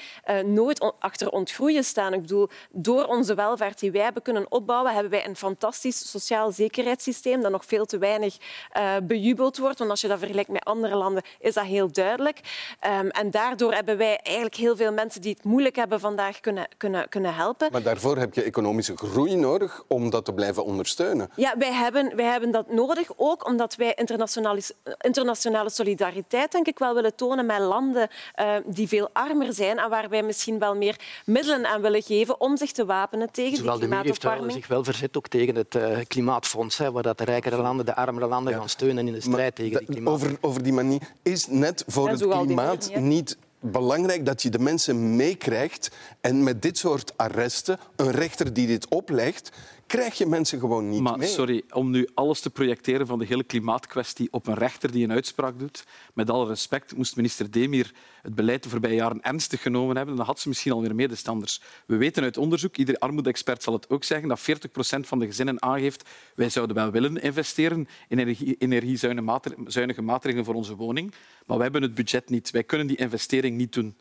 nooit 0.45 0.93
achter 0.99 1.29
ontgroeien 1.29 1.83
staan. 1.83 2.13
Ik 2.13 2.21
bedoel, 2.21 2.49
door 2.71 3.05
onze 3.05 3.35
welvaart 3.35 3.81
die 3.85 3.93
wij 3.93 4.03
hebben 4.03 4.21
kunnen 4.21 4.51
opbouwen, 4.51 4.93
hebben 4.93 5.11
wij 5.11 5.27
een 5.27 5.35
fantastisch 5.35 6.09
sociaal 6.09 6.51
zekerheidssysteem 6.51 7.41
dat 7.41 7.51
nog 7.51 7.65
veel 7.65 7.85
te 7.85 7.97
weinig 7.97 8.37
eh, 8.71 8.93
bejubeld 9.03 9.57
wordt. 9.57 9.77
Want 9.79 9.89
als 9.89 10.01
je 10.01 10.07
dat 10.07 10.19
vergelijkt 10.19 10.49
met 10.49 10.65
andere 10.65 10.95
landen, 10.95 11.23
is 11.39 11.53
dat 11.53 11.65
heel 11.65 11.91
duidelijk. 11.91 12.39
Ehm, 12.79 13.07
en 13.07 13.31
daardoor 13.31 13.73
hebben 13.73 13.97
wij 13.97 14.17
eigenlijk 14.17 14.55
heel 14.55 14.75
veel 14.75 14.91
mensen 14.91 15.21
die 15.21 15.33
het 15.33 15.43
moeilijk 15.43 15.75
hebben 15.75 15.99
vandaag 15.99 16.39
kunnen, 16.39 16.67
kunnen, 16.77 17.09
kunnen 17.09 17.35
helpen. 17.35 17.71
Maar 17.71 17.81
daarvoor 17.81 18.17
heb 18.17 18.33
je 18.33 18.43
economische 18.43 18.97
groei 18.97 19.35
nodig 19.35 19.83
om 19.87 20.09
dat 20.09 20.25
te 20.25 20.33
blijven 20.33 20.63
ondersteunen. 20.63 21.29
Ja, 21.35 21.55
wij 21.57 21.73
hebben, 21.73 22.15
wij 22.15 22.25
hebben 22.25 22.51
dat 22.51 22.71
nodig, 22.71 23.09
ook 23.15 23.47
omdat 23.47 23.75
wij 23.75 23.93
internationale, 23.95 24.61
internationale 25.01 25.69
solidariteit 25.69 26.51
denk 26.51 26.67
ik 26.67 26.79
wel 26.79 26.93
willen 26.93 27.15
tonen 27.15 27.45
met 27.45 27.59
landen 27.59 28.09
eh, 28.33 28.55
die 28.65 28.87
veel 28.87 29.09
armer 29.13 29.53
zijn 29.53 29.77
en 29.77 29.89
waar 29.89 30.09
wij 30.09 30.23
misschien 30.23 30.59
wel 30.59 30.75
meer 30.75 30.99
middelen 31.25 31.65
aan 31.65 31.81
willen 31.81 32.01
geven 32.01 32.41
om 32.41 32.57
zich 32.57 32.71
te 32.71 32.85
wapenen 32.85 33.31
tegen 33.31 33.64
Die 33.71 33.79
de 33.81 33.87
Mier 33.87 34.03
heeft 34.03 34.23
wel 34.23 34.51
zich 34.51 34.67
wel 34.67 34.83
verzet 34.83 35.17
ook 35.17 35.27
tegen 35.27 35.55
het 35.55 35.75
eh, 35.75 35.97
klimaatfonds, 36.07 36.77
hè, 36.77 36.91
waar 36.91 37.03
dat 37.03 37.17
de 37.17 37.23
rijkere 37.23 37.57
landen 37.57 37.85
de 37.85 37.95
armere 37.95 38.27
landen 38.27 38.53
gaan 38.53 38.69
steunen 38.69 39.07
in 39.07 39.13
de 39.13 39.21
strijd 39.21 39.55
tegen 39.55 39.77
die 39.77 39.87
Da- 39.87 39.93
klimaat. 39.93 40.13
over, 40.13 40.37
over 40.41 40.63
die 40.63 40.73
manier 40.73 41.01
is 41.23 41.47
net 41.47 41.83
voor 41.87 42.09
het 42.09 42.27
klimaat 42.27 42.95
niet 42.95 43.37
belangrijk 43.59 44.25
dat 44.25 44.41
je 44.41 44.49
de 44.49 44.59
mensen 44.59 45.15
meekrijgt. 45.15 45.91
En 46.21 46.43
met 46.43 46.61
dit 46.61 46.77
soort 46.77 47.13
arresten, 47.17 47.79
een 47.95 48.11
rechter 48.11 48.53
die 48.53 48.67
dit 48.67 48.87
oplegt, 48.87 49.51
krijg 49.87 50.17
je 50.17 50.25
mensen 50.25 50.59
gewoon 50.59 50.89
niet 50.89 51.01
Maar 51.01 51.17
mee. 51.17 51.27
sorry, 51.27 51.63
om 51.69 51.89
nu 51.89 52.07
alles 52.13 52.39
te 52.39 52.49
projecteren 52.49 53.07
van 53.07 53.19
de 53.19 53.25
hele 53.25 53.43
klimaatkwestie 53.43 54.27
op 54.31 54.47
een 54.47 54.53
rechter 54.53 54.91
die 54.91 55.03
een 55.03 55.11
uitspraak 55.11 55.59
doet, 55.59 55.83
met 56.13 56.29
alle 56.29 56.47
respect, 56.47 56.95
moest 56.95 57.15
minister 57.15 57.51
Demir 57.51 57.91
het 58.21 58.35
beleid 58.35 58.63
de 58.63 58.69
voorbije 58.69 58.95
jaren 58.95 59.21
ernstig 59.21 59.61
genomen 59.61 59.95
hebben, 59.97 60.15
dan 60.15 60.25
had 60.25 60.39
ze 60.39 60.47
misschien 60.47 60.71
alweer 60.71 60.95
medestanders. 60.95 61.61
We 61.85 61.95
weten 61.97 62.23
uit 62.23 62.37
onderzoek, 62.37 62.77
iedere 62.77 62.99
armoede-expert 62.99 63.63
zal 63.63 63.73
het 63.73 63.89
ook 63.89 64.03
zeggen, 64.03 64.27
dat 64.27 64.39
40 64.39 64.71
procent 64.71 65.07
van 65.07 65.19
de 65.19 65.25
gezinnen 65.25 65.61
aangeeft 65.61 66.09
wij 66.35 66.49
zouden 66.49 66.75
wel 66.75 66.91
willen 66.91 67.21
investeren 67.21 67.87
in 68.07 68.19
energie- 68.19 68.55
energiezuinige 68.57 70.01
maatregelen 70.01 70.45
voor 70.45 70.55
onze 70.55 70.75
woning, 70.75 71.13
maar 71.45 71.57
wij 71.57 71.63
hebben 71.65 71.81
het 71.81 71.95
budget 71.95 72.29
niet. 72.29 72.51
Wij 72.51 72.63
kunnen 72.63 72.87
die 72.87 72.97
investering 72.97 73.57
niet 73.57 73.73
doen. 73.73 73.95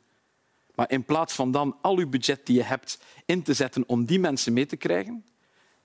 Maar 0.75 0.91
in 0.91 1.05
plaats 1.05 1.35
van 1.35 1.51
dan 1.51 1.77
al 1.81 1.99
uw 1.99 2.09
budget 2.09 2.47
die 2.47 2.57
je 2.57 2.63
hebt 2.63 2.99
in 3.27 3.43
te 3.43 3.55
zetten 3.55 3.85
om 3.87 4.05
die 4.05 4.19
mensen 4.19 4.53
mee 4.53 4.67
te 4.67 4.77
krijgen, 4.77 5.25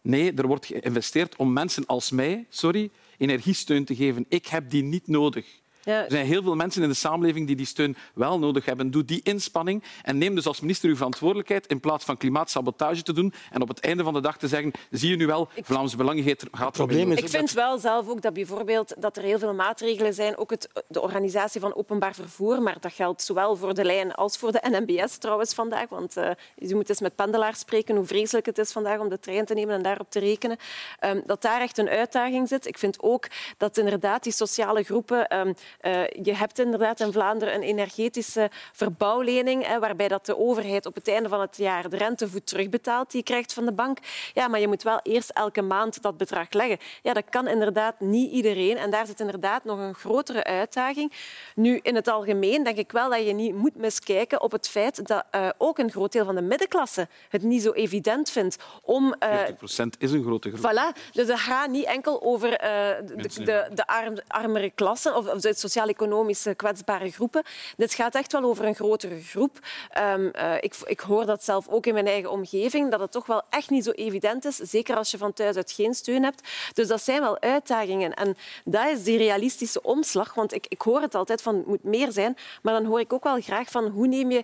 Nee, 0.01 0.33
er 0.33 0.47
wordt 0.47 0.65
geïnvesteerd 0.65 1.35
om 1.35 1.53
mensen 1.53 1.85
als 1.85 2.11
mij 2.11 2.45
sorry, 2.49 2.91
energiesteun 3.17 3.85
te 3.85 3.95
geven. 3.95 4.25
Ik 4.29 4.47
heb 4.47 4.69
die 4.69 4.83
niet 4.83 5.07
nodig. 5.07 5.61
Er 5.89 6.11
zijn 6.11 6.25
heel 6.25 6.43
veel 6.43 6.55
mensen 6.55 6.83
in 6.83 6.89
de 6.89 6.95
samenleving 6.95 7.47
die 7.47 7.55
die 7.55 7.65
steun 7.65 7.95
wel 8.13 8.39
nodig 8.39 8.65
hebben. 8.65 8.91
Doe 8.91 9.05
die 9.05 9.21
inspanning 9.23 9.83
en 10.03 10.17
neem 10.17 10.35
dus 10.35 10.47
als 10.47 10.61
minister 10.61 10.89
uw 10.89 10.95
verantwoordelijkheid 10.95 11.67
in 11.67 11.79
plaats 11.79 12.05
van 12.05 12.17
klimaatsabotage 12.17 13.01
te 13.01 13.13
doen 13.13 13.33
en 13.51 13.61
op 13.61 13.67
het 13.67 13.79
einde 13.79 14.03
van 14.03 14.13
de 14.13 14.21
dag 14.21 14.37
te 14.37 14.47
zeggen 14.47 14.71
zie 14.89 15.09
je 15.09 15.15
nu 15.15 15.27
wel, 15.27 15.49
Vlaamse 15.61 15.97
Belang 15.97 16.35
gaat 16.51 16.71
probleem 16.71 17.11
Ik 17.11 17.29
vind 17.29 17.51
wel 17.51 17.77
zelf 17.77 18.09
ook 18.09 18.21
dat 18.21 18.33
bijvoorbeeld 18.33 18.93
dat 18.97 19.17
er 19.17 19.23
heel 19.23 19.39
veel 19.39 19.53
maatregelen 19.53 20.13
zijn, 20.13 20.37
ook 20.37 20.49
het, 20.49 20.69
de 20.87 21.01
organisatie 21.01 21.61
van 21.61 21.75
openbaar 21.75 22.15
vervoer, 22.15 22.61
maar 22.61 22.77
dat 22.79 22.93
geldt 22.93 23.21
zowel 23.21 23.55
voor 23.55 23.73
de 23.73 23.83
lijn 23.83 24.13
als 24.13 24.37
voor 24.37 24.51
de 24.51 24.61
NMBS 24.69 25.17
trouwens 25.17 25.53
vandaag, 25.53 25.89
want 25.89 26.17
uh, 26.17 26.29
je 26.55 26.75
moet 26.75 26.89
eens 26.89 26.99
met 26.99 27.15
pendelaars 27.15 27.59
spreken 27.59 27.95
hoe 27.95 28.05
vreselijk 28.05 28.45
het 28.45 28.57
is 28.57 28.71
vandaag 28.71 28.99
om 28.99 29.09
de 29.09 29.19
trein 29.19 29.45
te 29.45 29.53
nemen 29.53 29.75
en 29.75 29.81
daarop 29.81 30.11
te 30.11 30.19
rekenen, 30.19 30.57
um, 31.05 31.21
dat 31.25 31.41
daar 31.41 31.61
echt 31.61 31.77
een 31.77 31.89
uitdaging 31.89 32.47
zit. 32.47 32.67
Ik 32.67 32.77
vind 32.77 33.01
ook 33.01 33.27
dat 33.57 33.77
inderdaad 33.77 34.23
die 34.23 34.33
sociale 34.33 34.83
groepen... 34.83 35.37
Um, 35.37 35.55
uh, 35.81 36.07
je 36.07 36.35
hebt 36.35 36.59
inderdaad 36.59 36.99
in 36.99 37.11
Vlaanderen 37.11 37.53
een 37.53 37.61
energetische 37.61 38.49
verbouwlening, 38.73 39.65
hè, 39.65 39.79
waarbij 39.79 40.07
dat 40.07 40.25
de 40.25 40.37
overheid 40.37 40.85
op 40.85 40.95
het 40.95 41.07
einde 41.07 41.29
van 41.29 41.41
het 41.41 41.57
jaar 41.57 41.89
de 41.89 41.97
rentevoet 41.97 42.47
terugbetaalt 42.47 43.11
die 43.11 43.19
je 43.19 43.25
krijgt 43.25 43.53
van 43.53 43.65
de 43.65 43.71
bank. 43.71 43.97
Ja, 44.33 44.47
maar 44.47 44.59
je 44.59 44.67
moet 44.67 44.83
wel 44.83 44.99
eerst 45.03 45.29
elke 45.29 45.61
maand 45.61 46.01
dat 46.01 46.17
bedrag 46.17 46.51
leggen. 46.51 46.77
Ja, 47.01 47.13
dat 47.13 47.23
kan 47.29 47.47
inderdaad 47.47 47.99
niet 47.99 48.31
iedereen. 48.31 48.77
En 48.77 48.89
daar 48.89 49.05
zit 49.05 49.19
inderdaad 49.19 49.63
nog 49.63 49.79
een 49.79 49.93
grotere 49.93 50.43
uitdaging. 50.43 51.13
Nu, 51.55 51.79
in 51.81 51.95
het 51.95 52.07
algemeen 52.07 52.63
denk 52.63 52.77
ik 52.77 52.91
wel 52.91 53.09
dat 53.09 53.25
je 53.25 53.33
niet 53.33 53.55
moet 53.55 53.75
miskijken 53.75 54.41
op 54.41 54.51
het 54.51 54.69
feit 54.69 55.07
dat 55.07 55.25
uh, 55.35 55.49
ook 55.57 55.77
een 55.77 55.91
groot 55.91 56.11
deel 56.11 56.25
van 56.25 56.35
de 56.35 56.41
middenklasse 56.41 57.07
het 57.29 57.43
niet 57.43 57.61
zo 57.61 57.71
evident 57.71 58.29
vindt 58.29 58.57
om... 58.81 59.15
Uh, 59.23 59.47
40% 59.47 59.51
is 59.97 60.11
een 60.11 60.23
grote 60.23 60.49
groep. 60.51 60.71
Voilà. 60.71 61.11
Dus 61.11 61.27
het 61.27 61.39
gaat 61.39 61.69
niet 61.69 61.85
enkel 61.85 62.21
over 62.21 62.49
de, 62.49 63.29
de, 63.43 63.67
de 63.73 63.87
arm, 63.87 64.17
armere 64.27 64.69
klassen 64.69 65.15
of, 65.15 65.27
of 65.27 65.41
de 65.41 65.68
sociaal-economisch 65.69 66.47
kwetsbare 66.55 67.11
groepen. 67.11 67.43
Dit 67.77 67.93
gaat 67.93 68.15
echt 68.15 68.31
wel 68.31 68.43
over 68.43 68.65
een 68.65 68.75
grotere 68.75 69.21
groep. 69.21 69.59
Um, 69.97 70.31
uh, 70.35 70.55
ik, 70.59 70.75
ik 70.85 70.99
hoor 70.99 71.25
dat 71.25 71.43
zelf 71.43 71.67
ook 71.67 71.85
in 71.85 71.93
mijn 71.93 72.07
eigen 72.07 72.31
omgeving, 72.31 72.91
dat 72.91 72.99
het 72.99 73.11
toch 73.11 73.25
wel 73.25 73.41
echt 73.49 73.69
niet 73.69 73.83
zo 73.83 73.91
evident 73.91 74.45
is, 74.45 74.55
zeker 74.55 74.95
als 74.95 75.11
je 75.11 75.17
van 75.17 75.33
thuis 75.33 75.55
uit 75.55 75.71
geen 75.71 75.93
steun 75.93 76.23
hebt. 76.23 76.49
Dus 76.73 76.87
dat 76.87 77.01
zijn 77.01 77.21
wel 77.21 77.41
uitdagingen. 77.41 78.13
En 78.13 78.37
dat 78.65 78.87
is 78.87 79.03
die 79.03 79.17
realistische 79.17 79.81
omslag. 79.81 80.33
Want 80.33 80.53
ik, 80.53 80.65
ik 80.67 80.81
hoor 80.81 81.01
het 81.01 81.15
altijd 81.15 81.41
van 81.41 81.55
het 81.55 81.65
moet 81.65 81.83
meer 81.83 82.11
zijn, 82.11 82.37
maar 82.61 82.73
dan 82.73 82.85
hoor 82.85 82.99
ik 82.99 83.13
ook 83.13 83.23
wel 83.23 83.41
graag 83.41 83.71
van 83.71 83.87
hoe 83.87 84.07
neem 84.07 84.31
je 84.31 84.43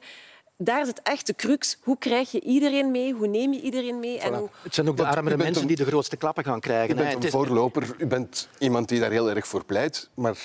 daar 0.57 0.81
is 0.81 0.87
het 0.87 1.01
echte 1.01 1.35
crux. 1.35 1.77
Hoe 1.83 1.97
krijg 1.97 2.31
je 2.31 2.41
iedereen 2.41 2.91
mee? 2.91 3.13
Hoe 3.13 3.27
neem 3.27 3.53
je 3.53 3.61
iedereen 3.61 3.99
mee? 3.99 4.19
En 4.19 4.33
hoe... 4.33 4.49
Het 4.63 4.73
zijn 4.75 4.89
ook 4.89 4.97
de 4.97 5.05
armere 5.05 5.37
mensen 5.37 5.67
die 5.67 5.75
de 5.75 5.85
grootste 5.85 6.17
klappen 6.17 6.43
gaan 6.43 6.59
krijgen. 6.59 6.95
U 6.95 6.97
bent 6.97 7.23
een 7.23 7.29
voorloper. 7.29 7.95
U 7.97 8.07
bent 8.07 8.49
iemand 8.57 8.89
die 8.89 8.99
daar 8.99 9.11
heel 9.11 9.29
erg 9.29 9.47
voor 9.47 9.65
pleit. 9.65 10.09
Maar 10.13 10.37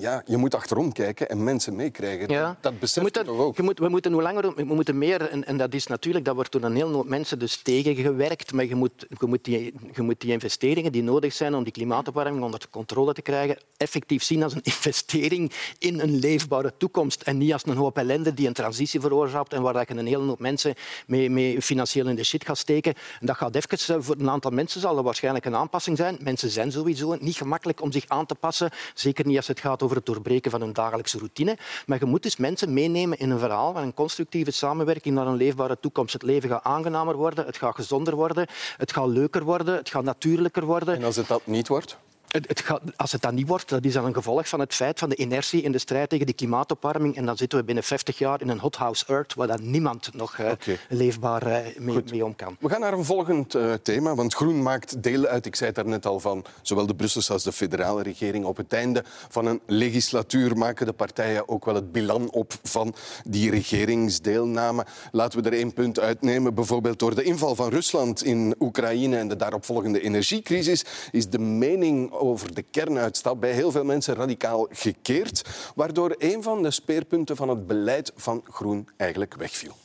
ja, 0.00 0.22
je 0.26 0.36
moet 0.36 0.54
achterom 0.54 0.92
kijken 0.92 1.28
en 1.28 1.44
mensen 1.44 1.76
meekrijgen. 1.76 2.28
Ja. 2.28 2.56
Dat 2.60 2.78
besef 2.78 3.04
je, 3.04 3.10
toch 3.10 3.38
ook? 3.38 3.56
Je 3.56 3.62
moet, 3.62 3.78
we 3.78 3.88
moeten 3.88 4.12
hoe 4.12 4.22
langer, 4.22 4.54
we 4.54 4.64
moeten 4.64 4.98
meer, 4.98 5.28
en, 5.28 5.46
en, 5.46 5.56
dat 5.56 5.74
is 5.74 5.86
natuurlijk, 5.86 6.24
dat 6.24 6.34
wordt 6.34 6.52
door 6.52 6.62
een 6.62 6.76
heel 6.76 6.92
hoop 6.92 7.08
mensen 7.08 7.38
dus 7.38 7.56
tegengewerkt, 7.56 8.52
maar 8.52 8.64
je 8.64 8.74
moet, 8.74 9.06
je, 9.20 9.26
moet 9.26 9.44
die, 9.44 9.74
je 9.94 10.02
moet 10.02 10.20
die 10.20 10.32
investeringen 10.32 10.92
die 10.92 11.02
nodig 11.02 11.32
zijn 11.32 11.54
om 11.54 11.62
die 11.62 11.72
klimaatopwarming 11.72 12.44
onder 12.44 12.60
controle 12.70 13.12
te 13.12 13.22
krijgen, 13.22 13.58
effectief 13.76 14.22
zien 14.22 14.42
als 14.42 14.54
een 14.54 14.62
investering 14.74 15.52
in 15.78 16.00
een 16.00 16.18
leefbare 16.18 16.72
toekomst 16.76 17.22
en 17.22 17.38
niet 17.38 17.52
als 17.52 17.66
een 17.66 17.76
hoop 17.76 17.98
ellende 17.98 18.34
die 18.34 18.46
een 18.46 18.52
transitie 18.52 19.00
veroorzaakt 19.00 19.52
en 19.52 19.62
waar 19.62 19.84
je 19.88 19.94
een 19.94 20.06
hele 20.06 20.24
hoop 20.24 20.40
mensen 20.40 20.74
mee, 21.06 21.30
mee 21.30 21.62
financieel 21.62 22.06
in 22.06 22.16
de 22.16 22.24
shit 22.24 22.44
gaat 22.44 22.58
steken. 22.58 22.94
En 23.20 23.26
dat 23.26 23.36
gaat 23.36 23.54
even, 23.54 23.96
eh, 23.96 24.02
voor 24.02 24.16
een 24.18 24.30
aantal 24.30 24.50
mensen 24.50 24.80
zal 24.80 24.96
er 24.96 25.02
waarschijnlijk 25.02 25.44
een 25.44 25.54
aanpassing 25.54 25.96
zijn. 25.96 26.18
Mensen 26.20 26.50
zijn 26.50 26.72
sowieso 26.72 27.16
niet 27.20 27.36
gemakkelijk 27.36 27.82
om 27.82 27.92
zich 27.92 28.04
aan 28.08 28.26
te 28.26 28.34
passen, 28.34 28.70
zeker 28.94 29.26
niet 29.26 29.36
als 29.36 29.46
het 29.46 29.60
gaat 29.60 29.82
over 29.82 29.87
over 29.88 29.96
het 29.96 30.06
doorbreken 30.06 30.50
van 30.50 30.60
hun 30.60 30.72
dagelijkse 30.72 31.18
routine. 31.18 31.58
Maar 31.86 31.98
je 31.98 32.04
moet 32.04 32.22
dus 32.22 32.36
mensen 32.36 32.72
meenemen 32.72 33.18
in 33.18 33.30
een 33.30 33.38
verhaal 33.38 33.72
van 33.72 33.82
een 33.82 33.94
constructieve 33.94 34.50
samenwerking 34.50 35.14
naar 35.14 35.26
een 35.26 35.36
leefbare 35.36 35.80
toekomst. 35.80 36.12
Het 36.12 36.22
leven 36.22 36.48
gaat 36.48 36.64
aangenamer 36.64 37.16
worden, 37.16 37.46
het 37.46 37.56
gaat 37.56 37.74
gezonder 37.74 38.14
worden, 38.14 38.46
het 38.76 38.92
gaat 38.92 39.06
leuker 39.06 39.44
worden, 39.44 39.76
het 39.76 39.90
gaat 39.90 40.04
natuurlijker 40.04 40.64
worden. 40.64 40.94
En 40.94 41.04
als 41.04 41.16
het 41.16 41.28
dat 41.28 41.46
niet 41.46 41.68
wordt? 41.68 41.98
Het, 42.28 42.60
gaat, 42.60 42.80
als 42.96 43.12
het 43.12 43.22
dat 43.22 43.32
niet 43.32 43.48
wordt, 43.48 43.68
dat 43.68 43.84
is 43.84 43.92
dan 43.92 44.04
een 44.04 44.14
gevolg 44.14 44.48
van 44.48 44.60
het 44.60 44.74
feit 44.74 44.98
van 44.98 45.08
de 45.08 45.16
inertie 45.16 45.62
in 45.62 45.72
de 45.72 45.78
strijd 45.78 46.08
tegen 46.08 46.26
die 46.26 46.34
klimaatopwarming. 46.34 47.16
En 47.16 47.26
dan 47.26 47.36
zitten 47.36 47.58
we 47.58 47.64
binnen 47.64 47.84
50 47.84 48.18
jaar 48.18 48.40
in 48.40 48.48
een 48.48 48.58
hothouse 48.58 49.04
Earth 49.06 49.34
waar 49.34 49.46
dan 49.46 49.70
niemand 49.70 50.10
nog 50.14 50.38
uh, 50.38 50.50
leefbaar 50.88 51.46
uh, 51.46 51.56
mee, 51.78 52.02
mee, 52.10 52.24
om 52.24 52.36
kan. 52.36 52.56
We 52.60 52.68
gaan 52.68 52.80
naar 52.80 52.92
een 52.92 53.04
volgend 53.04 53.54
uh, 53.54 53.72
thema, 53.72 54.14
want 54.14 54.34
Groen 54.34 54.62
maakt 54.62 55.02
deel 55.02 55.26
uit, 55.26 55.46
ik 55.46 55.54
zei 55.54 55.70
het 55.74 55.86
net 55.86 56.06
al, 56.06 56.20
van 56.20 56.44
zowel 56.62 56.86
de 56.86 56.94
Brusselse 56.94 57.32
als 57.32 57.42
de 57.42 57.52
federale 57.52 58.02
regering. 58.02 58.44
Op 58.44 58.56
het 58.56 58.72
einde 58.72 59.04
van 59.28 59.46
een 59.46 59.60
legislatuur 59.66 60.56
maken 60.56 60.86
de 60.86 60.92
partijen 60.92 61.48
ook 61.48 61.64
wel 61.64 61.74
het 61.74 61.92
bilan 61.92 62.30
op 62.30 62.52
van 62.62 62.94
die 63.24 63.50
regeringsdeelname. 63.50 64.86
Laten 65.12 65.42
we 65.42 65.50
er 65.50 65.56
één 65.56 65.72
punt 65.72 66.00
uitnemen. 66.00 66.54
Bijvoorbeeld 66.54 66.98
door 66.98 67.14
de 67.14 67.22
inval 67.22 67.54
van 67.54 67.70
Rusland 67.70 68.24
in 68.24 68.54
Oekraïne 68.58 69.16
en 69.16 69.28
de 69.28 69.36
daaropvolgende 69.36 70.00
energiecrisis 70.00 70.84
is 71.10 71.28
de 71.28 71.38
mening 71.38 72.12
over 72.28 72.54
de 72.54 72.62
kernuitstap 72.62 73.40
bij 73.40 73.52
heel 73.52 73.70
veel 73.70 73.84
mensen 73.84 74.14
radicaal 74.14 74.66
gekeerd, 74.70 75.44
waardoor 75.74 76.14
een 76.18 76.42
van 76.42 76.62
de 76.62 76.70
speerpunten 76.70 77.36
van 77.36 77.48
het 77.48 77.66
beleid 77.66 78.12
van 78.16 78.44
Groen 78.48 78.88
eigenlijk 78.96 79.34
wegviel. 79.34 79.76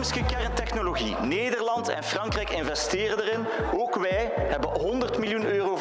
toekomstige 0.00 0.34
kerntechnologie. 0.36 1.16
Nederland 1.16 1.88
en 1.88 2.04
Frankrijk 2.04 2.50
investeren 2.50 3.20
erin. 3.20 3.46
Ook 3.74 3.94
wij 3.94 4.32
hebben 4.34 4.70
100 4.70 5.18
miljoen 5.18 5.44
euro 5.44 5.76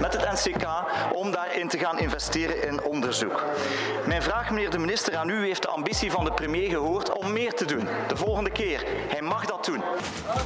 met 0.00 0.12
het 0.12 0.32
NCK 0.32 0.66
om 1.12 1.30
daarin 1.30 1.68
te 1.68 1.78
gaan 1.78 1.98
investeren 1.98 2.68
in 2.68 2.82
onderzoek. 2.82 3.44
Mijn 4.06 4.22
vraag, 4.22 4.50
meneer 4.50 4.70
de 4.70 4.78
minister, 4.78 5.16
aan 5.16 5.28
u 5.28 5.46
heeft 5.46 5.62
de 5.62 5.68
ambitie 5.68 6.10
van 6.10 6.24
de 6.24 6.32
premier 6.32 6.70
gehoord 6.70 7.12
om 7.12 7.32
meer 7.32 7.52
te 7.52 7.64
doen. 7.64 7.88
De 8.08 8.16
volgende 8.16 8.50
keer. 8.50 8.84
Hij 9.08 9.22
mag 9.22 9.46
dat 9.46 9.64
doen. 9.64 9.82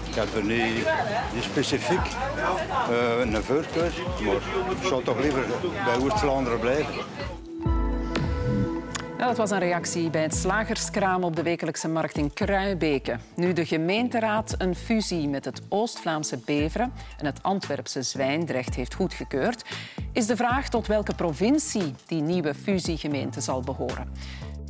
Ik 0.08 0.14
heb 0.14 0.34
er 0.34 0.44
niet 0.44 0.86
specifiek 1.40 2.06
uh, 2.90 3.20
een 3.20 3.42
voorkeur, 3.42 3.92
maar 4.24 4.34
ik 4.80 4.86
zou 4.86 5.04
toch 5.04 5.20
liever 5.20 5.44
bij 5.84 5.96
Oost-Vlaanderen 5.96 6.58
blijven. 6.58 6.94
Dat 9.20 9.36
was 9.36 9.50
een 9.50 9.58
reactie 9.58 10.10
bij 10.10 10.22
het 10.22 10.34
slagerskraam 10.34 11.24
op 11.24 11.36
de 11.36 11.42
wekelijkse 11.42 11.88
markt 11.88 12.16
in 12.16 12.32
Kruibeke. 12.32 13.18
Nu 13.36 13.52
de 13.52 13.66
gemeenteraad 13.66 14.54
een 14.58 14.74
fusie 14.74 15.28
met 15.28 15.44
het 15.44 15.62
Oost-Vlaamse 15.68 16.38
Beveren 16.44 16.92
en 17.18 17.26
het 17.26 17.42
Antwerpse 17.42 18.02
Zwijndrecht 18.02 18.74
heeft 18.74 18.94
goedgekeurd, 18.94 19.64
is 20.12 20.26
de 20.26 20.36
vraag 20.36 20.68
tot 20.68 20.86
welke 20.86 21.14
provincie 21.14 21.94
die 22.06 22.22
nieuwe 22.22 22.54
fusiegemeente 22.54 23.40
zal 23.40 23.60
behoren. 23.60 24.12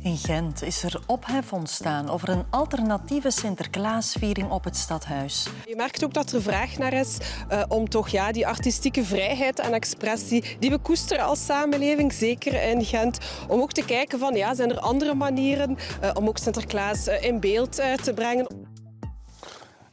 In 0.03 0.17
Gent 0.17 0.63
is 0.63 0.83
er 0.83 0.99
ophef 1.07 1.53
ontstaan 1.53 2.09
over 2.09 2.29
een 2.29 2.45
alternatieve 2.49 3.31
Sinterklaasviering 3.31 4.49
op 4.51 4.63
het 4.63 4.77
stadhuis. 4.77 5.47
Je 5.65 5.75
merkt 5.75 6.03
ook 6.03 6.13
dat 6.13 6.31
er 6.31 6.41
vraag 6.41 6.77
naar 6.77 6.93
is 6.93 7.17
uh, 7.51 7.63
om 7.67 7.89
toch 7.89 8.09
ja, 8.09 8.31
die 8.31 8.47
artistieke 8.47 9.03
vrijheid 9.03 9.59
en 9.59 9.73
expressie 9.73 10.57
die 10.59 10.69
we 10.69 10.77
koesteren 10.77 11.25
als 11.25 11.45
samenleving, 11.45 12.13
zeker 12.13 12.63
in 12.63 12.85
Gent, 12.85 13.17
om 13.47 13.61
ook 13.61 13.71
te 13.71 13.85
kijken 13.85 14.19
van 14.19 14.35
ja, 14.35 14.55
zijn 14.55 14.69
er 14.69 14.79
andere 14.79 15.13
manieren 15.13 15.77
uh, 16.03 16.09
om 16.13 16.27
ook 16.27 16.37
Sinterklaas 16.37 17.07
uh, 17.07 17.23
in 17.23 17.39
beeld 17.39 17.71
te 18.03 18.11
brengen. 18.15 18.47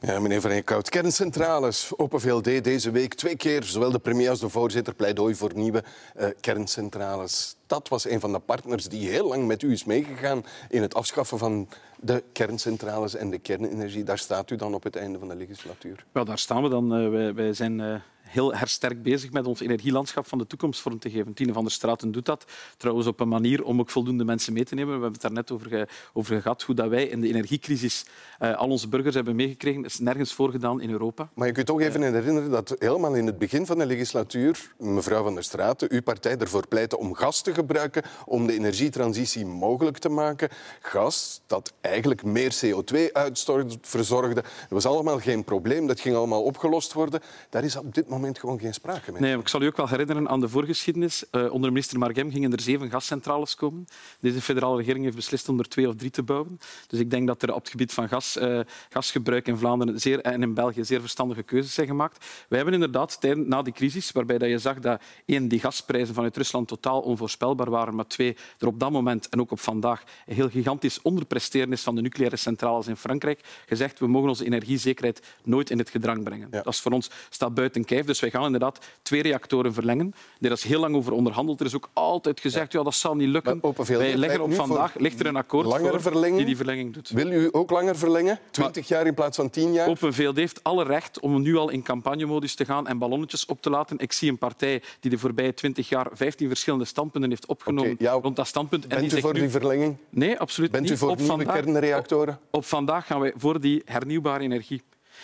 Ja, 0.01 0.21
meneer 0.21 0.41
Van 0.41 0.51
Eekhout. 0.51 0.89
Kerncentrales, 0.89 1.93
Open 1.97 2.21
VLD 2.21 2.65
deze 2.65 2.91
week 2.91 3.15
twee 3.15 3.37
keer, 3.37 3.63
zowel 3.65 3.91
de 3.91 3.99
premier 3.99 4.31
als 4.31 4.41
de 4.41 4.49
voorzitter, 4.49 4.95
pleidooi 4.95 5.35
voor 5.35 5.51
nieuwe 5.55 5.85
uh, 6.21 6.27
kerncentrales. 6.41 7.57
Dat 7.67 7.89
was 7.89 8.09
een 8.09 8.21
van 8.21 8.33
de 8.33 8.39
partners 8.39 8.89
die 8.89 9.09
heel 9.09 9.29
lang 9.29 9.47
met 9.47 9.63
u 9.63 9.73
is 9.73 9.85
meegegaan 9.85 10.45
in 10.69 10.83
het 10.83 10.95
afschaffen 10.95 11.39
van 11.39 11.69
de 12.01 12.23
kerncentrales 12.33 13.15
en 13.15 13.31
de 13.31 13.39
kernenergie. 13.39 14.05
Daar 14.05 14.19
staat 14.19 14.51
u 14.51 14.57
dan 14.57 14.75
op 14.75 14.83
het 14.83 14.97
einde 14.97 15.19
van 15.19 15.29
de 15.29 15.37
legislatuur. 15.37 16.05
Wel, 16.13 16.25
daar 16.25 16.39
staan 16.39 16.63
we 16.63 16.69
dan. 16.69 17.15
Uh, 17.15 17.33
wij, 17.35 17.53
zijn 17.53 17.79
uh, 17.79 17.95
heel 18.29 18.55
hersterk 18.55 19.03
bezig 19.03 19.33
met 19.33 19.47
ons 19.47 19.61
energielandschap 19.61 20.27
van 20.27 20.39
de 20.39 20.47
toekomst 20.47 20.81
vorm 20.81 20.99
te 20.99 21.11
geven. 21.11 21.35
Tine 21.35 21.53
van 21.53 21.63
der 21.63 21.73
Straten 21.73 22.13
doet 22.13 22.27
dat 22.27 22.45
trouwens 22.77 23.07
op 23.07 23.21
een 23.21 23.29
manier 23.29 23.65
om 23.65 23.81
ook 23.81 23.91
voldoende 23.91 24.25
mensen 24.25 24.53
mee 24.53 24.65
te 24.65 24.75
nemen. 24.75 24.95
We 24.95 25.03
hebben 25.03 25.13
het 25.13 25.23
daar 25.23 25.33
net 25.33 25.51
over, 25.51 25.89
over 26.13 26.41
gehad, 26.41 26.63
hoe 26.63 26.75
dat 26.75 26.89
wij 26.89 27.05
in 27.05 27.21
de 27.21 27.29
energiecrisis 27.29 28.05
uh, 28.41 28.57
al 28.57 28.69
onze 28.69 28.89
burgers 28.89 29.15
hebben 29.15 29.37
meegekregen. 29.37 29.83
Dat 29.83 29.91
is 29.91 29.99
nergens 29.99 30.33
voorgedaan 30.33 30.81
in 30.81 30.91
Europa. 30.91 31.29
Maar 31.35 31.47
je 31.47 31.53
kunt 31.53 31.67
toch 31.67 31.81
even 31.81 32.03
herinneren 32.03 32.51
dat 32.51 32.77
helemaal 32.79 33.15
in 33.15 33.27
het 33.27 33.39
begin 33.39 33.67
van 33.67 33.79
de 33.79 33.87
legislatuur 33.87 34.73
mevrouw 34.79 35.23
van 35.23 35.35
der 35.35 35.45
Straten, 35.45 35.93
uw 35.93 36.03
partij, 36.03 36.37
ervoor 36.37 36.69
pleitte 36.69 36.99
om 36.99 37.15
gas 37.15 37.43
te 37.43 37.55
gebruiken 37.55 38.03
om 38.27 38.47
de 38.47 38.53
energietransitie 38.53 39.47
mogelijk 39.47 39.99
te 39.99 40.09
maken. 40.09 40.49
Gas 40.81 41.41
dat 41.47 41.73
eigenlijk 41.81 42.25
meer 42.25 42.57
CO2-uitstoot 42.65 43.79
verzorgde. 43.81 44.35
Dat 44.35 44.45
was 44.69 44.87
allemaal 44.87 45.19
geen 45.19 45.45
probleem. 45.45 45.87
Dat 45.87 46.01
ging 46.01 46.17
allemaal 46.17 46.43
opgelost 46.43 46.93
worden. 46.93 47.21
Daar 47.51 47.65
is 47.65 47.77
op 47.77 47.95
dit 47.95 48.09
moment 48.09 48.18
moment 48.21 48.39
gewoon 48.39 48.61
geen 48.61 48.75
sprake 48.75 49.13
meer. 49.13 49.21
Nee, 49.21 49.39
ik 49.39 49.49
zal 49.49 49.63
u 49.63 49.67
ook 49.67 49.77
wel 49.77 49.89
herinneren 49.89 50.29
aan 50.29 50.41
de 50.41 50.49
voorgeschiedenis. 50.49 51.25
Uh, 51.33 51.53
onder 51.53 51.73
minister 51.73 51.99
Margem 51.99 52.31
gingen 52.31 52.53
er 52.53 52.61
zeven 52.61 52.91
gascentrales 52.91 53.55
komen. 53.55 53.87
Deze 54.21 54.43
federale 54.43 54.77
regering 54.77 55.05
heeft 55.05 55.17
beslist 55.17 55.49
om 55.49 55.59
er 55.59 55.69
twee 55.69 55.89
of 55.89 55.95
drie 55.95 56.11
te 56.11 56.23
bouwen. 56.23 56.61
Dus 56.87 57.01
ik 57.01 57.11
denk 57.11 57.27
dat 57.27 57.43
er 57.43 57.55
op 57.55 57.61
het 57.61 57.69
gebied 57.69 57.93
van 57.93 58.09
gas, 58.09 58.37
uh, 58.37 58.61
gasgebruik 58.89 59.47
in 59.47 59.57
Vlaanderen 59.57 60.01
zeer, 60.01 60.21
en 60.21 60.43
in 60.43 60.55
België 60.55 60.85
zeer 60.85 61.01
verstandige 61.01 61.43
keuzes 61.43 61.75
zijn 61.75 61.87
gemaakt. 61.87 62.27
Wij 62.49 62.59
hebben 62.59 62.75
inderdaad 62.75 63.19
na 63.35 63.63
die 63.63 63.73
crisis, 63.73 64.13
waarbij 64.13 64.39
dat 64.39 64.49
je 64.49 64.59
zag 64.59 64.79
dat 64.79 65.03
één, 65.25 65.49
die 65.49 65.61
gasprijzen 65.61 66.15
vanuit 66.15 66.37
Rusland 66.37 66.69
totaal 66.69 67.01
onvoorspelbaar 67.01 67.71
waren, 67.71 67.95
maar 67.95 68.07
twee, 68.07 68.37
er 68.59 68.67
op 68.67 68.81
dat 68.81 68.91
moment 68.91 69.29
en 69.29 69.41
ook 69.41 69.51
op 69.51 69.61
vandaag 69.61 70.03
een 70.27 70.35
heel 70.35 70.49
gigantisch 70.49 71.03
onderpresteren 71.03 71.73
is 71.73 71.83
van 71.83 71.95
de 71.95 72.01
nucleaire 72.01 72.37
centrales 72.37 72.87
in 72.87 72.97
Frankrijk, 72.97 73.41
gezegd 73.67 73.99
we 73.99 74.07
mogen 74.07 74.29
onze 74.29 74.45
energiezekerheid 74.45 75.23
nooit 75.43 75.71
in 75.71 75.79
het 75.79 75.91
gedrang 75.91 76.23
brengen. 76.25 76.49
Ja. 76.51 76.63
Dat 76.63 76.73
is 76.73 76.81
voor 76.81 76.93
ons 76.93 77.11
staat 77.31 77.55
buiten 77.55 77.85
kijf. 77.85 78.07
Dus 78.09 78.21
wij 78.21 78.31
gaan 78.31 78.45
inderdaad 78.45 78.87
twee 79.03 79.23
reactoren 79.23 79.73
verlengen. 79.73 80.15
Daar 80.39 80.53
is 80.53 80.65
heel 80.65 80.81
lang 80.81 80.97
over 80.97 81.13
onderhandeld. 81.13 81.61
Er 81.61 81.67
is 81.67 81.75
ook 81.77 81.89
altijd 81.93 82.41
gezegd 82.41 82.73
ja. 82.73 82.83
dat 82.83 82.95
zal 82.95 83.17
niet 83.17 83.29
lukken. 83.29 83.61
Wij 83.87 84.17
leggen 84.17 84.43
op 84.43 84.55
vandaag 84.55 84.95
ligt 84.95 85.21
er 85.21 85.27
een 85.27 85.37
akkoord 85.37 85.67
voor 85.79 86.01
verlenging. 86.01 86.37
die 86.37 86.47
die 86.47 86.57
verlenging 86.57 86.95
doet. 86.95 87.09
Wil 87.09 87.31
u 87.31 87.49
ook 87.53 87.71
langer 87.71 87.97
verlengen? 87.97 88.39
20 88.51 88.89
jaar 88.89 89.07
in 89.07 89.15
plaats 89.15 89.37
van 89.37 89.51
10 89.51 89.73
jaar? 89.73 89.89
Open 89.89 90.15
VLD 90.15 90.37
heeft 90.37 90.65
alle 90.65 90.85
recht 90.85 91.21
om 91.21 91.43
nu 91.43 91.57
al 91.57 91.69
in 91.69 91.83
campagnemodus 91.83 92.55
te 92.55 92.65
gaan 92.65 92.87
en 92.87 92.99
ballonnetjes 92.99 93.47
op 93.47 93.63
te 93.63 93.71
laten. 93.71 93.99
Ik 93.99 94.13
zie 94.13 94.31
een 94.31 94.39
partij 94.39 94.83
die 95.01 95.11
de 95.11 95.19
voorbije 95.19 95.55
20 95.55 95.89
jaar 95.89 96.07
15 96.13 96.49
verschillende 96.49 96.85
standpunten 96.85 97.31
heeft 97.31 97.47
opgenomen 97.47 97.93
okay, 97.93 98.21
rond 98.21 98.37
dat 98.37 98.47
standpunt. 98.47 98.89
Bent 98.89 99.03
en 99.03 99.09
die 99.09 99.19
u 99.19 99.21
voor 99.21 99.33
nu... 99.33 99.41
die 99.41 99.49
verlenging? 99.49 99.97
Nee, 100.11 100.39
absoluut 100.39 100.71
Bent 100.71 100.83
niet. 100.83 100.93
Bent 100.93 101.03
u 101.03 101.05
voor 101.05 101.15
op 101.15 101.19
nieuwe 101.19 101.45
vandaag... 101.45 101.63
kernreactoren? 101.63 102.35
Op, 102.35 102.55
op 102.55 102.65
vandaag 102.65 103.07
gaan 103.07 103.21
wij 103.21 103.33
voor 103.37 103.61
die 103.61 103.83
hernieuwbare 103.85 104.43
energie. 104.43 104.83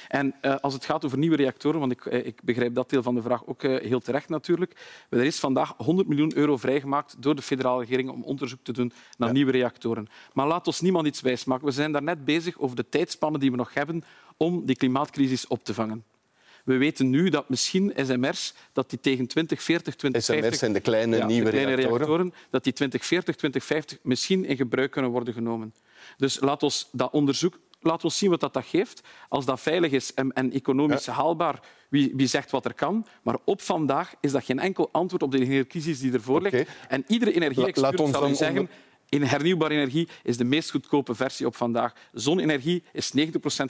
En 0.09 0.35
uh, 0.43 0.55
als 0.61 0.75
het 0.75 0.85
gaat 0.85 1.05
over 1.05 1.19
nieuwe 1.19 1.37
reactoren, 1.37 1.81
want 1.81 1.93
ik, 1.93 2.05
uh, 2.05 2.27
ik, 2.27 2.41
begrijp 2.43 2.75
dat 2.75 2.91
deel 2.91 3.03
van 3.03 3.15
de 3.15 3.23
vraag 3.23 3.47
ook 3.47 3.63
uh, 3.63 3.81
heel 3.81 4.01
terecht 4.01 4.29
natuurlijk. 4.29 4.77
Er 5.09 5.25
is 5.25 5.39
vandaag 5.39 5.75
100 5.77 6.09
miljoen 6.09 6.37
euro 6.37 6.57
vrijgemaakt 6.57 7.23
door 7.23 7.35
de 7.35 7.43
federale 7.43 7.81
regering 7.81 8.11
om 8.11 8.23
onderzoek 8.23 8.61
te 8.63 8.73
doen 8.73 8.93
naar 9.19 9.29
ja. 9.29 9.35
nieuwe 9.35 9.53
reactoren. 9.53 10.09
Maar 10.33 10.47
laat 10.47 10.67
ons 10.67 10.81
niemand 10.81 11.07
iets 11.07 11.21
wijsmaken. 11.21 11.67
We 11.67 11.73
zijn 11.73 11.93
daar 11.93 12.03
net 12.03 12.25
bezig 12.25 12.59
over 12.59 12.77
de 12.77 12.89
tijdspannen 12.89 13.41
die 13.41 13.51
we 13.51 13.57
nog 13.57 13.75
hebben 13.75 14.05
om 14.37 14.67
die 14.67 14.77
klimaatcrisis 14.77 15.47
op 15.47 15.65
te 15.65 15.75
vangen. 15.75 16.05
We 16.65 16.77
weten 16.77 17.11
nu 17.11 17.29
dat 17.29 17.49
misschien 17.49 17.93
SMR's 17.97 18.55
dat 18.73 18.91
die 18.91 19.01
tegen 19.01 19.27
2040, 19.27 19.95
2050... 19.95 20.45
SMR's 20.45 20.59
zijn 20.59 20.73
de 20.73 20.81
kleine 20.81 21.17
ja, 21.17 21.27
nieuwe 21.27 21.45
de 21.45 21.51
kleine 21.51 21.75
reactoren. 21.75 22.07
reactoren. 22.07 22.35
Dat 22.51 22.65
die 22.65 22.73
2040, 22.73 23.37
2050 23.37 23.99
misschien 24.03 24.45
in 24.45 24.57
gebruik 24.57 24.91
kunnen 24.91 25.11
worden 25.11 25.35
genomen. 25.35 25.75
Dus 26.17 26.41
laat 26.41 26.63
ons 26.63 26.89
dat 26.93 27.13
onderzoek 27.13 27.59
laat 27.85 28.05
ons 28.05 28.19
zien 28.19 28.31
wat 28.31 28.41
dat 28.41 28.59
geeft. 28.65 29.03
Als 29.29 29.45
dat 29.45 29.61
veilig 29.61 29.93
is 29.93 30.15
en, 30.15 30.33
en 30.33 30.53
economisch 30.53 31.07
haalbaar, 31.07 31.61
wie, 31.89 32.13
wie, 32.17 32.27
zegt 32.27 32.51
wat 32.51 32.65
er 32.65 32.75
kan. 32.75 33.07
Maar 33.23 33.37
op 33.45 33.61
vandaag 33.61 34.15
is 34.21 34.33
dat 34.33 34.45
geen 34.45 34.59
enkel 34.59 34.89
antwoord 34.93 35.23
op 35.23 35.31
de 35.31 35.37
energiecrisis 35.37 36.01
die 36.01 36.13
ervoor 36.13 36.43
ligt. 36.43 36.61
Okay. 36.61 36.75
En 36.89 37.05
iedere 37.07 37.33
energie-expert 37.33 38.09
zal 38.11 38.29
u 38.29 38.35
zeggen... 38.35 38.69
In 39.15 39.23
hernieuwbare 39.23 39.75
energie 39.75 40.09
is 40.23 40.37
de 40.37 40.45
meest 40.45 40.71
goedkope 40.71 41.15
versie 41.15 41.47
op 41.47 41.57
vandaag. 41.57 41.93
Zonne-energie 42.13 42.83
is 42.93 43.13
90% 43.19 43.21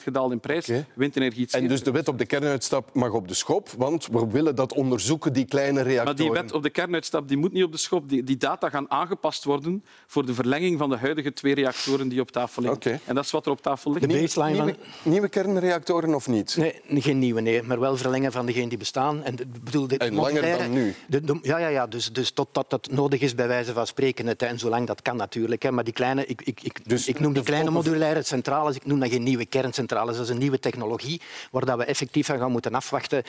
gedaald 0.03 0.31
in 0.31 0.39
prijs, 0.39 0.69
okay. 0.69 0.85
windenergie 0.95 1.47
En 1.51 1.67
dus 1.67 1.83
de 1.83 1.91
wet 1.91 2.07
op 2.07 2.17
de 2.17 2.25
kernuitstap 2.25 2.93
mag 2.93 3.11
op 3.11 3.27
de 3.27 3.33
schop, 3.33 3.69
want 3.77 4.07
we 4.07 4.27
willen 4.27 4.55
dat 4.55 4.73
onderzoeken, 4.73 5.33
die 5.33 5.45
kleine 5.45 5.81
reactoren. 5.81 6.05
Maar 6.05 6.15
die 6.15 6.31
wet 6.31 6.53
op 6.53 6.63
de 6.63 6.69
kernuitstap 6.69 7.27
die 7.27 7.37
moet 7.37 7.53
niet 7.53 7.63
op 7.63 7.71
de 7.71 7.77
schop. 7.77 8.09
Die, 8.09 8.23
die 8.23 8.37
data 8.37 8.69
gaan 8.69 8.91
aangepast 8.91 9.43
worden 9.43 9.83
voor 10.07 10.25
de 10.25 10.33
verlenging 10.33 10.77
van 10.77 10.89
de 10.89 10.97
huidige 10.97 11.33
twee 11.33 11.53
reactoren 11.53 12.07
die 12.07 12.21
op 12.21 12.31
tafel 12.31 12.61
liggen. 12.61 12.79
Okay. 12.79 12.99
En 13.05 13.15
dat 13.15 13.23
is 13.23 13.31
wat 13.31 13.45
er 13.45 13.51
op 13.51 13.61
tafel 13.61 13.91
ligt. 13.91 14.09
De 14.09 14.19
baseline 14.19 14.51
nieuwe, 14.51 14.75
van... 15.01 15.11
nieuwe 15.11 15.29
kernreactoren 15.29 16.15
of 16.15 16.27
niet? 16.27 16.57
Nee, 16.57 17.01
geen 17.01 17.19
nieuwe, 17.19 17.41
nee. 17.41 17.63
maar 17.63 17.79
wel 17.79 17.97
verlengen 17.97 18.31
van 18.31 18.45
degenen 18.45 18.69
die 18.69 18.77
bestaan. 18.77 19.23
En, 19.23 19.35
bedoel, 19.63 19.87
de, 19.87 19.97
en 19.97 20.13
langer 20.13 20.57
dan 20.57 20.71
nu? 20.71 20.93
De, 21.07 21.21
de, 21.21 21.39
ja, 21.41 21.57
ja, 21.57 21.67
ja, 21.67 21.87
dus, 21.87 22.13
dus 22.13 22.31
totdat 22.31 22.69
dat 22.69 22.91
nodig 22.91 23.21
is, 23.21 23.35
bij 23.35 23.47
wijze 23.47 23.73
van 23.73 23.87
spreken. 23.87 24.27
Het, 24.27 24.41
en 24.41 24.59
zolang 24.59 24.87
dat 24.87 25.01
kan 25.01 25.15
natuurlijk. 25.15 25.33
Hè, 25.43 25.71
maar 25.71 25.83
die 25.83 25.93
kleine 25.93 26.25
ik, 26.25 26.41
ik, 26.41 26.61
ik, 26.61 26.89
dus 26.89 27.07
ik 27.07 27.19
noem 27.19 27.33
die 27.33 27.43
kleine 27.43 27.69
modulaire 27.69 28.23
centrales, 28.23 28.75
ik 28.75 28.85
noem 28.85 28.99
dat 28.99 29.09
geen 29.09 29.23
nieuwe 29.23 29.45
kerncentrales. 29.45 30.15
Dat 30.15 30.25
is 30.25 30.31
een 30.31 30.37
nieuwe 30.37 30.59
technologie 30.59 31.21
waar 31.51 31.65
dat 31.65 31.77
we 31.77 31.85
effectief 31.85 32.25
van 32.25 32.37
gaan 32.37 32.51
moeten 32.51 32.75
afwachten 32.75 33.23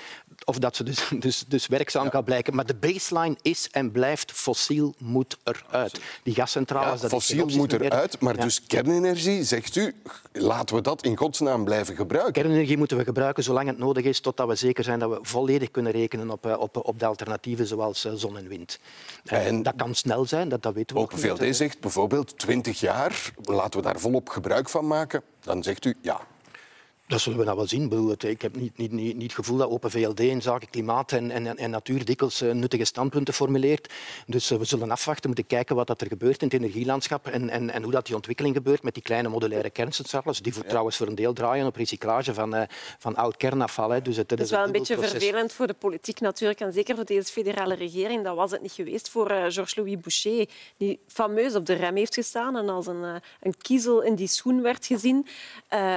of 0.45 0.59
dat 0.59 0.77
ze 0.77 0.83
dus, 0.85 1.09
dus, 1.19 1.45
dus 1.49 1.67
werkzaam 1.67 2.05
ja. 2.05 2.11
kan 2.11 2.25
blijken. 2.25 2.55
Maar 2.55 2.67
de 2.67 2.75
baseline 2.75 3.37
is 3.43 3.69
en 3.71 3.91
blijft 3.91 4.33
fossiel 4.33 4.95
moet 4.99 5.37
eruit. 5.45 6.01
Die 6.23 6.35
gascentrales... 6.35 6.95
Ja, 6.95 7.01
dat 7.01 7.11
fossiel 7.11 7.47
moet 7.47 7.73
eruit, 7.73 8.21
maar 8.21 8.37
ja. 8.37 8.43
dus 8.43 8.67
kernenergie, 8.67 9.45
zegt 9.45 9.77
u, 9.77 9.95
laten 10.33 10.77
we 10.77 10.83
dat 10.83 11.03
in 11.03 11.17
godsnaam 11.17 11.65
blijven 11.65 11.97
gebruiken? 11.97 12.33
Kernenergie 12.33 12.77
moeten 12.77 12.97
we 12.97 13.05
gebruiken 13.05 13.43
zolang 13.43 13.69
het 13.69 13.79
nodig 13.79 14.05
is, 14.05 14.21
totdat 14.21 14.49
we 14.49 14.55
zeker 14.55 14.85
zijn 14.85 14.99
dat 14.99 15.11
we 15.11 15.19
volledig 15.23 15.71
kunnen 15.71 15.93
rekenen 15.93 16.31
op, 16.31 16.57
op, 16.59 16.77
op 16.87 16.99
de 16.99 17.07
alternatieven 17.07 17.67
zoals 17.67 18.07
zon 18.15 18.39
en 18.39 18.49
wind. 18.49 18.79
En 19.25 19.63
dat 19.63 19.75
kan 19.77 19.95
snel 19.95 20.25
zijn, 20.25 20.49
dat, 20.49 20.63
dat 20.63 20.75
weten 20.75 20.97
we 20.97 21.03
ook. 21.03 21.13
VLD 21.13 21.57
zegt 21.57 21.81
bijvoorbeeld 21.97 22.39
20 22.39 22.81
jaar, 22.81 23.33
laten 23.43 23.81
we 23.81 23.87
daar 23.87 24.01
volop 24.01 24.29
gebruik 24.29 24.69
van 24.69 24.87
maken. 24.87 25.23
Dan 25.41 25.63
zegt 25.63 25.85
u 25.85 25.95
ja. 26.01 26.21
Dat 27.07 27.21
zullen 27.21 27.39
we 27.39 27.45
nou 27.45 27.57
wel 27.57 27.67
zien. 27.67 28.15
Ik 28.19 28.43
heb 28.43 28.57
niet, 28.57 28.79
niet, 28.79 28.93
niet, 28.93 29.17
niet 29.17 29.23
het 29.23 29.33
gevoel 29.33 29.57
dat 29.57 29.71
Open 29.71 29.91
VLD 29.91 30.21
in 30.21 30.43
zaken 30.43 30.71
klimaat 30.71 31.13
en, 31.13 31.31
en, 31.31 31.57
en 31.57 31.71
natuur 31.71 32.05
dikwijls 32.05 32.41
nuttige 32.41 32.85
standpunten 32.85 33.35
formuleert. 33.35 33.93
Dus 34.27 34.49
we 34.49 34.65
zullen 34.65 34.91
afwachten, 34.91 35.27
moeten 35.27 35.47
kijken 35.47 35.77
wat 35.77 36.01
er 36.01 36.07
gebeurt 36.07 36.43
in 36.43 36.49
het 36.49 36.57
energielandschap 36.57 37.27
en, 37.27 37.51
en, 37.51 37.71
en 37.71 37.83
hoe 37.83 37.93
dat 37.93 38.07
die 38.07 38.15
ontwikkeling 38.15 38.55
gebeurt 38.55 38.83
met 38.83 38.95
die 38.95 39.03
kleine 39.03 39.29
modulaire 39.29 39.71
kerncentrales, 39.71 40.41
die 40.41 40.55
voor, 40.55 40.63
ja. 40.63 40.69
trouwens 40.69 40.97
voor 40.97 41.07
een 41.07 41.15
deel 41.15 41.33
draaien 41.33 41.67
op 41.67 41.77
recyclage 41.77 42.35
van, 42.35 42.55
uh, 42.55 42.63
van 42.99 43.17
oud 43.17 43.37
kernafval. 43.37 43.91
Hè. 43.91 44.03
Dus 44.03 44.17
het, 44.17 44.31
het 44.31 44.41
is 44.41 44.51
wel 44.51 44.61
een, 44.61 44.67
een 44.67 44.73
beetje 44.73 44.95
proces. 44.95 45.13
vervelend 45.13 45.53
voor 45.53 45.67
de 45.67 45.75
politiek 45.75 46.21
natuurlijk 46.21 46.61
en 46.61 46.73
zeker 46.73 46.95
voor 46.95 47.05
deze 47.05 47.33
federale 47.33 47.75
regering. 47.75 48.25
Dat 48.25 48.37
was 48.37 48.51
het 48.51 48.63
niet 48.63 48.73
geweest 48.73 49.09
voor 49.09 49.27
Georges-Louis 49.31 50.01
Boucher, 50.01 50.49
die 50.77 51.01
fameus 51.07 51.55
op 51.55 51.67
de 51.67 51.75
rem 51.75 51.97
heeft 51.97 52.15
gestaan 52.15 52.57
en 52.57 52.69
als 52.69 52.87
een, 52.87 53.03
een 53.41 53.55
kiezel 53.59 54.03
in 54.03 54.15
die 54.15 54.29
schoen 54.29 54.63
werd 54.63 54.87
gezien. 54.87 55.27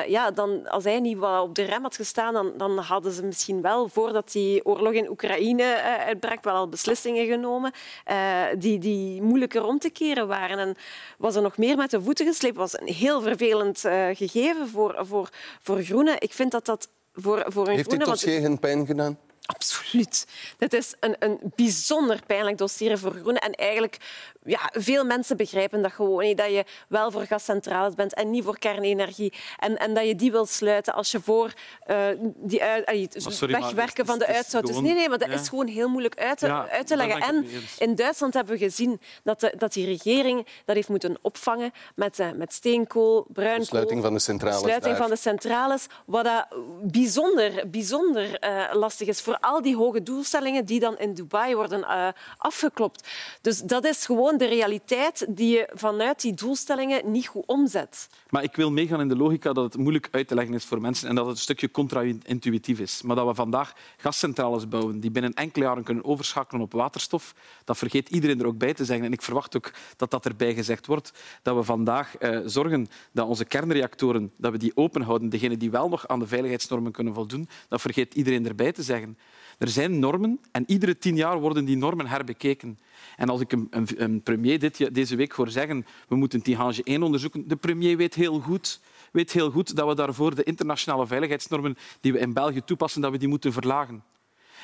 ja, 0.07 0.32
dan, 0.32 0.68
als 0.68 0.84
hij 0.84 0.99
niet 1.02 1.18
op 1.20 1.56
de 1.56 1.64
rem 1.64 1.82
had 1.82 1.95
gestaan, 1.95 2.34
dan, 2.34 2.54
dan 2.58 2.78
hadden 2.78 3.12
ze 3.12 3.24
misschien 3.24 3.62
wel, 3.62 3.89
voordat 3.89 4.32
die 4.32 4.66
oorlog 4.66 4.93
in 4.93 5.10
Oekraïne 5.10 5.64
uh, 5.64 6.06
uitbrak, 6.06 6.43
wel 6.43 6.56
al 6.56 6.70
beslissingen 6.70 7.26
genomen 7.28 7.72
uh, 8.12 8.43
die, 8.58 8.80
die 8.80 9.22
moeilijker 9.22 9.64
om 9.64 9.80
te 9.80 9.89
keren 9.89 10.28
waren. 10.28 10.58
En 10.58 10.76
was 11.18 11.36
er 11.36 11.41
nog 11.41 11.58
meer 11.58 11.78
met 11.78 11.91
de 11.91 12.02
voeten 12.02 12.26
gesleept. 12.26 12.58
was 12.58 12.80
een 12.80 12.93
heel 12.93 13.22
vervelend 13.22 13.86
uh, 13.86 14.08
gegeven 14.14 14.68
voor, 14.68 14.95
voor, 15.00 15.30
voor 15.62 15.84
Groenen. 15.84 16.16
Ik 16.20 16.34
vind 16.34 16.52
dat 16.52 16.66
dat 16.66 16.89
voor, 17.14 17.45
voor 17.47 17.68
een 17.68 17.76
Heeft 17.76 17.88
Groene... 17.88 18.04
dit 18.06 18.14
dossier 18.14 18.41
geen 18.41 18.60
pijn 18.60 18.86
gedaan? 18.86 19.18
Absoluut. 19.45 20.28
Dit 20.58 20.74
is 20.74 20.93
een, 21.00 21.16
een 21.20 21.39
bijzonder 21.56 22.20
pijnlijk 22.28 22.58
dossier 22.58 22.97
voor 22.97 23.12
Groenen. 23.12 23.41
En 23.41 23.52
eigenlijk, 23.52 23.97
ja, 24.46 24.70
veel 24.72 25.06
mensen 25.06 25.38
begrijpen 25.38 25.82
dat 25.82 25.92
gewoon 25.92 26.24
niet. 26.24 26.38
Dat 26.38 26.50
je 26.50 26.66
wel 26.88 27.12
voor 27.12 27.26
gascentrales 27.26 27.94
bent 27.94 28.14
en 28.14 28.30
niet 28.30 28.44
voor 28.44 28.60
kernenergie. 28.60 29.34
En, 29.58 29.78
en 29.78 29.94
dat 29.94 30.08
je 30.08 30.16
die 30.16 30.32
wil 30.32 30.46
sluiten 30.46 30.94
als 30.94 31.12
je 31.12 31.22
voor 31.22 31.54
uh, 31.88 32.06
die 32.36 32.64
uit, 32.64 33.16
uh, 33.16 33.32
sorry, 33.32 33.54
wegwerken 33.54 34.06
van 34.06 34.20
de 34.20 34.26
uitstoot. 34.28 34.66
Dus 34.68 34.80
nee, 34.80 34.94
nee, 34.94 35.10
maar 35.10 35.18
dat 35.18 35.28
ja. 35.28 35.34
is 35.34 35.50
gewoon 35.50 35.68
heel 35.68 35.90
moeilijk 35.90 36.20
uit 36.20 36.38
te, 36.38 36.46
ja, 36.46 36.68
uit 36.70 36.88
te 36.88 36.96
leggen. 36.96 37.22
En 37.22 37.48
in 37.80 37.96
Duitsland 37.96 38.34
hebben 38.34 38.54
we 38.54 38.60
gezien 38.60 39.02
dat, 39.24 39.40
de, 39.40 39.54
dat 39.58 39.74
die 39.74 39.86
regering 39.86 40.48
dat 40.66 40.76
heeft 40.76 40.90
moeten 40.90 41.18
opvangen 41.22 41.72
met, 41.96 42.20
uh, 42.20 42.32
met 42.32 42.54
steenkool, 42.54 43.26
bruinkool. 43.30 43.66
Sluiting 43.66 44.02
van 44.02 44.14
de 44.14 44.20
centrales. 44.20 44.60
Sluiting 44.60 44.94
daar. 44.94 45.02
van 45.02 45.10
de 45.10 45.22
centrales. 45.22 45.88
Wat 46.06 46.24
dat 46.24 46.46
bijzonder, 46.82 47.70
bijzonder 47.70 48.40
lastig 48.72 49.08
is 49.08 49.22
voor 49.22 49.38
al 49.40 49.62
die 49.62 49.76
hoge 49.76 50.04
doelstellingen 50.04 50.66
die 50.66 50.80
dan 50.80 50.98
in 50.98 51.14
Dubai 51.14 51.56
worden 51.56 51.80
uh, 51.80 52.08
afgeklopt. 52.38 53.08
Dus 53.42 53.60
dat 53.62 53.86
is 53.86 54.06
gewoon 54.06 54.29
de 54.38 54.46
realiteit 54.46 55.26
die 55.30 55.50
je 55.50 55.70
vanuit 55.74 56.22
die 56.22 56.34
doelstellingen 56.34 57.12
niet 57.12 57.28
goed 57.28 57.44
omzet. 57.46 58.10
Maar 58.30 58.44
ik 58.44 58.56
wil 58.56 58.72
meegaan 58.72 59.02
in 59.02 59.08
de 59.08 59.16
logica 59.16 59.54
dat 59.54 59.64
het 59.64 59.78
moeilijk 59.78 60.08
uit 60.12 60.28
te 60.28 60.36
leggen 60.36 60.54
is 60.54 60.66
voor 60.66 60.82
mensen 60.82 61.10
en 61.10 61.16
dat 61.16 61.26
het 61.26 61.36
een 61.36 61.42
stukje 61.42 61.72
contra-intuïtief 61.72 62.80
is. 62.80 63.02
Maar 63.02 63.16
dat 63.16 63.28
we 63.28 63.34
vandaag 63.34 63.74
gascentrales 63.98 64.68
bouwen 64.68 65.00
die 65.00 65.12
binnen 65.12 65.34
enkele 65.34 65.66
jaren 65.66 65.84
kunnen 65.84 66.06
overschakelen 66.06 66.62
op 66.62 66.72
waterstof, 66.72 67.36
dat 67.66 67.78
vergeet 67.78 68.10
iedereen 68.10 68.40
er 68.40 68.48
ook 68.48 68.58
bij 68.58 68.74
te 68.74 68.86
zeggen. 68.86 69.06
En 69.06 69.14
ik 69.14 69.22
verwacht 69.22 69.56
ook 69.56 69.72
dat 69.96 70.12
dat 70.12 70.26
erbij 70.26 70.54
gezegd 70.54 70.86
wordt. 70.86 71.14
Dat 71.42 71.56
we 71.56 71.64
vandaag 71.64 72.22
uh, 72.22 72.40
zorgen 72.46 72.88
dat 73.12 73.28
onze 73.28 73.46
kernreactoren 73.46 74.32
dat 74.38 74.52
we 74.52 74.58
die 74.58 74.72
open 74.76 75.02
houden, 75.02 75.30
degenen 75.30 75.60
die 75.60 75.72
wel 75.72 75.90
nog 75.90 76.08
aan 76.08 76.20
de 76.20 76.28
veiligheidsnormen 76.28 76.92
kunnen 76.92 77.14
voldoen, 77.14 77.50
dat 77.68 77.82
vergeet 77.82 78.14
iedereen 78.14 78.48
erbij 78.48 78.72
te 78.72 78.84
zeggen. 78.84 79.18
Er 79.58 79.68
zijn 79.68 80.00
normen 80.00 80.40
en 80.52 80.64
iedere 80.68 80.98
tien 80.98 81.16
jaar 81.16 81.40
worden 81.40 81.66
die 81.66 81.78
normen 81.78 82.08
herbekeken. 82.08 82.80
En 83.18 83.30
als 83.30 83.41
ik 83.41 83.52
een, 83.52 83.68
een, 83.70 83.88
een 83.95 84.22
premier 84.22 84.60
dit, 84.60 84.93
deze 84.93 85.16
week 85.16 85.32
hoor 85.32 85.50
zeggen 85.50 85.86
we 86.08 86.16
moeten 86.16 86.41
Tihange 86.41 86.84
1 86.84 87.04
onderzoeken, 87.04 87.47
de 87.47 87.56
premier 87.56 87.97
weet 87.97 88.16
heel 88.16 88.39
goed, 88.39 88.80
weet 89.12 89.32
heel 89.32 89.52
goed 89.52 89.76
dat 89.76 89.88
we 89.88 89.95
daarvoor 89.95 90.36
de 90.36 90.43
internationale 90.43 91.08
veiligheidsnormen 91.08 91.78
die 92.02 92.14
we 92.14 92.20
in 92.20 92.34
België 92.34 92.62
toepassen, 92.66 93.02
dat 93.02 93.12
we 93.12 93.18
die 93.18 93.28
moeten 93.28 93.54
verlagen. 93.54 94.04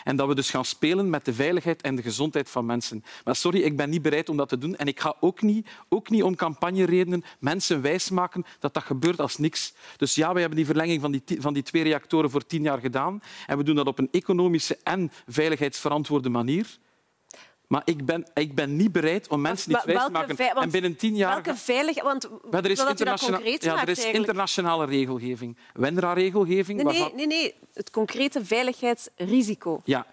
En 0.03 0.15
dat 0.15 0.27
we 0.27 0.35
dus 0.35 0.49
gaan 0.49 0.65
spelen 0.65 1.09
met 1.09 1.25
de 1.25 1.33
veiligheid 1.33 1.81
en 1.81 1.95
de 1.95 2.01
gezondheid 2.01 2.49
van 2.49 2.65
mensen. 2.65 3.03
Maar 3.23 3.35
sorry, 3.35 3.61
ik 3.61 3.77
ben 3.77 3.89
niet 3.89 4.01
bereid 4.01 4.29
om 4.29 4.37
dat 4.37 4.49
te 4.49 4.57
doen. 4.57 4.75
En 4.75 4.87
ik 4.87 4.99
ga 4.99 5.15
ook 5.19 5.41
niet, 5.41 5.67
ook 5.89 6.09
niet 6.09 6.23
om 6.23 6.35
campagneredenen 6.35 7.23
mensen 7.39 7.81
wijsmaken 7.81 8.45
dat 8.59 8.73
dat 8.73 8.83
gebeurt 8.83 9.19
als 9.21 9.37
niks. 9.37 9.73
Dus 9.97 10.15
ja, 10.15 10.33
we 10.33 10.39
hebben 10.39 10.57
die 10.57 10.65
verlenging 10.65 11.01
van 11.01 11.11
die, 11.11 11.23
van 11.39 11.53
die 11.53 11.63
twee 11.63 11.83
reactoren 11.83 12.29
voor 12.29 12.45
tien 12.45 12.63
jaar 12.63 12.79
gedaan. 12.79 13.21
En 13.45 13.57
we 13.57 13.63
doen 13.63 13.75
dat 13.75 13.87
op 13.87 13.99
een 13.99 14.11
economische 14.11 14.77
en 14.83 15.11
veiligheidsverantwoorde 15.27 16.29
manier. 16.29 16.77
Maar 17.67 17.81
ik 17.85 18.05
ben, 18.05 18.25
ik 18.33 18.55
ben 18.55 18.75
niet 18.75 18.91
bereid 18.91 19.27
om 19.27 19.41
mensen 19.41 19.71
niet 19.71 19.83
wijs 19.83 20.03
te 20.03 20.11
maken. 20.11 20.37
En 20.37 20.69
binnen 20.69 20.95
tien 20.95 21.15
jaar... 21.15 21.33
Welke 21.43 21.59
veilig... 21.59 22.03
Want 22.03 22.29
er 22.51 22.71
is, 22.71 22.83
internationaal... 22.83 23.41
ja, 23.43 23.81
er 23.81 23.89
is 23.89 24.05
internationale 24.05 24.85
regelgeving. 24.85 25.57
WENRA-regelgeving. 25.73 26.83
Nee, 26.83 26.99
nee, 26.99 27.13
nee, 27.13 27.27
nee, 27.27 27.53
het 27.73 27.89
concrete 27.89 28.45
veiligheidsrisico. 28.45 29.81
Ja, 29.83 30.05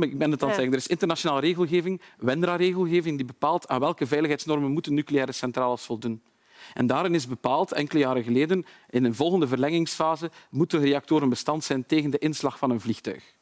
ik 0.00 0.18
ben 0.18 0.30
het 0.30 0.42
aan 0.42 0.48
het 0.48 0.56
zeggen. 0.56 0.72
Er 0.72 0.78
is 0.78 0.86
internationale 0.86 1.40
regelgeving, 1.40 2.00
WENRA-regelgeving, 2.18 3.16
die 3.16 3.26
bepaalt 3.26 3.68
aan 3.68 3.80
welke 3.80 4.06
veiligheidsnormen 4.06 4.70
moeten 4.70 4.94
nucleaire 4.94 5.32
centrales 5.32 5.82
voldoen. 5.82 6.22
En 6.74 6.86
daarin 6.86 7.14
is 7.14 7.26
bepaald, 7.26 7.72
enkele 7.72 8.00
jaren 8.00 8.22
geleden, 8.22 8.66
in 8.90 9.04
een 9.04 9.14
volgende 9.14 9.48
verlengingsfase 9.48 10.30
moeten 10.50 10.80
reactoren 10.80 11.28
bestand 11.28 11.64
zijn 11.64 11.86
tegen 11.86 12.10
de 12.10 12.18
inslag 12.18 12.58
van 12.58 12.70
een 12.70 12.80
vliegtuig. 12.80 13.34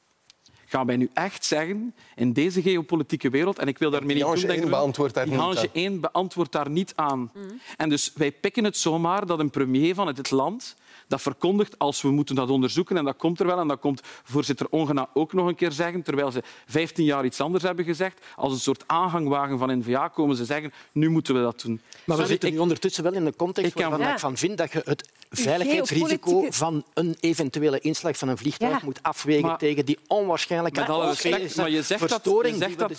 Gaan 0.66 0.86
wij 0.86 0.96
nu 0.96 1.10
echt 1.14 1.44
zeggen, 1.44 1.94
in 2.14 2.32
deze 2.32 2.62
geopolitieke 2.62 3.30
wereld, 3.30 3.58
en 3.58 3.68
ik 3.68 3.78
wil 3.78 3.90
daarmee 3.90 4.16
niet 4.16 4.24
doen... 4.24 4.40
denken, 4.46 4.70
beantwoordt 4.70 5.14
daar, 5.14 5.28
niet 5.28 5.70
1 5.72 6.00
beantwoordt 6.00 6.52
daar 6.52 6.70
niet 6.70 6.92
aan. 6.96 7.30
Mhm. 7.34 7.44
En 7.76 7.88
dus 7.88 8.12
wij 8.14 8.32
pikken 8.32 8.64
het 8.64 8.76
zomaar 8.76 9.26
dat 9.26 9.38
een 9.38 9.50
premier 9.50 9.94
van 9.94 10.06
het 10.06 10.30
land 10.30 10.76
dat 11.08 11.22
verkondigt 11.22 11.78
als 11.78 12.02
we 12.02 12.10
moeten 12.10 12.34
dat 12.34 12.50
onderzoeken. 12.50 12.96
En 12.96 13.04
dat 13.04 13.16
komt 13.16 13.40
er 13.40 13.46
wel. 13.46 13.58
En 13.58 13.68
dat 13.68 13.80
komt 13.80 14.00
voorzitter 14.24 14.66
Ongena 14.70 15.08
ook 15.14 15.32
nog 15.32 15.46
een 15.46 15.54
keer 15.54 15.72
zeggen, 15.72 16.02
terwijl 16.02 16.30
ze 16.30 16.42
15 16.66 17.04
jaar 17.04 17.24
iets 17.24 17.40
anders 17.40 17.64
hebben 17.64 17.84
gezegd. 17.84 18.20
Als 18.36 18.52
een 18.52 18.58
soort 18.58 18.82
aanhangwagen 18.86 19.58
van 19.58 19.78
N-VA 19.78 20.08
komen 20.08 20.36
ze 20.36 20.44
zeggen, 20.44 20.72
nu 20.92 21.08
moeten 21.08 21.34
we 21.34 21.40
dat 21.40 21.60
doen. 21.60 21.80
Maar 22.04 22.16
we 22.16 22.26
zitten 22.26 22.52
nu 22.52 22.58
ondertussen 22.58 23.02
wel 23.02 23.12
in 23.12 23.24
de 23.24 23.36
context 23.36 23.74
waarvan 23.74 24.00
ik 24.00 24.18
van 24.18 24.36
vind 24.36 24.58
dat 24.58 24.72
je 24.72 24.82
het 24.84 25.08
veiligheidsrisico 25.30 26.46
van 26.50 26.84
een 26.94 27.16
eventuele 27.20 27.78
inslag 27.80 28.16
van 28.16 28.28
een 28.28 28.38
vliegtuig 28.38 28.82
moet 28.82 29.02
afwegen 29.02 29.58
tegen 29.58 29.84
die 29.84 29.98
onwaarschijnlijke 30.06 30.80
met 30.80 30.88
alle 30.88 31.06
respect, 31.06 31.56
maar 31.56 31.70
je 31.70 31.82
zegt 31.82 32.08
dat, 32.08 32.24
je 32.24 32.54
zegt 32.58 32.78
dat, 32.78 32.90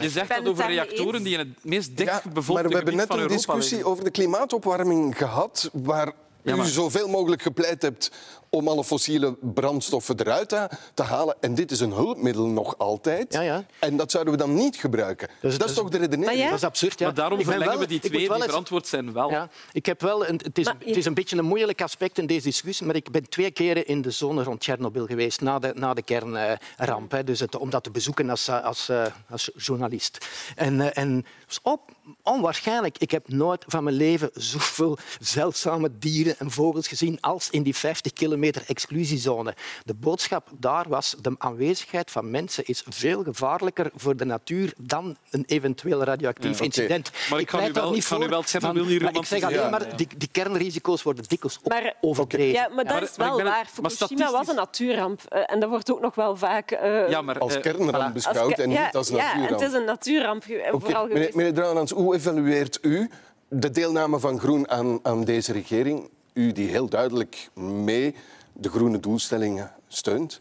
je 0.00 0.10
zegt 0.10 0.28
dat 0.28 0.46
over 0.46 0.66
reactoren 0.66 1.22
die 1.22 1.32
in 1.32 1.38
het 1.38 1.64
meest 1.64 1.96
dichtbevolkte 1.96 2.52
ja, 2.52 2.68
Maar 2.68 2.68
we 2.68 2.74
hebben 2.74 2.96
net 2.96 3.14
een 3.14 3.28
discussie 3.28 3.84
over 3.84 4.04
de 4.04 4.10
klimaatopwarming 4.10 5.18
gehad, 5.18 5.70
waar 5.72 6.12
ja, 6.42 6.56
maar... 6.56 6.66
u 6.66 6.68
zoveel 6.68 7.08
mogelijk 7.08 7.42
gepleit 7.42 7.82
hebt 7.82 8.10
om 8.54 8.68
alle 8.68 8.84
fossiele 8.84 9.36
brandstoffen 9.40 10.20
eruit 10.20 10.48
te 10.94 11.02
halen. 11.02 11.36
En 11.40 11.54
dit 11.54 11.70
is 11.70 11.80
een 11.80 11.92
hulpmiddel 11.92 12.46
nog 12.46 12.78
altijd. 12.78 13.32
Ja, 13.32 13.40
ja. 13.40 13.64
En 13.78 13.96
dat 13.96 14.10
zouden 14.10 14.32
we 14.32 14.38
dan 14.38 14.54
niet 14.54 14.76
gebruiken. 14.76 15.28
Dus, 15.40 15.58
dat 15.58 15.68
is 15.68 15.74
toch 15.74 15.88
de 15.88 15.98
redenering? 15.98 16.44
Dat 16.44 16.58
is 16.58 16.64
absurd. 16.64 16.98
Ja. 16.98 17.06
Maar 17.06 17.14
daarom 17.14 17.38
ik 17.38 17.44
verlengen 17.46 17.78
we 17.78 17.86
die 17.86 18.00
twee 18.00 18.28
die 18.28 18.42
verantwoord 18.42 18.86
zijn 18.86 19.12
wel. 19.12 19.30
Ja, 19.30 19.48
ik 19.72 19.86
heb 19.86 20.00
wel 20.00 20.26
een, 20.28 20.40
het, 20.42 20.58
is, 20.58 20.66
het 20.66 20.96
is 20.96 21.04
een 21.04 21.14
beetje 21.14 21.36
een 21.36 21.44
moeilijk 21.44 21.82
aspect 21.82 22.18
in 22.18 22.26
deze 22.26 22.44
discussie, 22.44 22.86
maar 22.86 22.96
ik 22.96 23.10
ben 23.10 23.28
twee 23.28 23.50
keren 23.50 23.86
in 23.86 24.02
de 24.02 24.10
zone 24.10 24.42
rond 24.42 24.60
Tsjernobyl 24.60 25.06
geweest, 25.06 25.40
na 25.40 25.58
de, 25.58 25.72
na 25.74 25.94
de 25.94 26.02
kernramp. 26.02 27.10
Hè, 27.10 27.24
dus 27.24 27.40
het, 27.40 27.56
om 27.56 27.70
dat 27.70 27.84
te 27.84 27.90
bezoeken 27.90 28.30
als, 28.30 28.48
als, 28.48 28.90
als 29.30 29.50
journalist. 29.56 30.26
En, 30.56 30.80
eh, 30.80 31.02
en 31.02 31.26
op, 31.62 31.90
onwaarschijnlijk. 32.22 32.98
Ik 32.98 33.10
heb 33.10 33.28
nooit 33.28 33.64
van 33.66 33.84
mijn 33.84 33.96
leven 33.96 34.30
zoveel 34.34 34.98
zeldzame 35.20 35.90
dieren 35.98 36.31
en 36.38 36.50
vogels 36.50 36.88
gezien 36.88 37.20
als 37.20 37.50
in 37.50 37.62
die 37.62 37.76
50 37.76 38.12
kilometer 38.12 38.62
exclusiezone. 38.66 39.54
De 39.84 39.94
boodschap 39.94 40.48
daar 40.58 40.88
was 40.88 41.14
de 41.20 41.34
aanwezigheid 41.38 42.10
van 42.10 42.30
mensen 42.30 42.64
is 42.66 42.82
veel 42.88 43.22
gevaarlijker 43.22 43.90
voor 43.94 44.16
de 44.16 44.24
natuur 44.24 44.72
dan 44.78 45.16
een 45.30 45.44
eventueel 45.46 46.04
radioactief 46.04 46.60
incident. 46.60 47.10
Maar 47.30 47.40
ik, 47.40 47.46
kan 47.46 47.64
u 47.64 47.72
wel, 47.72 47.90
niet 47.90 48.04
voor, 48.04 48.18
wel 48.18 48.42
van, 48.42 48.76
Ik 49.12 49.24
zeg 49.24 49.42
alleen 49.42 49.70
maar, 49.70 49.96
die, 49.96 50.08
die 50.16 50.28
kernrisico's 50.32 51.02
worden 51.02 51.24
dikwijls 51.28 51.58
maar, 51.64 51.94
overdreven. 52.00 52.52
Ja, 52.52 52.68
maar 52.68 52.84
dat 52.84 53.02
is 53.02 53.16
wel 53.16 53.42
waar. 53.42 53.66
Fukushima 53.72 54.30
was 54.30 54.48
een 54.48 54.54
natuurramp. 54.54 55.20
Uh, 55.28 55.42
en 55.46 55.60
dat 55.60 55.68
wordt 55.68 55.92
ook 55.92 56.00
nog 56.00 56.14
wel 56.14 56.36
vaak... 56.36 56.72
Uh, 56.72 57.08
ja, 57.08 57.22
maar, 57.22 57.38
als 57.38 57.56
uh, 57.56 57.60
kernramp 57.60 58.14
beschouwd 58.14 58.58
en 58.58 58.68
niet 58.68 58.90
als 58.92 59.10
natuurramp. 59.10 59.48
Ja, 59.48 59.54
het 59.54 59.60
is 59.60 59.72
een 59.72 59.84
natuurramp 59.84 60.44
vooral 60.70 61.06
meneer, 61.06 61.30
meneer 61.34 61.54
Drouwlands, 61.54 61.92
hoe 61.92 62.14
evalueert 62.14 62.78
u 62.82 63.10
de 63.48 63.70
deelname 63.70 64.18
van 64.18 64.38
Groen 64.38 64.70
aan, 64.70 64.98
aan 65.02 65.24
deze 65.24 65.52
regering? 65.52 66.10
U 66.32 66.52
die 66.52 66.68
heel 66.68 66.88
duidelijk 66.88 67.48
mee 67.54 68.14
de 68.52 68.68
groene 68.68 69.00
doelstellingen 69.00 69.72
steunt? 69.88 70.40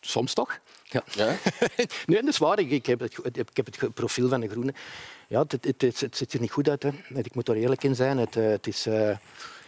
Soms 0.00 0.34
toch? 0.34 0.58
Ja. 0.82 1.02
ja? 1.10 1.26
nee, 2.06 2.20
dat 2.20 2.28
is 2.28 2.38
waar. 2.38 2.58
Ik 2.58 2.86
heb, 2.86 3.00
het, 3.00 3.18
ik 3.36 3.56
heb 3.56 3.66
het 3.66 3.94
profiel 3.94 4.28
van 4.28 4.40
de 4.40 4.48
groene. 4.48 4.74
Ja, 5.28 5.44
het, 5.48 5.64
het, 5.64 6.00
het, 6.00 6.16
ziet 6.16 6.32
er 6.32 6.40
niet 6.40 6.50
goed 6.50 6.68
uit. 6.68 6.82
Hè. 6.82 6.90
Ik 7.14 7.34
moet 7.34 7.48
er 7.48 7.56
eerlijk 7.56 7.84
in 7.84 7.94
zijn. 7.94 8.18
Het, 8.18 8.34
het 8.34 8.66
is... 8.66 8.86
Uh, 8.86 9.16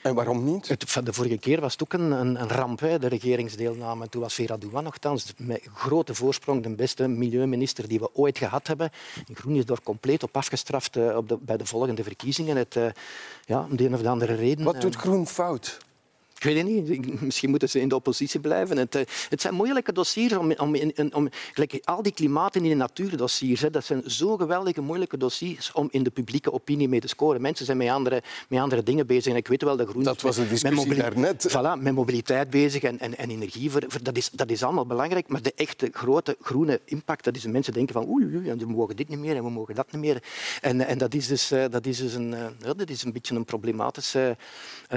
en 0.06 0.14
waarom 0.14 0.44
niet? 0.44 0.68
Het, 0.68 1.00
de 1.04 1.12
vorige 1.12 1.38
keer 1.38 1.60
was 1.60 1.72
het 1.72 1.82
ook 1.82 1.92
een, 1.92 2.10
een, 2.10 2.48
ramp, 2.48 2.80
hè, 2.80 2.98
de 2.98 3.06
regeringsdeelname. 3.06 4.08
Toen 4.08 4.20
was 4.22 4.34
Vera 4.34 4.56
Douan 4.56 4.84
nogthans 4.84 5.32
met 5.36 5.62
grote 5.74 6.14
voorsprong 6.14 6.62
de 6.62 6.74
beste 6.74 7.08
milieuminister 7.08 7.88
die 7.88 7.98
we 7.98 8.14
ooit 8.14 8.38
gehad 8.38 8.66
hebben. 8.66 8.90
Groen 9.34 9.54
is 9.54 9.64
door 9.64 9.82
compleet 9.82 10.22
op 10.22 10.36
afgestraft 10.36 10.96
uh, 10.96 11.16
op 11.16 11.28
de, 11.28 11.36
bij 11.40 11.56
de 11.56 11.66
volgende 11.66 12.02
verkiezingen. 12.02 12.56
Het, 12.56 12.74
uh, 12.76 12.86
ja, 13.44 13.66
om 13.70 13.76
de 13.76 13.84
een 13.84 13.94
of 13.94 14.02
de 14.02 14.08
andere 14.08 14.34
reden. 14.34 14.64
Wat 14.64 14.80
doet 14.80 14.96
Groen 14.96 15.26
fout? 15.26 15.78
Ik 16.36 16.42
weet 16.42 16.56
het 16.56 16.66
niet. 16.66 17.20
Misschien 17.20 17.50
moeten 17.50 17.68
ze 17.68 17.80
in 17.80 17.88
de 17.88 17.94
oppositie 17.94 18.40
blijven. 18.40 18.76
Het, 18.76 18.94
eh, 18.94 19.02
het 19.28 19.40
zijn 19.40 19.54
moeilijke 19.54 19.92
dossiers. 19.92 20.36
Om, 20.36 20.52
om, 20.52 20.76
om, 21.12 21.28
al 21.84 22.02
die 22.02 22.12
klimaat- 22.12 22.56
en 22.56 22.62
die 22.62 22.74
natuurdossiers, 22.74 23.60
hè, 23.60 23.70
dat 23.70 23.84
zijn 23.84 24.02
zo 24.06 24.36
geweldige 24.36 24.80
moeilijke 24.80 25.16
dossiers 25.16 25.72
om 25.72 25.88
in 25.90 26.02
de 26.02 26.10
publieke 26.10 26.52
opinie 26.52 26.88
mee 26.88 27.00
te 27.00 27.08
scoren. 27.08 27.40
Mensen 27.40 27.66
zijn 27.66 27.78
met 27.78 27.88
andere, 27.88 28.22
met 28.48 28.60
andere 28.60 28.82
dingen 28.82 29.06
bezig. 29.06 29.32
En 29.32 29.38
ik 29.38 29.48
weet 29.48 29.62
wel, 29.62 29.76
de 29.76 29.82
groenen 29.82 30.04
dat 30.04 30.22
was 30.22 30.36
een 30.36 30.48
discussie 30.48 30.88
met, 30.88 30.98
daarnet. 30.98 31.48
Voilà, 31.50 31.82
met 31.82 31.94
mobiliteit 31.94 32.50
bezig 32.50 32.82
en, 32.82 32.98
en, 32.98 33.16
en 33.16 33.30
energie. 33.30 33.70
Voor, 33.70 33.82
dat, 34.02 34.16
is, 34.16 34.30
dat 34.30 34.50
is 34.50 34.62
allemaal 34.62 34.86
belangrijk. 34.86 35.28
Maar 35.28 35.42
de 35.42 35.52
echte 35.56 35.88
grote 35.92 36.36
groene 36.40 36.80
impact, 36.84 37.24
dat 37.24 37.36
is 37.36 37.42
de 37.42 37.48
mensen 37.48 37.72
denken 37.72 37.94
van 37.94 38.08
oei, 38.08 38.24
oei, 38.24 38.54
we 38.54 38.66
mogen 38.66 38.96
dit 38.96 39.08
niet 39.08 39.18
meer 39.18 39.36
en 39.36 39.42
we 39.42 39.50
mogen 39.50 39.74
dat 39.74 39.92
niet 39.92 40.00
meer. 40.00 40.22
En, 40.60 40.86
en 40.86 40.98
dat, 40.98 41.14
is 41.14 41.26
dus, 41.26 41.50
eh, 41.50 41.64
dat, 41.70 41.86
is 41.86 41.98
dus 41.98 42.14
een, 42.14 42.34
eh, 42.34 42.46
dat 42.76 42.90
is 42.90 43.02
een 43.02 43.12
beetje 43.12 43.34
een 43.34 43.44
problematische 43.44 44.36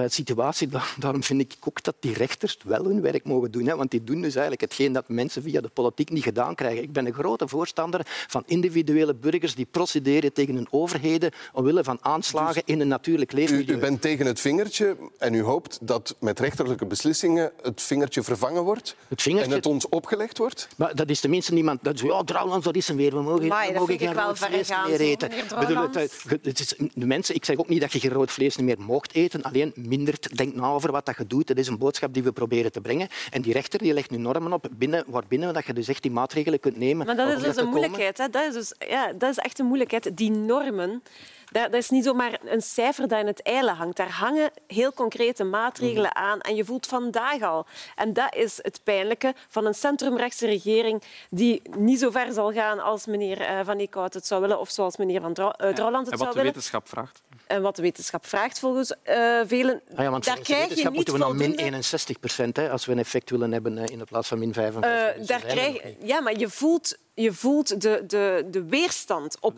situatie. 0.07 0.69
Daarom 0.99 1.23
vind 1.29 1.41
ik 1.41 1.67
ook 1.67 1.83
dat 1.83 1.95
die 1.99 2.13
rechters 2.13 2.57
wel 2.63 2.83
hun 2.83 3.01
werk 3.01 3.25
mogen 3.25 3.51
doen. 3.51 3.65
Hè? 3.65 3.75
Want 3.75 3.91
die 3.91 4.03
doen 4.03 4.21
dus 4.21 4.33
eigenlijk 4.33 4.61
hetgeen 4.61 4.93
dat 4.93 5.09
mensen 5.09 5.41
via 5.43 5.61
de 5.61 5.69
politiek 5.69 6.09
niet 6.09 6.23
gedaan 6.23 6.55
krijgen. 6.55 6.83
Ik 6.83 6.91
ben 6.91 7.05
een 7.05 7.13
grote 7.13 7.47
voorstander 7.47 8.01
van 8.05 8.43
individuele 8.45 9.15
burgers 9.15 9.55
die 9.55 9.67
procederen 9.71 10.33
tegen 10.33 10.55
hun 10.55 10.67
overheden 10.69 11.31
omwille 11.53 11.83
van 11.83 11.97
aanslagen 12.01 12.61
in 12.65 12.79
een 12.79 12.87
natuurlijk 12.87 13.31
leefmilieu. 13.31 13.73
U, 13.73 13.77
u, 13.77 13.79
bent 13.79 14.01
tegen 14.01 14.25
het 14.25 14.39
vingertje 14.39 14.97
en 15.17 15.33
u 15.33 15.41
hoopt 15.41 15.77
dat 15.81 16.15
met 16.19 16.39
rechterlijke 16.39 16.85
beslissingen 16.85 17.51
het 17.61 17.81
vingertje 17.81 18.23
vervangen 18.23 18.63
wordt 18.63 18.95
het 19.07 19.21
vingertje... 19.21 19.51
en 19.51 19.57
het 19.57 19.65
ons 19.65 19.89
opgelegd 19.89 20.37
wordt? 20.37 20.67
Maar 20.77 20.95
dat 20.95 21.09
is 21.09 21.19
tenminste 21.19 21.53
niemand... 21.53 21.83
Dat, 21.83 21.99
ja, 21.99 22.23
trouwens, 22.23 22.63
dat 22.65 22.75
is 22.75 22.87
hem 22.87 22.97
weer. 22.97 23.11
We 23.11 23.21
mogen, 23.21 23.41
we 23.41 23.71
mogen 23.73 23.97
geen 23.97 24.13
rood 24.13 24.39
vlees 24.39 24.69
meer 24.87 24.99
eten. 24.99 25.29
Bedoel, 25.59 25.81
het, 25.91 26.13
het 26.41 26.59
is, 26.59 26.73
de 26.93 27.05
mensen, 27.05 27.35
ik 27.35 27.45
zeg 27.45 27.57
ook 27.57 27.69
niet 27.69 27.81
dat 27.81 27.91
je 27.91 27.99
geen 27.99 28.11
rood 28.11 28.31
vlees 28.31 28.57
meer 28.57 28.79
mocht 28.79 29.13
eten, 29.13 29.41
alleen 29.41 29.71
minder 29.75 30.15
denk 30.35 30.55
na 30.55 30.67
over 30.67 30.91
wat 30.91 31.05
dat 31.05 31.15
je 31.19 31.27
doet. 31.27 31.47
Dat 31.47 31.57
is 31.57 31.67
een 31.67 31.77
boodschap 31.77 32.13
die 32.13 32.23
we 32.23 32.31
proberen 32.31 32.71
te 32.71 32.81
brengen. 32.81 33.07
En 33.29 33.41
die 33.41 33.53
rechter 33.53 33.79
die 33.79 33.93
legt 33.93 34.09
nu 34.09 34.17
normen 34.17 34.53
op 34.53 34.67
binnen, 34.71 35.03
waarbinnen 35.07 35.53
dat 35.53 35.65
je 35.65 35.73
dus 35.73 35.87
echt 35.87 36.01
die 36.01 36.11
maatregelen 36.11 36.59
kunt 36.59 36.77
nemen. 36.77 37.05
Maar 37.05 37.15
dat 37.15 37.37
is 37.37 37.43
dus 37.43 37.55
een 37.55 37.69
moeilijkheid. 37.69 38.17
Hè? 38.17 38.29
Dat, 38.29 38.47
is 38.47 38.53
dus, 38.53 38.87
ja, 38.89 39.13
dat 39.13 39.29
is 39.29 39.37
echt 39.37 39.59
een 39.59 39.65
moeilijkheid. 39.65 40.17
Die 40.17 40.31
normen... 40.31 41.03
Dat, 41.51 41.73
is 41.73 41.89
niet 41.89 42.03
zomaar 42.03 42.39
een 42.45 42.61
cijfer 42.61 43.07
dat 43.07 43.19
in 43.19 43.27
het 43.27 43.41
eilen 43.41 43.75
hangt. 43.75 43.97
Daar 43.97 44.11
hangen 44.11 44.51
heel 44.67 44.93
concrete 44.93 45.43
maatregelen 45.43 46.11
mhm. 46.13 46.23
aan. 46.23 46.41
En 46.41 46.55
je 46.55 46.65
voelt 46.65 46.87
vandaag 46.87 47.41
al. 47.41 47.65
En 47.95 48.13
dat 48.13 48.35
is 48.35 48.59
het 48.61 48.79
pijnlijke 48.83 49.33
van 49.49 49.65
een 49.65 49.73
centrumrechtse 49.73 50.45
regering 50.45 51.01
die 51.29 51.61
niet 51.77 51.99
zo 51.99 52.09
ver 52.09 52.33
zal 52.33 52.51
gaan 52.51 52.79
als 52.79 53.05
meneer 53.05 53.41
eh, 53.41 53.59
Van 53.63 53.77
Eekhout 53.77 54.13
het 54.13 54.25
zou 54.25 54.41
willen 54.41 54.59
of 54.59 54.69
zoals 54.69 54.97
meneer 54.97 55.21
Van 55.21 55.33
Drouwland 55.33 55.65
het 55.65 55.75
zou 55.75 55.83
willen. 55.85 56.09
En 56.09 56.19
wat 56.19 56.33
de 56.33 56.41
wetenschap 56.41 56.89
vraagt. 56.89 57.21
En 57.47 57.61
wat 57.61 57.75
de 57.75 57.81
wetenschap 57.81 58.25
vraagt 58.25 58.59
volgens 58.59 58.93
uh, 59.05 59.39
velen. 59.45 59.81
Ah 59.95 60.03
ja, 60.03 60.11
want 60.11 60.25
daar 60.25 60.39
krijg 60.39 60.69
je 60.69 60.75
niet 60.75 60.93
moeten 60.93 61.13
we 61.13 61.19
naar 61.19 61.35
min 61.35 61.55
61 61.55 62.19
procent 62.19 62.57
als 62.57 62.85
we 62.85 62.91
een 62.91 62.99
effect 62.99 63.29
willen 63.29 63.51
hebben 63.51 63.77
eh, 63.77 63.83
in 63.85 63.97
de 63.97 64.05
plaats 64.05 64.27
van 64.27 64.39
min 64.39 64.53
55. 64.53 65.21
Uh, 65.21 65.27
daar 65.27 65.45
krijg... 65.45 65.81
Ja, 66.03 66.21
maar 66.21 66.37
je 66.37 66.49
voelt 66.49 66.97
je 67.21 67.33
voelt 67.33 67.81
de, 67.81 68.03
de, 68.07 68.47
de 68.51 68.63
weerstand 68.63 69.37
op 69.39 69.55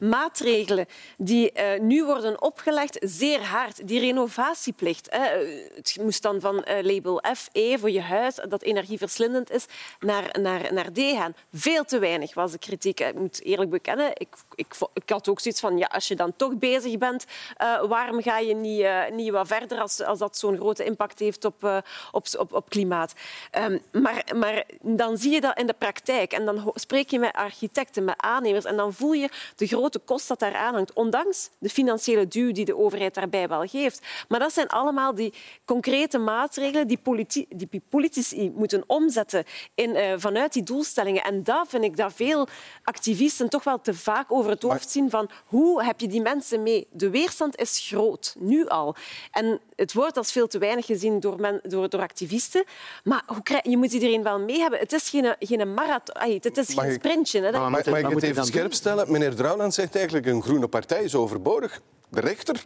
maatregelen 0.00 0.86
die 1.16 1.52
eh, 1.52 1.80
nu 1.80 2.04
worden 2.04 2.42
opgelegd 2.42 2.98
zeer 3.00 3.44
hard. 3.44 3.88
Die 3.88 4.00
renovatieplicht. 4.00 5.06
Hè. 5.10 5.26
Het 5.74 5.96
moest 6.00 6.22
dan 6.22 6.40
van 6.40 6.64
eh, 6.64 6.84
label 6.84 7.22
FE 7.36 7.76
voor 7.78 7.90
je 7.90 8.00
huis, 8.00 8.38
dat 8.48 8.62
energieverslindend 8.62 9.50
is, 9.50 9.66
naar, 10.00 10.38
naar, 10.40 10.72
naar 10.72 10.92
D 10.92 10.98
gaan. 10.98 11.34
Veel 11.52 11.84
te 11.84 11.98
weinig 11.98 12.34
was 12.34 12.52
de 12.52 12.58
kritiek. 12.58 13.00
Ik 13.00 13.14
moet 13.14 13.42
eerlijk 13.42 13.70
bekennen, 13.70 14.10
ik, 14.14 14.28
ik, 14.54 14.74
ik 14.94 15.08
had 15.08 15.28
ook 15.28 15.40
zoiets 15.40 15.60
van, 15.60 15.78
ja, 15.78 15.86
als 15.86 16.08
je 16.08 16.16
dan 16.16 16.32
toch 16.36 16.56
bezig 16.58 16.98
bent, 16.98 17.24
eh, 17.56 17.82
waarom 17.82 18.22
ga 18.22 18.38
je 18.38 18.54
niet, 18.54 18.86
niet 19.12 19.30
wat 19.30 19.46
verder 19.46 19.80
als, 19.80 20.02
als 20.02 20.18
dat 20.18 20.38
zo'n 20.38 20.56
grote 20.56 20.84
impact 20.84 21.18
heeft 21.18 21.44
op, 21.44 21.82
op, 22.12 22.26
op, 22.38 22.52
op 22.52 22.68
klimaat? 22.68 23.12
Ehm, 23.50 23.78
maar, 23.92 24.24
maar 24.36 24.64
dan 24.80 25.18
zie 25.18 25.32
je 25.32 25.40
dat 25.40 25.58
in 25.58 25.66
de 25.66 25.74
praktijk 25.78 26.32
en 26.32 26.44
dan 26.44 26.58
ho- 26.58 26.72
spreek 26.98 27.12
je 27.12 27.26
met 27.26 27.34
architecten, 27.34 28.04
met 28.04 28.14
aannemers 28.16 28.64
en 28.64 28.76
dan 28.76 28.92
voel 28.92 29.12
je 29.12 29.28
de 29.56 29.66
grote 29.66 29.98
kost 29.98 30.28
dat 30.28 30.38
daar 30.38 30.54
aan 30.54 30.74
hangt, 30.74 30.92
ondanks 30.92 31.50
de 31.58 31.68
financiële 31.68 32.28
duw 32.28 32.52
die 32.52 32.64
de 32.64 32.76
overheid 32.76 33.14
daarbij 33.14 33.48
wel 33.48 33.66
geeft. 33.66 34.06
Maar 34.28 34.38
dat 34.38 34.52
zijn 34.52 34.66
allemaal 34.66 35.14
die 35.14 35.34
concrete 35.64 36.18
maatregelen 36.18 36.86
die, 36.86 36.98
politi 36.98 37.46
die 37.48 37.82
politici 37.88 38.50
moeten 38.54 38.84
omzetten 38.86 39.44
in, 39.74 39.94
eh, 39.94 40.14
vanuit 40.16 40.52
die 40.52 40.62
doelstellingen. 40.62 41.22
En 41.22 41.42
dat 41.42 41.68
vind 41.68 41.84
ik 41.84 41.96
dat 41.96 42.12
veel 42.12 42.48
activisten 42.82 43.48
toch 43.48 43.64
wel 43.64 43.80
te 43.80 43.94
vaak 43.94 44.32
over 44.32 44.50
het 44.50 44.62
hoofd 44.62 44.90
zien 44.90 45.10
van 45.10 45.30
hoe 45.46 45.84
heb 45.84 46.00
je 46.00 46.08
die 46.08 46.22
mensen 46.22 46.62
mee? 46.62 46.86
De 46.90 47.10
weerstand 47.10 47.56
is 47.56 47.86
groot, 47.88 48.34
nu 48.38 48.66
al. 48.66 48.96
En 49.30 49.60
het 49.76 49.92
wordt 49.92 50.16
als 50.16 50.32
veel 50.32 50.46
te 50.46 50.58
weinig 50.58 50.86
gezien 50.86 51.20
door, 51.20 51.40
men, 51.40 51.60
door, 51.62 51.88
door 51.88 52.00
activisten. 52.00 52.64
Maar 53.04 53.22
hoe 53.26 53.42
krijg, 53.42 53.64
je 53.64 53.76
moet 53.76 53.92
iedereen 53.92 54.22
wel 54.22 54.40
mee 54.40 54.58
hebben. 54.58 54.78
Het 54.78 54.92
is 54.92 55.08
geen, 55.08 55.34
geen 55.38 55.74
marathon, 55.74 56.30
het 56.40 56.56
is 56.56 56.74
geen 56.74 56.87
ik- 56.92 56.98
sprintje. 56.98 57.40
Hè. 57.40 57.50
Dat- 57.50 57.60
Maar, 57.60 57.70
mag 57.70 57.80
ik 57.86 58.06
het 58.08 58.22
even 58.22 58.44
scherp 58.44 58.72
stellen? 58.72 59.12
Meneer 59.12 59.34
Drouwland 59.34 59.74
zegt 59.74 59.94
eigenlijk 59.96 60.26
een 60.26 60.42
groene 60.42 60.68
partij 60.68 61.02
is 61.04 61.14
overbodig. 61.14 61.80
De 62.08 62.20
rechter, 62.20 62.64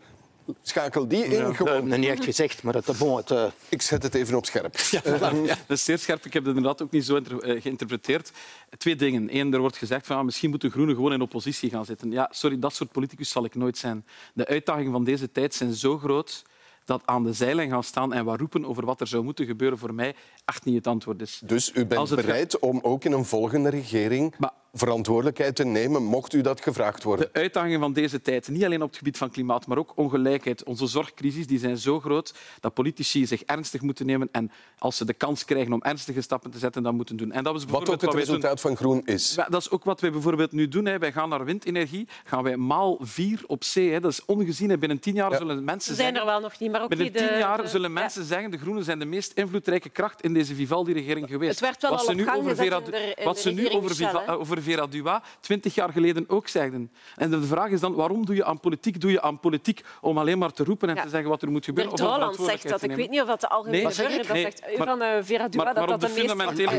schakel 0.62 1.09
die 1.09 1.25
in. 1.25 1.31
Ja, 1.47 1.53
gewoon. 1.53 1.89
dat 1.89 1.99
niet 1.99 2.09
echt 2.09 2.25
gezegd, 2.25 2.62
maar 2.62 2.75
het, 2.75 2.99
bon, 2.99 3.16
het, 3.16 3.31
eh, 3.31 3.45
Ik 3.68 3.83
zet 3.83 4.03
het 4.03 4.14
even 4.14 4.35
op 4.37 4.47
scherp. 4.47 4.77
Ja, 4.91 5.01
dat 5.20 5.57
is 5.68 5.85
zeer 5.85 5.99
scherp. 5.99 6.25
Ik 6.27 6.33
heb 6.33 6.45
het 6.45 6.57
inderdaad 6.57 6.83
ook 6.83 6.91
niet 6.91 7.05
zo 7.05 7.16
eh, 7.16 7.62
geïnterpreteerd. 7.62 8.33
Twee 8.79 8.97
dingen. 8.97 9.37
Eén, 9.37 9.53
er 9.55 9.61
wordt 9.61 9.77
gezegd 9.77 10.07
van 10.07 10.16
ah, 10.16 10.25
misschien 10.25 10.51
moeten 10.51 10.70
groenen 10.70 10.95
gewoon 10.95 11.12
in 11.12 11.20
oppositie 11.20 11.70
gaan 11.70 11.85
zitten. 11.85 12.11
Ja, 12.11 12.29
sorry, 12.33 12.59
dat 12.59 12.75
soort 12.75 12.93
politicus 12.93 13.31
zal 13.31 13.45
ik 13.45 13.55
nooit 13.55 13.79
zijn. 13.79 14.07
De 14.35 14.47
uitdagingen 14.47 14.93
van 14.93 15.05
deze 15.05 15.33
tijd 15.33 15.55
zijn 15.55 15.73
zo 15.75 15.99
groot 15.99 16.43
dat 16.85 17.03
aan 17.05 17.22
de 17.22 17.33
zijlijn 17.33 17.70
gaan 17.70 17.85
staan 17.85 18.12
en 18.12 18.24
wat 18.24 18.39
roepen 18.39 18.64
over 18.64 18.85
wat 18.85 19.01
er 19.01 19.07
zou 19.07 19.24
moeten 19.24 19.47
gebeuren 19.47 19.78
voor 19.78 19.95
mij 19.95 20.14
echt 20.45 20.64
niet 20.64 20.74
het 20.74 20.87
antwoord 20.87 21.20
is. 21.20 21.43
Dus 21.45 21.72
u 21.74 21.87
bent 21.87 22.14
bereid 22.14 22.59
om 22.59 22.78
ook 22.83 23.05
in 23.05 23.12
een 23.12 23.24
volgende 23.24 23.68
regering 23.68 24.35
verantwoordelijkheid 24.73 25.57
te 25.57 25.64
nemen, 25.64 26.03
mocht 26.05 26.33
u 26.33 26.41
dat 26.41 26.61
gevraagd 26.62 27.03
worden? 27.03 27.29
De 27.33 27.41
uitdagingen 27.41 27.81
van 27.81 27.93
deze 27.93 28.23
tijd, 28.23 28.49
niet 28.49 28.64
alleen 28.64 28.83
op 28.83 28.89
het 28.89 28.97
gebied 28.99 29.16
van 29.16 29.31
klimaat, 29.31 29.66
maar 29.66 29.79
ook 29.79 29.93
ongelijkheid, 29.95 30.64
onze 30.64 30.87
zorgcrisis, 30.87 31.47
die 31.47 31.59
zijn 31.59 31.79
zo 31.79 32.01
groot 32.01 32.35
dat 32.61 32.75
politici 32.75 33.27
zich 33.27 33.43
ernstig 33.43 33.81
moeten 33.81 34.07
nemen 34.07 34.29
en 34.33 34.51
als 34.79 34.97
ze 34.97 35.05
de 35.05 35.12
kans 35.12 35.45
krijgen 35.45 35.73
om 35.73 35.83
ernstige 35.83 36.20
stappen 36.20 36.51
te 36.51 36.59
zetten, 36.59 36.83
dat 36.83 36.93
moeten 36.93 37.16
doen. 37.16 37.33
En 37.33 37.45
dat 37.45 37.55
is 37.55 37.61
Wat 37.61 37.70
bijvoorbeeld 37.70 37.95
ook 37.95 38.01
het 38.01 38.14
wij 38.14 38.25
doen. 38.25 38.35
resultaat 38.35 38.61
van 38.61 38.77
groen 38.77 39.03
is. 39.07 39.35
Dat 39.49 39.61
is 39.61 39.70
ook 39.70 39.85
wat 39.85 40.01
wij 40.01 40.11
bijvoorbeeld 40.12 40.53
nu 40.53 40.68
doen. 40.68 40.85
Hè. 40.87 40.99
Wij 40.99 41.12
gaan 41.12 41.29
naar 41.29 41.45
windenergie, 41.45 42.09
gaan 42.25 42.43
wij 42.43 42.57
maal 42.57 42.99
vier 43.01 43.41
op 43.47 43.64
zee. 43.64 43.91
Hè. 43.93 44.01
Dat 44.01 44.11
is 44.12 44.25
ongezien. 44.25 44.70
hè. 44.70 44.79
Binnen 44.79 44.99
tien 44.99 45.14
jaar 45.14 45.37
zullen 45.37 45.64
mensen 45.64 45.95
Ze 45.95 46.03
zijn 46.03 46.12
zeggen... 46.14 46.29
er 46.33 46.41
wel 46.41 46.49
nog 46.51 46.59
niet, 46.61 46.70
maar 46.70 46.83
ook 46.83 46.89
Binnen 46.89 47.12
de- 47.12 47.18
tien 47.18 47.39
jaar 47.39 47.62
de- 47.62 47.68
zullen 47.68 47.93
ja. 47.93 48.01
mensen 48.01 48.25
zeggen 48.25 48.51
de 48.51 48.59
Groenen 48.59 48.85
zijn 48.85 48.99
de 48.99 49.05
meest 49.05 49.33
invloedrijke 49.33 49.89
kracht 49.89 50.23
in 50.23 50.35
deze 50.35 50.55
Vivaldi-regering 50.55 51.29
geweest. 51.29 51.51
Het 51.51 51.61
werd 51.61 51.83
wel 51.83 51.91
wat 51.91 52.01
al 52.01 52.05
ze 52.07 52.11
op 52.12 52.16
nu 52.16 52.25
gang 52.25 52.39
over 52.39 52.51
gezet 52.51 52.64
Vera, 52.66 52.79
in 52.79 52.91
de- 52.91 53.14
in 53.16 53.25
wat 53.25 53.35
de 53.35 53.41
ze 53.41 53.51
nu 53.51 53.68
over, 53.68 53.89
Michel, 53.91 54.09
Viva, 54.09 54.33
Vera 54.63 54.87
Dua 54.87 55.23
twintig 55.41 55.75
jaar 55.75 55.93
geleden 55.93 56.25
ook 56.29 56.49
zeiden. 56.49 56.91
En 57.17 57.31
de 57.31 57.43
vraag 57.43 57.71
is 57.71 57.81
dan, 57.81 57.95
waarom 57.95 58.27
doe 58.27 58.35
je 58.35 58.45
aan 58.45 58.61
politiek? 58.61 59.01
Doe 59.01 59.11
je 59.11 59.23
aan 59.23 59.41
politiek 59.41 59.85
om 60.01 60.19
alleen 60.19 60.39
maar 60.39 60.53
te 60.53 60.65
roepen 60.65 60.89
en 60.89 61.03
te 61.03 61.09
zeggen 61.09 61.29
wat 61.31 61.43
er 61.43 61.51
moet 61.51 61.65
gebeuren? 61.65 61.93
Om 61.93 61.99
Trouwland 61.99 62.37
zegt 62.37 62.69
dat. 62.69 62.83
Ik 62.83 62.95
weet 62.95 63.11
niet 63.11 63.21
of 63.21 63.27
dat 63.27 63.41
de 63.41 63.49
algemene 63.49 63.83
Nee. 63.83 63.97
burger 63.97 64.17
dat 64.17 64.33
Nee. 64.33 64.43
zegt. 64.43 64.63
U 64.75 64.77
Maar- 64.79 64.87
van 64.87 65.25
Vera 65.25 65.49
Dua, 65.49 65.65
maar- 65.65 65.75
dat 65.75 65.87
maar 65.87 65.87
dat 65.87 66.01
de 66.01 66.07
de 66.07 66.13
meest 66.13 66.27
fundamentele-. 66.29 66.77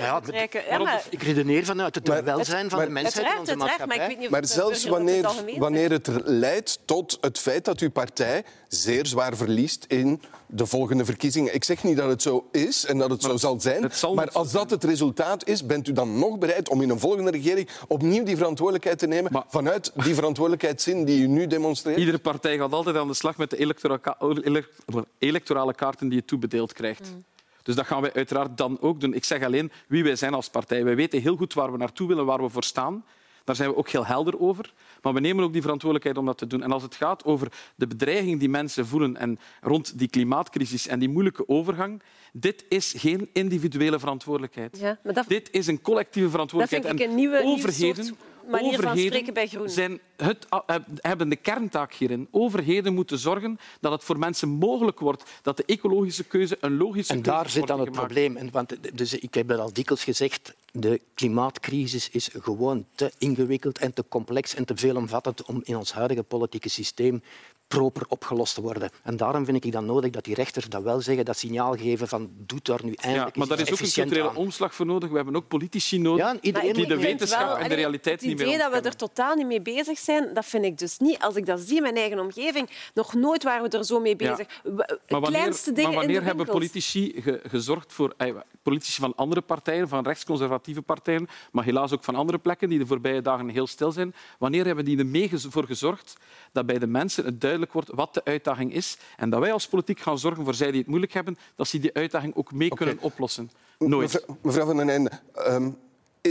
Ja, 0.69 0.77
maar 0.79 1.03
ik 1.09 1.23
redeneer 1.23 1.65
vanuit 1.65 1.95
het 1.95 2.07
welzijn 2.23 2.69
van 2.69 2.79
de 2.79 2.89
mensheid 2.89 3.25
in 3.33 3.39
onze 3.39 3.51
uiteraard, 3.51 3.59
maar 3.59 3.67
ik 3.67 3.77
maatschappij. 3.77 4.07
weet 4.07 4.17
niet 4.17 4.25
of 4.25 4.31
Maar 4.31 4.45
zelfs 4.45 4.81
het 4.83 4.91
wanneer, 4.91 5.29
wanneer 5.57 5.91
het 5.91 6.09
leidt 6.23 6.79
tot 6.85 7.17
het 7.21 7.39
feit 7.39 7.65
dat 7.65 7.79
uw 7.79 7.91
partij 7.91 8.43
zeer 8.67 9.05
zwaar 9.05 9.35
verliest 9.35 9.85
in 9.87 10.21
de 10.55 10.65
volgende 10.65 11.05
verkiezingen. 11.05 11.55
Ik 11.55 11.63
zeg 11.63 11.83
niet 11.83 11.97
dat 11.97 12.09
het 12.09 12.21
zo 12.21 12.47
is 12.51 12.85
en 12.85 12.97
dat 12.97 13.09
het 13.09 13.21
zo 13.21 13.37
zal 13.37 13.59
zijn, 13.59 13.91
maar 14.15 14.31
als 14.31 14.51
dat 14.51 14.69
het 14.69 14.83
resultaat 14.83 15.47
is, 15.47 15.65
bent 15.65 15.87
u 15.87 15.91
dan 15.91 16.19
nog 16.19 16.37
bereid 16.37 16.69
om 16.69 16.81
in 16.81 16.89
een 16.89 16.99
volgende 16.99 17.31
regering 17.31 17.69
opnieuw 17.87 18.23
die 18.23 18.37
verantwoordelijkheid 18.37 18.99
te 18.99 19.07
nemen 19.07 19.43
vanuit 19.47 19.91
die 20.03 20.15
verantwoordelijkheidszin 20.15 21.05
die 21.05 21.21
u 21.21 21.27
nu 21.27 21.47
demonstreert? 21.47 21.97
Iedere 21.97 22.19
partij 22.19 22.57
gaat 22.57 22.73
altijd 22.73 22.95
aan 22.95 23.07
de 23.07 23.13
slag 23.13 23.37
met 23.37 23.49
de 23.49 23.57
electora- 23.57 23.97
ka- 23.97 24.17
elec- 24.19 24.69
electorale 25.17 25.73
kaarten 25.73 26.07
die 26.09 26.17
je 26.17 26.25
toebedeeld 26.25 26.73
krijgt. 26.73 27.11
Mm. 27.13 27.23
Dus 27.63 27.75
dat 27.75 27.85
gaan 27.85 28.01
wij 28.01 28.13
uiteraard 28.13 28.57
dan 28.57 28.77
ook 28.81 28.99
doen. 28.99 29.13
Ik 29.13 29.25
zeg 29.25 29.43
alleen 29.43 29.71
wie 29.87 30.03
wij 30.03 30.15
zijn 30.15 30.33
als 30.33 30.49
partij. 30.49 30.83
Wij 30.83 30.95
weten 30.95 31.21
heel 31.21 31.35
goed 31.35 31.53
waar 31.53 31.71
we 31.71 31.77
naartoe 31.77 32.07
willen, 32.07 32.25
waar 32.25 32.41
we 32.41 32.49
voor 32.49 32.63
staan. 32.63 33.03
Daar 33.43 33.55
zijn 33.55 33.69
we 33.69 33.75
ook 33.75 33.89
heel 33.89 34.05
helder 34.05 34.39
over. 34.39 34.73
Maar 35.03 35.13
we 35.13 35.19
nemen 35.19 35.43
ook 35.43 35.53
die 35.53 35.61
verantwoordelijkheid 35.61 36.17
om 36.17 36.25
dat 36.25 36.37
te 36.37 36.47
doen. 36.47 36.63
En 36.63 36.71
als 36.71 36.83
het 36.83 36.95
gaat 36.95 37.23
over 37.25 37.51
de 37.75 37.87
bedreiging 37.87 38.39
die 38.39 38.49
mensen 38.49 38.85
voelen 38.87 39.17
en 39.17 39.39
rond 39.61 39.99
die 39.99 40.07
klimaatcrisis 40.07 40.87
en 40.87 40.99
die 40.99 41.09
moeilijke 41.09 41.47
overgang, 41.47 42.01
dit 42.33 42.65
is 42.69 42.93
geen 42.97 43.29
individuele 43.33 43.99
verantwoordelijkheid. 43.99 44.77
Ja, 44.79 44.99
maar 45.03 45.13
dat, 45.13 45.25
Dit 45.27 45.49
is 45.51 45.67
een 45.67 45.81
collectieve 45.81 46.37
dat 46.37 46.39
vind 46.39 46.51
verantwoordelijkheid. 46.51 46.99
ik 47.01 47.09
een 47.09 47.15
nieuwe, 47.15 47.37
nieuwe 47.37 47.57
overheden, 47.57 48.05
soort 48.05 48.17
manier 48.49 48.79
van 48.79 48.97
spreken 48.97 49.33
bij 49.33 49.47
Groen. 49.47 49.69
zijn 49.69 49.99
het, 50.15 50.45
eh, 50.65 50.75
hebben 50.97 51.29
de 51.29 51.35
kerntaak 51.35 51.93
hierin. 51.93 52.27
Overheden 52.31 52.93
moeten 52.93 53.17
zorgen 53.17 53.59
dat 53.79 53.91
het 53.91 54.03
voor 54.03 54.19
mensen 54.19 54.49
mogelijk 54.49 54.99
wordt 54.99 55.23
dat 55.41 55.57
de 55.57 55.63
ecologische 55.65 56.23
keuze 56.23 56.57
een 56.59 56.77
logische 56.77 57.13
En 57.13 57.21
keuze 57.21 57.37
daar 57.39 57.49
zit 57.49 57.67
dan 57.67 57.77
wordt 57.77 57.85
het 57.85 57.95
gemaakt. 57.95 58.13
probleem. 58.13 58.37
En, 58.37 58.51
want, 58.51 58.97
dus 58.97 59.13
ik 59.13 59.33
heb 59.33 59.47
dat 59.47 59.59
al 59.59 59.73
dikwijls 59.73 60.03
gezegd. 60.03 60.53
De 60.75 61.01
klimaatcrisis 61.13 62.09
is 62.09 62.29
gewoon 62.41 62.85
te 62.95 63.11
ingewikkeld 63.17 63.77
en 63.77 63.93
te 63.93 64.03
complex 64.09 64.55
en 64.55 64.65
te 64.65 64.75
veelomvattend 64.77 65.43
om 65.43 65.61
in 65.63 65.75
ons 65.77 65.93
huidige 65.93 66.23
politieke 66.23 66.69
systeem 66.69 67.21
proper 67.67 68.01
opgelost 68.07 68.53
te 68.55 68.61
worden. 68.61 68.89
En 69.03 69.17
daarom 69.17 69.45
vind 69.45 69.65
ik 69.65 69.71
dan 69.71 69.85
nodig 69.85 70.11
dat 70.11 70.23
die 70.23 70.35
rechters 70.35 70.65
dat 70.69 70.83
wel 70.83 71.01
zeggen, 71.01 71.25
dat 71.25 71.37
signaal 71.37 71.75
geven 71.75 72.07
van 72.07 72.29
doe 72.37 72.59
daar 72.63 72.79
nu 72.83 72.89
Ja, 72.91 72.95
eindelijk 73.03 73.35
maar 73.35 73.47
daar 73.47 73.59
is 73.59 73.71
ook 73.71 73.79
een 73.79 73.91
culturele 73.91 74.29
aan. 74.29 74.35
omslag 74.35 74.75
voor 74.75 74.85
nodig. 74.85 75.09
We 75.09 75.15
hebben 75.15 75.35
ook 75.35 75.47
politici 75.47 75.97
nodig 75.99 76.25
Ja, 76.25 76.37
iedereen 76.41 76.73
die 76.73 76.87
de 76.87 76.97
wetenschap 76.97 77.47
wel, 77.47 77.57
en 77.57 77.69
de 77.69 77.75
realiteit 77.75 78.21
niet 78.21 78.29
Het 78.29 78.39
meer 78.39 78.47
idee 78.47 78.59
dat 78.69 78.81
we 78.81 78.87
er 78.89 78.95
totaal 78.95 79.35
niet 79.35 79.47
mee 79.47 79.61
bezig 79.61 79.97
zijn, 79.99 80.33
dat 80.33 80.45
vind 80.45 80.65
ik 80.65 80.77
dus 80.77 80.97
niet. 80.99 81.19
Als 81.19 81.35
ik 81.35 81.45
dat 81.45 81.59
zie 81.59 81.75
in 81.75 81.81
mijn 81.81 81.95
eigen 81.95 82.19
omgeving, 82.19 82.69
nog 82.93 83.13
nooit 83.13 83.43
waren 83.43 83.69
we 83.69 83.77
er 83.77 83.85
zo 83.85 83.99
mee 83.99 84.15
Ja. 84.17 84.29
bezig. 84.35 84.47
W- 84.63 84.77
Maar 84.77 84.87
wanneer, 85.07 85.29
kleinste 85.29 85.71
dingen 85.71 85.89
maar 85.89 85.97
wanneer 85.99 86.15
in 86.15 86.21
de 86.21 86.27
hebben 86.27 86.45
politici 86.45 87.13
ge- 87.21 87.41
gezorgd 87.47 87.93
voor... 87.93 88.13
eh, 88.17 88.35
Politici 88.63 89.01
van 89.01 89.15
andere 89.15 89.41
partijen, 89.41 89.87
van 89.87 90.03
rechtsconservatieve 90.03 90.62
partijen, 90.85 91.27
maar 91.51 91.63
helaas 91.63 91.91
ook 91.91 92.03
van 92.03 92.15
andere 92.15 92.37
plekken 92.37 92.69
die 92.69 92.79
de 92.79 92.85
voorbije 92.85 93.21
dagen 93.21 93.49
heel 93.49 93.67
stil 93.67 93.91
zijn. 93.91 94.13
Wanneer 94.39 94.65
hebben 94.65 94.85
die 94.85 94.97
er 94.97 95.05
mee 95.05 95.29
gez- 95.29 95.45
voor 95.49 95.65
gezorgd 95.65 96.17
dat 96.51 96.65
bij 96.65 96.79
de 96.79 96.87
mensen 96.87 97.25
het 97.25 97.41
duidelijk 97.41 97.73
wordt 97.73 97.89
wat 97.93 98.13
de 98.13 98.23
uitdaging 98.23 98.73
is 98.73 98.97
en 99.17 99.29
dat 99.29 99.39
wij 99.39 99.53
als 99.53 99.67
politiek 99.67 99.99
gaan 99.99 100.19
zorgen 100.19 100.43
voor 100.43 100.53
zij 100.53 100.71
die 100.71 100.79
het 100.79 100.87
moeilijk 100.87 101.13
hebben, 101.13 101.37
dat 101.55 101.67
ze 101.67 101.79
die 101.79 101.93
uitdaging 101.93 102.35
ook 102.35 102.51
mee 102.51 102.69
kunnen 102.69 102.99
oplossen? 102.99 103.51
Nooit. 103.77 104.13
Mevrouw, 104.13 104.37
mevrouw 104.41 104.65
van 104.65 104.77
den 104.77 104.89
Einde, 104.89 105.11
ehm, 105.33 105.69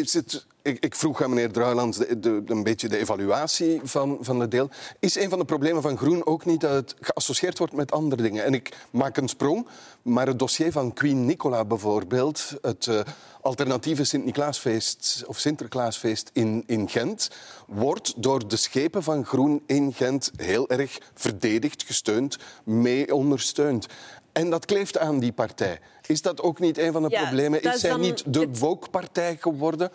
is 0.01 0.15
het, 0.15 0.47
ik, 0.63 0.95
vroeg 0.95 1.23
aan 1.23 1.29
meneer 1.29 1.53
de- 2.21 2.43
een 2.47 2.63
beetje 2.63 2.89
de 2.89 2.99
evaluatie 2.99 3.81
van, 3.85 4.19
van 4.21 4.41
het 4.41 4.51
deel. 4.51 4.71
Is 4.99 5.17
een 5.17 5.29
van 5.29 5.39
de 5.39 5.45
problemen 5.45 5.83
van 5.83 5.97
Groen 5.97 6.27
ook 6.27 6.45
niet 6.45 6.61
dat 6.61 6.71
het 6.73 6.95
geassocieerd 7.01 7.59
wordt 7.59 7.73
met 7.73 7.93
andere 7.93 8.23
dingen? 8.23 8.45
En 8.45 8.55
ik 8.55 8.77
maak 8.91 9.17
een 9.17 9.29
sprong, 9.29 9.67
maar 10.03 10.27
het 10.27 10.39
dossier 10.39 10.73
van 10.73 10.93
Queen 10.93 11.27
Nicola 11.27 11.65
bijvoorbeeld, 11.65 12.53
het 12.63 12.87
eh, 12.87 13.01
alternatieve 13.41 14.05
Sint-Niklaasfeest 14.05 15.25
of 15.27 15.39
Sinterklaasfeest 15.39 16.31
in, 16.33 16.63
in 16.67 16.89
Gent, 16.89 17.31
wordt 17.67 18.23
door 18.23 18.49
de 18.49 18.57
schepen 18.57 19.03
van 19.03 19.25
Groen 19.25 19.63
in 19.67 19.93
Gent 19.93 20.31
heel 20.37 20.69
erg 20.69 20.99
verdedigd, 21.15 21.83
gesteund, 21.83 22.37
mee 22.65 23.15
ondersteund. 23.15 23.87
En 24.33 24.51
dat 24.51 24.65
kleeft 24.65 24.99
aan 24.99 25.19
die 25.19 25.33
partij. 25.33 25.79
Is 26.07 26.23
dat 26.23 26.43
ook 26.43 26.59
niet 26.59 26.79
een 26.79 26.93
van 26.93 27.03
de 27.03 27.11
Ja, 27.11 27.21
problemen? 27.21 27.63
Is 27.63 27.75
is 27.75 27.81
zij 27.81 27.97
niet 27.97 28.35
de 28.35 28.49
woke-partij 28.59 29.37
geworden? 29.41 29.91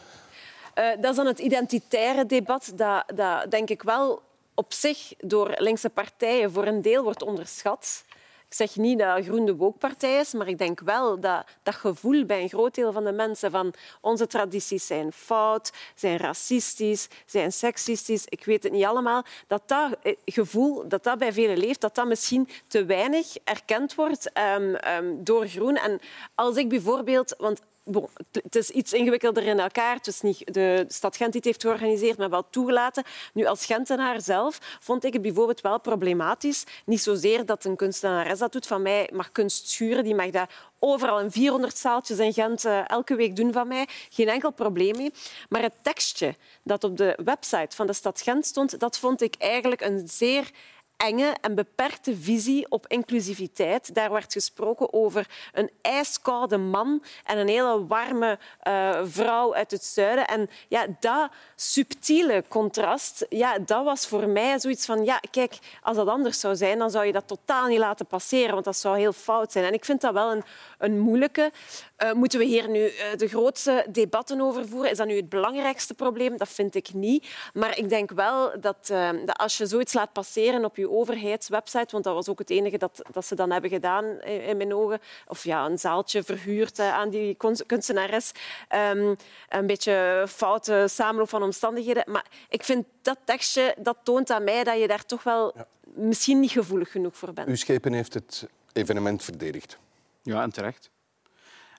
Eh, 0.73 0.89
dat 0.99 1.09
is 1.09 1.15
dan 1.15 1.25
het 1.25 1.39
identitaire 1.39 2.25
debat 2.25 2.71
dat, 2.75 3.03
dat 3.15 3.51
denk 3.51 3.69
ik 3.69 3.81
wel 3.81 4.21
op 4.53 4.73
zich 4.73 5.13
door 5.17 5.53
linkse 5.55 5.89
partijen 5.89 6.51
voor 6.51 6.65
een 6.67 6.81
deel 6.81 7.03
wordt 7.03 7.23
onderschat. 7.23 8.03
Ik 8.50 8.54
zeg 8.54 8.76
niet 8.76 9.00
dat 9.00 9.24
Groen 9.24 9.45
de 9.45 9.56
woke-partij 9.56 10.20
is, 10.20 10.34
maar 10.34 10.48
ik 10.48 10.58
denk 10.58 10.80
wel 10.80 11.20
dat 11.20 11.45
dat 11.64 11.76
gevoel 11.76 12.26
bij 12.26 12.41
een 12.41 12.50
groot 12.50 12.76
deel 12.76 12.91
van 12.91 13.04
de 13.04 13.12
mensen 13.12 13.52
van 13.52 13.74
onze 14.02 14.28
tradities 14.28 14.88
zijn 14.88 15.12
fout, 15.12 15.72
zijn 15.95 16.18
racistisch, 16.18 17.08
zijn 17.26 17.52
seksistisch, 17.52 18.26
ik 18.26 18.45
weet 18.45 18.64
het 18.64 18.72
niet 18.72 18.86
allemaal, 18.86 19.24
dat 19.48 19.62
dat 19.66 19.98
eh, 20.02 20.16
gevoel 20.26 20.88
dat 20.88 21.04
dat 21.04 21.18
bij 21.18 21.34
velen 21.34 21.58
leeft, 21.58 21.82
dat 21.82 21.95
dat 21.95 22.08
misschien 22.08 22.50
te 22.68 22.86
weinig 22.86 23.38
erkend 23.43 23.95
wordt 23.95 24.32
ehm, 24.32 24.74
ehm, 24.76 25.14
door 25.18 25.48
Groen. 25.48 25.76
En 25.76 26.00
als 26.36 26.56
ik 26.56 26.70
bijvoorbeeld... 26.70 27.36
Want 27.38 27.62
bon, 27.88 28.09
het- 28.31 28.55
is 28.55 28.69
iets 28.69 28.93
ingewikkelder 28.93 29.43
in 29.43 29.59
elkaar. 29.59 29.99
Is 30.03 30.21
niet 30.21 30.53
de 30.53 30.85
stad 30.88 31.15
Gent 31.17 31.31
die 31.31 31.41
het 31.41 31.45
heeft 31.49 31.61
georganiseerd, 31.61 32.17
maar 32.17 32.29
wel 32.29 32.49
toegelaten. 32.49 33.03
Nu, 33.33 33.45
als 33.45 33.65
Gentenaar 33.65 34.21
zelf 34.21 34.59
vond 34.79 35.03
ik 35.03 35.13
het 35.13 35.21
bijvoorbeeld 35.21 35.61
wel 35.61 35.79
problematisch. 35.79 36.63
Niet 36.85 37.01
zozeer 37.01 37.45
dat 37.45 37.65
een 37.65 37.75
kunstenares 37.75 38.39
dat 38.39 38.51
doet. 38.51 38.67
Van 38.67 38.81
mij 38.81 39.09
mag 39.13 39.31
kunst 39.31 39.69
schuren. 39.69 40.03
Die 40.03 40.15
mag 40.15 40.29
dat 40.29 40.49
overal 40.79 41.19
in 41.19 41.31
400 41.31 41.77
zaaltjes 41.77 42.17
in 42.19 42.33
Gent 42.33 42.65
eh, 42.65 42.89
elke 42.89 43.15
week 43.15 43.35
doen 43.35 43.53
van 43.53 43.67
mij. 43.67 43.88
Geen 44.09 44.29
enkel 44.29 44.51
probleem 44.51 44.97
mee. 44.97 45.11
Maar 45.49 45.61
het 45.61 45.73
tekstje 45.81 46.35
dat 46.63 46.83
op 46.83 46.97
de 46.97 47.17
website 47.23 47.75
van 47.75 47.88
de 47.88 47.93
stad 47.93 48.21
Gent 48.21 48.45
stond, 48.45 48.79
dat 48.79 48.99
vond 48.99 49.21
ik 49.21 49.35
eigenlijk 49.38 49.81
een 49.81 50.07
zeer 50.07 50.51
enge 50.98 51.36
en 51.41 51.56
beperkte 51.56 52.16
visie 52.16 52.66
op 52.70 52.88
inclusiviteit. 52.88 53.93
Daar 53.93 54.12
werd 54.12 54.34
gesproken 54.34 54.93
over 54.93 55.28
een 55.54 55.70
ijskoude 55.82 56.58
man 56.58 57.04
en 57.24 57.38
een 57.38 57.48
hele 57.48 57.86
warme 57.88 58.39
eh, 58.60 59.00
vrouw 59.04 59.54
uit 59.54 59.72
het 59.72 59.84
zuiden. 59.84 60.28
En 60.28 60.50
ja, 60.68 60.86
dat 61.00 61.30
subtiele 61.56 62.43
contrast, 62.48 63.26
ja, 63.30 63.60
dat 63.60 63.84
was 63.84 64.08
voor 64.08 64.28
mij 64.28 64.60
zoiets 64.60 64.86
van... 64.86 65.06
Ja, 65.06 65.20
kijk, 65.32 65.60
als 65.82 65.98
dat 65.98 66.08
anders 66.08 66.39
zou 66.39 66.56
zijn, 66.56 66.78
dan 66.78 66.91
zou 66.91 67.06
je 67.06 67.12
dat 67.12 67.28
totaal 67.28 67.68
niet 67.68 67.78
laten 67.78 68.06
passeren, 68.06 68.54
want 68.54 68.66
dat 68.66 68.78
zou 68.78 68.98
heel 68.98 69.14
fout 69.14 69.52
zijn. 69.52 69.66
En 69.66 69.74
ik 69.74 69.86
vind 69.86 70.02
dat 70.02 70.14
wel 70.14 70.32
een, 70.32 70.43
een 70.78 71.00
moeilijke. 71.00 71.52
Eh, 71.98 72.12
moeten 72.12 72.39
we 72.39 72.45
hier 72.45 72.70
nu 72.70 72.88
eh, 72.88 73.18
de 73.18 73.28
grootste 73.28 73.86
debatten 73.89 74.41
over 74.41 74.68
voeren? 74.68 74.91
Is 74.91 74.98
dat 74.98 75.08
nu 75.08 75.16
het 75.16 75.30
belangrijkste 75.30 75.93
probleem? 75.93 76.38
Dat 76.38 76.50
vind 76.50 76.76
ik 76.76 76.93
niet. 76.93 77.28
Maar 77.54 77.78
ik 77.78 77.89
denk 77.89 78.12
wel 78.12 78.60
dat, 78.60 78.89
eh, 78.91 79.10
dat 79.26 79.38
als 79.38 79.58
je 79.58 79.66
zoiets 79.66 79.93
laat 79.93 80.14
passeren 80.14 80.66
op 80.66 80.76
je 80.76 80.89
overheidswebsite, 80.89 81.91
want 81.91 82.04
dat 82.04 82.14
was 82.14 82.30
ook 82.30 82.39
het 82.39 82.50
enige 82.50 82.78
dat, 82.78 83.02
dat 83.12 83.26
ze 83.26 83.36
dan 83.36 83.52
hebben 83.52 83.70
gedaan 83.70 84.06
in, 84.06 84.41
in 84.41 84.58
mijn 84.58 84.74
ogen, 84.74 85.00
of 85.28 85.43
ja, 85.43 85.66
een 85.66 85.80
zaaltje 85.80 86.24
verhuurd 86.24 86.80
aan 86.80 87.10
die 87.10 87.36
kunst- 87.36 87.66
kunstenares, 87.66 88.32
Ehm, 88.68 89.16
een 89.50 89.68
beetje 89.68 90.26
foute 90.30 90.86
samenloop 90.89 91.30
van 91.30 91.43
omstandigheden. 91.43 92.04
Maar 92.08 92.26
ik 92.50 92.64
vind 92.64 92.86
dat 93.02 93.18
tekstje, 93.24 93.76
dat 93.78 93.98
toont 94.04 94.32
aan 94.32 94.43
mij 94.43 94.64
dat 94.64 94.80
je 94.80 94.88
daar 94.88 95.06
toch 95.06 95.24
wel 95.24 95.54
misschien 95.84 96.39
niet 96.39 96.52
gevoelig 96.52 96.91
genoeg 96.91 97.18
voor 97.18 97.34
bent. 97.34 97.48
Uw 97.48 97.56
schepen 97.56 97.93
heeft 97.93 98.14
het 98.14 98.48
evenement 98.74 99.24
verdedigd. 99.24 99.78
Ja, 100.22 100.41
en 100.41 100.52
terecht. 100.52 100.89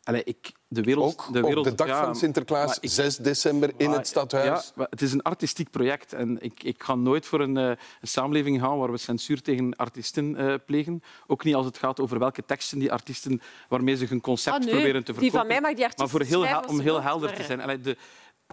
Allee, 0.08 0.24
ik, 0.24 0.52
de 0.68 0.82
wereld, 0.82 1.12
Ook 1.12 1.32
de 1.32 1.40
wereld, 1.40 1.56
op 1.56 1.64
de 1.64 1.74
dag 1.84 1.86
ja, 1.86 2.04
van 2.04 2.16
Sinterklaas, 2.16 2.66
maar 2.66 2.78
ik- 2.80 2.90
6 2.90 3.16
december, 3.16 3.72
in 3.76 3.88
Maar, 3.88 3.98
het 3.98 4.06
stadhuis. 4.06 4.46
Ja, 4.66 4.72
maar 4.74 4.86
het 4.90 5.02
is 5.02 5.12
een 5.12 5.22
artistiek 5.22 5.70
project 5.70 6.12
en 6.12 6.40
ik, 6.40 6.62
ik 6.62 6.82
ga 6.82 6.94
nooit 6.94 7.26
voor 7.26 7.40
een, 7.40 7.56
eh, 7.56 7.64
een 7.68 8.08
samenleving 8.08 8.60
gaan 8.60 8.78
waar 8.78 8.90
we 8.90 8.96
censuur 8.98 9.42
tegen 9.42 9.76
artiesten 9.76 10.36
eh, 10.36 10.54
plegen. 10.66 11.02
Ook 11.26 11.44
niet 11.44 11.54
als 11.54 11.66
het 11.66 11.78
gaat 11.78 12.00
over 12.00 12.18
welke 12.18 12.44
teksten 12.44 12.78
die 12.78 12.92
artiesten 12.92 13.40
waarmee 13.68 13.96
ze 13.96 14.04
hun 14.04 14.20
concept 14.20 14.56
Ah, 14.56 14.62
nee, 14.62 14.70
proberen 14.74 15.04
te 15.04 15.12
die 15.12 15.20
verkopen. 15.20 15.38
van 15.38 15.48
mij 15.48 15.60
mag 15.60 15.74
die 15.74 15.84
artiesten 15.84 16.18
Maar 16.18 16.26
voor 16.26 16.36
heel, 16.38 16.42
schrijven 16.48 16.68
om 16.68 16.80
heel 16.80 17.02
helder 17.02 17.34
te 17.34 17.42
zijn. 17.42 17.60
Allee, 17.60 17.80
de, 17.80 17.96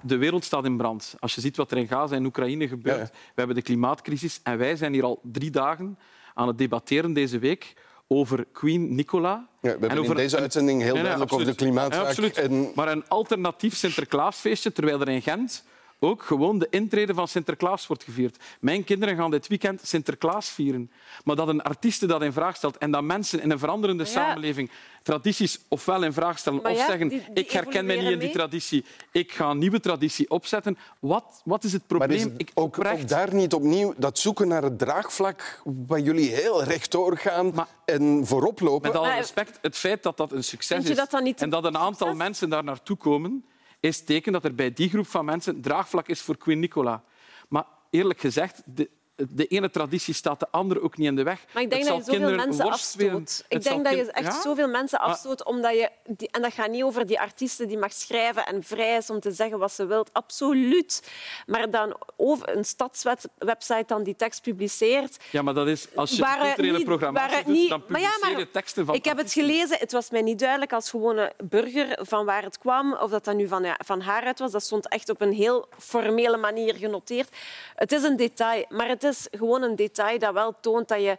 de 0.02 0.18
wereld 0.18 0.44
staat 0.44 0.66
in 0.66 0.78
brand. 0.78 1.16
Als 1.20 1.36
je 1.36 1.42
ziet 1.42 1.58
wat 1.58 1.72
er 1.72 1.78
in 1.78 1.88
Gaza 1.88 2.16
en 2.16 2.26
Oekraïne 2.26 2.68
gebeurt. 2.68 2.98
Ja. 2.98 3.14
We 3.14 3.34
hebben 3.36 3.56
de 3.56 3.62
klimaatcrisis 3.62 4.40
en 4.44 4.58
wij 4.58 4.76
zijn 4.76 4.94
hier 4.94 5.04
al 5.04 5.20
drie 5.24 5.50
dagen 5.52 5.98
aan 6.34 6.48
het 6.48 6.58
debatteren 6.58 7.14
deze 7.14 7.40
week 7.40 7.74
over 8.08 8.46
Queen 8.52 8.96
Nicola. 8.96 9.30
Ja, 9.32 9.46
we 9.62 9.68
hebben 9.70 9.90
en 9.90 9.96
in 9.96 10.02
over 10.02 10.16
deze 10.16 10.36
een- 10.36 10.42
uitzending 10.42 10.82
heel 10.82 10.94
duidelijk 10.94 11.34
over 11.34 11.46
de 11.46 11.56
klimaatzaak. 11.56 12.18
En 12.18 12.72
Maar 12.76 12.88
een 12.88 13.08
alternatief 13.08 13.76
Sinterklaasfeestje, 13.76 14.72
terwijl 14.72 15.02
er 15.02 15.10
in 15.10 15.22
Gent 15.22 15.64
ook 16.00 16.24
gewoon 16.24 16.60
de 16.60 16.68
intrede 16.70 17.14
van 17.14 17.28
Sinterklaas 17.28 17.88
wordt 17.88 18.04
gevierd. 18.04 18.38
Mijn 18.60 18.84
kinderen 18.84 19.16
gaan 19.16 19.32
dit 19.32 19.48
weekend 19.48 19.82
Sinterklaas 19.88 20.50
vieren. 20.50 20.92
Maar 21.24 21.36
dat 21.36 21.48
een 21.48 21.62
artiest 21.62 22.08
dat 22.08 22.22
in 22.22 22.34
vraag 22.34 22.56
stelt 22.56 22.78
en 22.78 22.92
dat 22.92 23.04
mensen 23.04 23.42
in 23.42 23.52
een 23.52 23.60
veranderende 23.60 24.04
Ja. 24.04 24.10
samenleving 24.10 24.70
tradities 25.04 25.60
ofwel 25.68 26.04
in 26.04 26.14
vraag 26.14 26.38
stellen 26.38 26.62
Maar 26.62 26.72
of 26.72 26.78
ja, 26.78 26.86
zeggen 26.86 27.08
die- 27.08 27.20
die 27.34 27.44
ik 27.44 27.52
herken 27.52 27.86
mij 27.86 27.96
niet 28.00 28.10
in 28.12 28.20
die 28.20 28.30
traditie, 28.32 28.86
ik 29.12 29.32
ga 29.32 29.50
een 29.50 29.58
nieuwe 29.58 29.80
traditie 29.80 30.30
opzetten. 30.30 30.78
Wat, 31.00 31.42
wat 31.46 31.64
is 31.64 31.72
het 31.74 31.82
Maar 31.88 31.98
probleem? 31.98 32.18
is 32.18 32.24
het 32.24 32.34
ik, 32.38 32.52
ook, 32.54 32.86
ook 32.86 33.08
daar 33.08 33.34
niet 33.34 33.54
opnieuw 33.54 33.94
dat 33.98 34.20
zoeken 34.20 34.48
naar 34.48 34.64
het 34.64 34.80
draagvlak 34.80 35.62
waar 35.88 36.00
jullie 36.00 36.30
heel 36.34 36.64
rechtdoor 36.64 37.18
gaan 37.18 37.54
en 37.86 38.22
voorop 38.28 38.60
lopen? 38.60 38.92
Met 38.92 39.00
alle 39.00 39.14
respect, 39.14 39.60
het 39.62 39.78
feit 39.78 40.04
dat 40.04 40.18
dat 40.18 40.32
een 40.32 40.44
succes 40.44 40.90
is 40.90 40.96
dat 40.96 41.12
dan 41.12 41.24
niet 41.24 41.42
en 41.42 41.50
dat 41.50 41.64
een 41.64 41.78
aantal 41.78 42.16
mensen 42.16 42.50
daar 42.50 42.64
naartoe 42.64 42.98
komen, 42.98 43.46
is 43.86 44.04
teken 44.04 44.32
dat 44.32 44.46
er 44.46 44.56
bij 44.56 44.74
die 44.74 44.90
groep 44.90 45.08
van 45.08 45.26
mensen 45.26 45.62
draagvlak 45.62 46.08
is 46.08 46.22
voor 46.22 46.38
Queen 46.38 46.60
Nicola. 46.60 47.04
Maar 47.48 47.66
eerlijk 47.90 48.20
gezegd, 48.20 48.62
de, 48.66 48.90
de 49.16 49.46
ene 49.48 49.70
traditie 49.70 50.14
staat 50.14 50.40
de 50.40 50.48
andere 50.52 50.82
ook 50.82 50.98
niet 50.98 51.08
in 51.08 51.16
de 51.16 51.24
weg. 51.24 51.46
Maar 51.54 51.64
ik 51.64 51.70
denk 51.70 51.86
dat 51.86 52.06
je 52.06 52.12
zoveel 52.12 52.36
mensen 52.36 52.66
afstoot. 52.72 53.46
Ik 53.48 53.64
denk 53.64 53.84
dat 53.84 53.94
je 53.94 54.12
echt 54.12 54.34
Ja? 54.36 54.42
zoveel 54.42 54.68
mensen 54.68 55.00
afstoot, 55.00 55.44
omdat 55.46 55.72
je... 55.72 55.90
Die, 56.08 56.30
en 56.32 56.42
dat 56.42 56.54
gaat 56.54 56.70
niet 56.70 56.84
over 56.84 57.06
die 57.06 57.20
artiesten 57.20 57.68
die 57.68 57.78
mag 57.78 57.94
schrijven 57.94 58.46
en 58.46 58.64
vrij 58.64 58.98
is 58.98 59.10
om 59.10 59.20
te 59.20 59.32
zeggen 59.32 59.60
wat 59.60 59.72
ze 59.72 59.86
wil. 59.86 60.06
Absoluut. 60.12 61.12
Maar 61.46 61.70
dan 61.72 61.96
over 62.16 62.58
een 62.58 62.66
stadswebsite 62.66 63.84
dan 63.88 64.04
die 64.04 64.16
tekst 64.16 64.42
publiceert... 64.42 65.18
Ja, 65.32 65.42
maar 65.42 65.54
dat 65.54 65.68
is 65.68 65.88
als 65.96 66.12
je 66.12 66.24
culturele 66.40 66.84
programmatie 66.84 67.44
doet, 67.44 67.54
niet- 67.54 67.70
dan 67.70 67.86
publiceer 67.86 68.30
je 68.30 68.36
maar 68.36 68.52
teksten 68.52 68.86
van 68.86 68.96
Ik 68.96 69.06
heb 69.06 69.18
het 69.18 69.34
gelezen. 69.34 69.78
Het 69.80 69.92
was 69.92 70.10
mij 70.10 70.22
niet 70.22 70.40
duidelijk 70.40 70.74
als 70.74 70.90
gewone 70.90 71.34
burger 71.44 72.00
van 72.02 72.26
waar 72.26 72.44
het 72.44 72.58
kwam. 72.58 72.94
Of 72.94 73.10
dat 73.12 73.26
dat 73.26 73.36
nu 73.36 73.48
van, 73.48 73.64
ja, 73.64 73.80
van 73.86 74.02
haar 74.02 74.24
uit 74.24 74.40
was. 74.40 74.52
Dat 74.52 74.64
stond 74.64 74.88
echt 74.88 75.10
op 75.10 75.22
een 75.22 75.34
heel 75.34 75.68
formele 75.78 76.38
manier 76.38 76.76
genoteerd. 76.76 77.30
Het 77.76 77.92
is 77.92 78.04
een 78.04 78.16
detail, 78.16 78.66
maar 78.70 78.88
het 78.88 79.04
is 79.14 79.28
gewoon 79.32 79.62
een 79.62 79.76
detail 79.76 80.20
dat 80.20 80.34
wel 80.34 80.56
toont 80.60 80.88
dat 80.88 81.02
je 81.02 81.18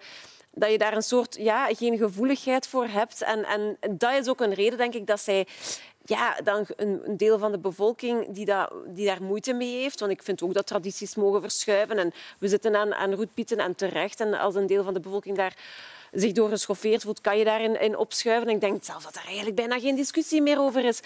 dat 0.59 0.71
je 0.71 0.79
daar 0.79 0.97
een 0.97 1.03
soort 1.03 1.37
ja, 1.39 1.75
geen 1.75 1.99
gevoeligheid 1.99 2.67
voor 2.67 2.87
hebt. 2.87 3.23
En, 3.23 3.45
en 3.45 3.77
dat 3.91 4.13
is 4.13 4.29
ook 4.29 4.41
een 4.41 4.55
reden, 4.55 4.79
denk 4.79 4.95
ik, 4.95 5.07
dat 5.07 5.21
zij 5.21 5.47
ja, 6.05 6.37
dan 6.45 6.67
een, 6.77 7.17
deel 7.17 7.39
van 7.39 7.53
de 7.53 7.59
bevolking 7.59 8.27
die, 8.29 8.45
dat, 8.45 8.73
die 8.87 9.07
daar 9.07 9.23
moeite 9.23 9.53
mee 9.53 9.81
heeft. 9.81 10.01
Want 10.01 10.13
ik 10.13 10.23
vind 10.23 10.43
ook 10.43 10.55
dat 10.55 10.67
tradities 10.67 11.15
mogen 11.15 11.41
verschuiven. 11.41 11.99
En 11.99 12.13
we 12.39 12.49
zitten 12.49 12.77
aan, 12.77 12.95
aan 12.95 13.15
roetpieten 13.15 13.59
en 13.59 13.75
terecht. 13.75 14.21
En 14.21 14.35
als 14.35 14.55
een 14.55 14.67
deel 14.67 14.85
van 14.85 14.95
de 14.95 15.01
bevolking 15.01 15.37
daar 15.37 15.57
zich 16.13 16.33
door 16.33 16.49
geschoffeerd 16.49 17.03
voelt, 17.03 17.21
kan 17.21 17.39
je 17.39 17.45
daarin 17.45 17.81
in 17.81 17.97
opschuiven. 17.97 18.49
En 18.49 18.55
ik 18.55 18.61
denk 18.61 18.85
zelf 18.85 19.03
dat 19.03 19.15
er 19.15 19.25
eigenlijk 19.27 19.57
bijna 19.57 19.79
geen 19.79 19.97
discussie 19.97 20.43
meer 20.43 20.61
over 20.61 20.85
is. 20.85 21.01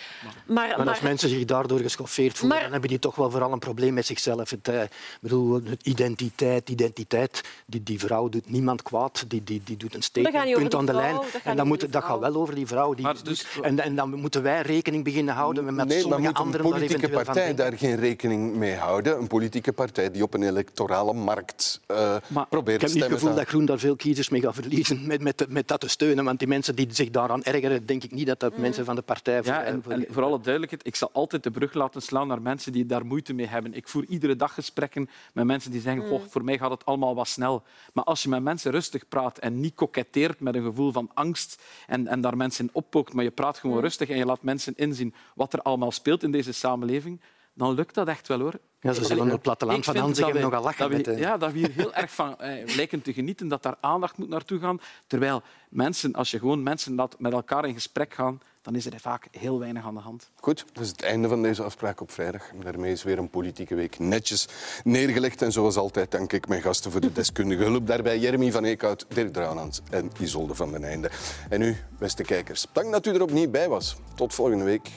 Maar, 0.46 0.68
Maar 0.78 0.88
als 0.88 1.00
mensen 1.00 1.28
zich 1.28 1.44
daardoor 1.44 1.78
geschoffeerd 1.78 2.32
voelen, 2.38 2.48
Maar- 2.48 2.62
dan 2.62 2.72
hebben 2.72 2.90
die 2.90 2.98
toch 2.98 3.14
wel 3.14 3.30
vooral 3.30 3.52
een 3.52 3.58
probleem 3.58 3.94
met 3.94 4.06
zichzelf. 4.06 4.50
Het, 4.50 4.68
eh, 4.68 4.82
ik 4.82 4.90
bedoel, 5.20 5.62
identiteit, 5.82 6.68
identiteit. 6.68 7.40
Die, 7.66 7.82
die 7.82 7.98
vrouw 7.98 8.28
doet 8.28 8.50
niemand 8.50 8.82
kwaad. 8.82 9.24
Die, 9.28 9.44
die, 9.44 9.62
die 9.64 9.76
doet 9.76 9.94
een 9.94 10.02
statementpunt 10.02 10.70
die 10.70 10.78
aan 10.78 10.86
de 10.86 10.92
vrouw, 10.92 11.02
lijn. 11.02 11.14
dat 11.14 11.24
gaat 11.30 11.42
En 11.44 11.56
dan 11.56 11.66
moet, 11.66 11.92
dat 11.92 12.04
gaat 12.04 12.18
wel 12.18 12.34
over 12.34 12.54
die 12.54 12.66
vrouw. 12.66 12.94
Die 12.94 13.06
dus- 13.22 13.46
doet. 13.54 13.64
en, 13.64 13.80
en 13.80 13.94
dan 13.94 14.14
moeten 14.14 14.42
wij 14.42 14.62
rekening 14.62 15.04
beginnen 15.04 15.34
houden 15.34 15.64
met 15.64 15.74
Nee, 15.86 16.00
sommige 16.00 16.22
moet 16.22 16.30
een 16.30 16.36
anderen 16.36 16.62
daar 16.70 16.78
politieke 16.78 17.08
partij 17.08 17.54
daar 17.54 17.78
geen 17.78 17.96
rekening 17.96 18.54
mee 18.54 18.74
houden? 18.74 19.18
Een 19.18 19.26
politieke 19.26 19.72
partij 19.72 20.10
die 20.10 20.22
op 20.22 20.34
een 20.34 20.42
electorale 20.42 21.12
markt 21.12 21.80
eh, 21.86 22.16
Maar 22.26 22.46
probeert 22.46 22.76
Ik 22.76 22.80
heb 22.80 22.80
niet 22.80 22.82
het 22.82 22.90
stemmen 22.90 23.10
gevoel 23.10 23.30
te 23.30 23.36
dat 23.36 23.48
Groen 23.48 23.64
daar 23.64 23.78
veel 23.78 23.96
kiezers 23.96 24.28
mee 24.28 24.40
gaat 24.40 24.54
verliezen 24.54 24.89
met, 24.98 25.22
met, 25.22 25.46
met 25.48 25.68
dat 25.68 25.80
te 25.80 25.88
steunen. 25.88 26.24
Want 26.24 26.38
die 26.38 26.48
mensen 26.48 26.74
die 26.76 26.86
zich 26.90 27.10
daaraan 27.10 27.42
ergeren, 27.42 27.86
denk 27.86 28.04
ik 28.04 28.10
niet 28.10 28.26
dat 28.26 28.40
dat 28.40 28.56
mensen 28.56 28.84
van 28.84 28.94
de 28.94 29.02
partij... 29.02 29.34
Ja, 29.34 29.42
voor- 29.42 29.54
en, 29.54 29.82
voor- 29.82 29.92
en 29.92 30.06
voor 30.10 30.22
alle 30.22 30.40
duidelijkheid, 30.40 30.86
ik 30.86 30.96
zal 30.96 31.10
altijd 31.12 31.42
de 31.42 31.50
brug 31.50 31.74
laten 31.74 32.02
slaan 32.02 32.26
naar 32.26 32.42
mensen 32.42 32.72
die 32.72 32.86
daar 32.86 33.06
moeite 33.06 33.32
mee 33.32 33.46
hebben. 33.46 33.74
Ik 33.74 33.88
voer 33.88 34.04
iedere 34.08 34.36
dag 34.36 34.54
gesprekken 34.54 35.08
met 35.32 35.44
mensen 35.44 35.70
die 35.70 35.80
zeggen, 35.80 36.08
Goh, 36.08 36.22
voor 36.28 36.44
mij 36.44 36.58
gaat 36.58 36.70
het 36.70 36.84
allemaal 36.84 37.14
wat 37.14 37.28
snel. 37.28 37.62
Maar 37.92 38.04
als 38.04 38.22
je 38.22 38.28
met 38.28 38.42
mensen 38.42 38.70
rustig 38.70 39.08
praat 39.08 39.38
en 39.38 39.60
niet 39.60 39.74
koketteert 39.74 40.40
met 40.40 40.54
een 40.54 40.64
gevoel 40.64 40.92
van 40.92 41.10
angst 41.14 41.62
en, 41.86 42.06
en 42.06 42.20
daar 42.20 42.36
mensen 42.36 42.64
in 42.64 42.70
oppookt, 42.72 43.12
maar 43.12 43.24
je 43.24 43.30
praat 43.30 43.58
gewoon 43.58 43.80
rustig 43.80 44.08
en 44.08 44.16
je 44.16 44.24
laat 44.24 44.42
mensen 44.42 44.72
inzien 44.76 45.14
wat 45.34 45.52
er 45.52 45.62
allemaal 45.62 45.92
speelt 45.92 46.22
in 46.22 46.30
deze 46.30 46.52
samenleving, 46.52 47.20
dan 47.60 47.74
lukt 47.74 47.94
dat 47.94 48.08
echt 48.08 48.28
wel 48.28 48.40
hoor. 48.40 48.54
Ja, 48.80 48.92
ze 48.92 49.04
zullen 49.04 49.24
op 49.24 49.30
het 49.30 49.42
platteland 49.42 49.84
van 49.84 49.96
Hanzegem 49.96 50.40
nogal 50.40 50.62
lachen 50.62 50.78
dat 50.78 50.88
we- 50.88 50.94
met 50.96 51.04
de- 51.04 51.16
Ja, 51.16 51.36
dat 51.36 51.52
we 51.52 51.58
hier 51.58 51.70
heel 51.72 51.94
erg 51.94 52.10
van 52.12 52.38
eh, 52.40 52.74
lijken 52.76 53.02
te 53.02 53.12
genieten, 53.12 53.48
dat 53.48 53.62
daar 53.62 53.76
aandacht 53.80 54.16
moet 54.16 54.28
naartoe 54.28 54.58
gaan. 54.60 54.80
Terwijl 55.06 55.42
mensen, 55.68 56.12
als 56.12 56.30
je 56.30 56.38
gewoon 56.38 56.62
mensen 56.62 56.94
laat 56.94 57.14
met 57.18 57.32
elkaar 57.32 57.64
in 57.66 57.74
gesprek 57.74 58.14
gaan, 58.14 58.40
dan 58.62 58.74
is 58.74 58.86
er 58.86 59.00
vaak 59.00 59.26
heel 59.30 59.58
weinig 59.58 59.84
aan 59.84 59.94
de 59.94 60.00
hand. 60.00 60.30
Goed, 60.36 60.64
dat 60.72 60.82
is 60.84 60.88
het 60.90 61.02
einde 61.02 61.28
van 61.28 61.42
deze 61.42 61.62
afspraak 61.62 62.00
op 62.00 62.10
vrijdag. 62.10 62.42
Daarmee 62.62 62.92
is 62.92 63.02
weer 63.02 63.18
een 63.18 63.30
politieke 63.30 63.74
week 63.74 63.98
netjes 63.98 64.48
neergelegd. 64.84 65.42
En 65.42 65.52
zoals 65.52 65.76
altijd 65.76 66.10
dank 66.10 66.32
ik 66.32 66.48
mijn 66.48 66.62
gasten 66.62 66.90
voor 66.90 67.00
de 67.00 67.12
deskundige 67.12 67.62
hulp. 67.62 67.86
Daarbij 67.86 68.18
Jeremy 68.18 68.52
van 68.52 68.64
Eekhout, 68.64 69.06
Dirk 69.08 69.32
Drouwlands 69.32 69.80
en 69.90 70.10
Isolde 70.20 70.54
van 70.54 70.72
den 70.72 70.84
Einde. 70.84 71.10
En 71.48 71.62
u, 71.62 71.76
beste 71.98 72.22
kijkers, 72.22 72.66
dank 72.72 72.92
dat 72.92 73.06
u 73.06 73.14
er 73.14 73.22
opnieuw 73.22 73.50
bij 73.50 73.68
was. 73.68 73.96
Tot 74.14 74.34
volgende 74.34 74.64
week. 74.64 74.90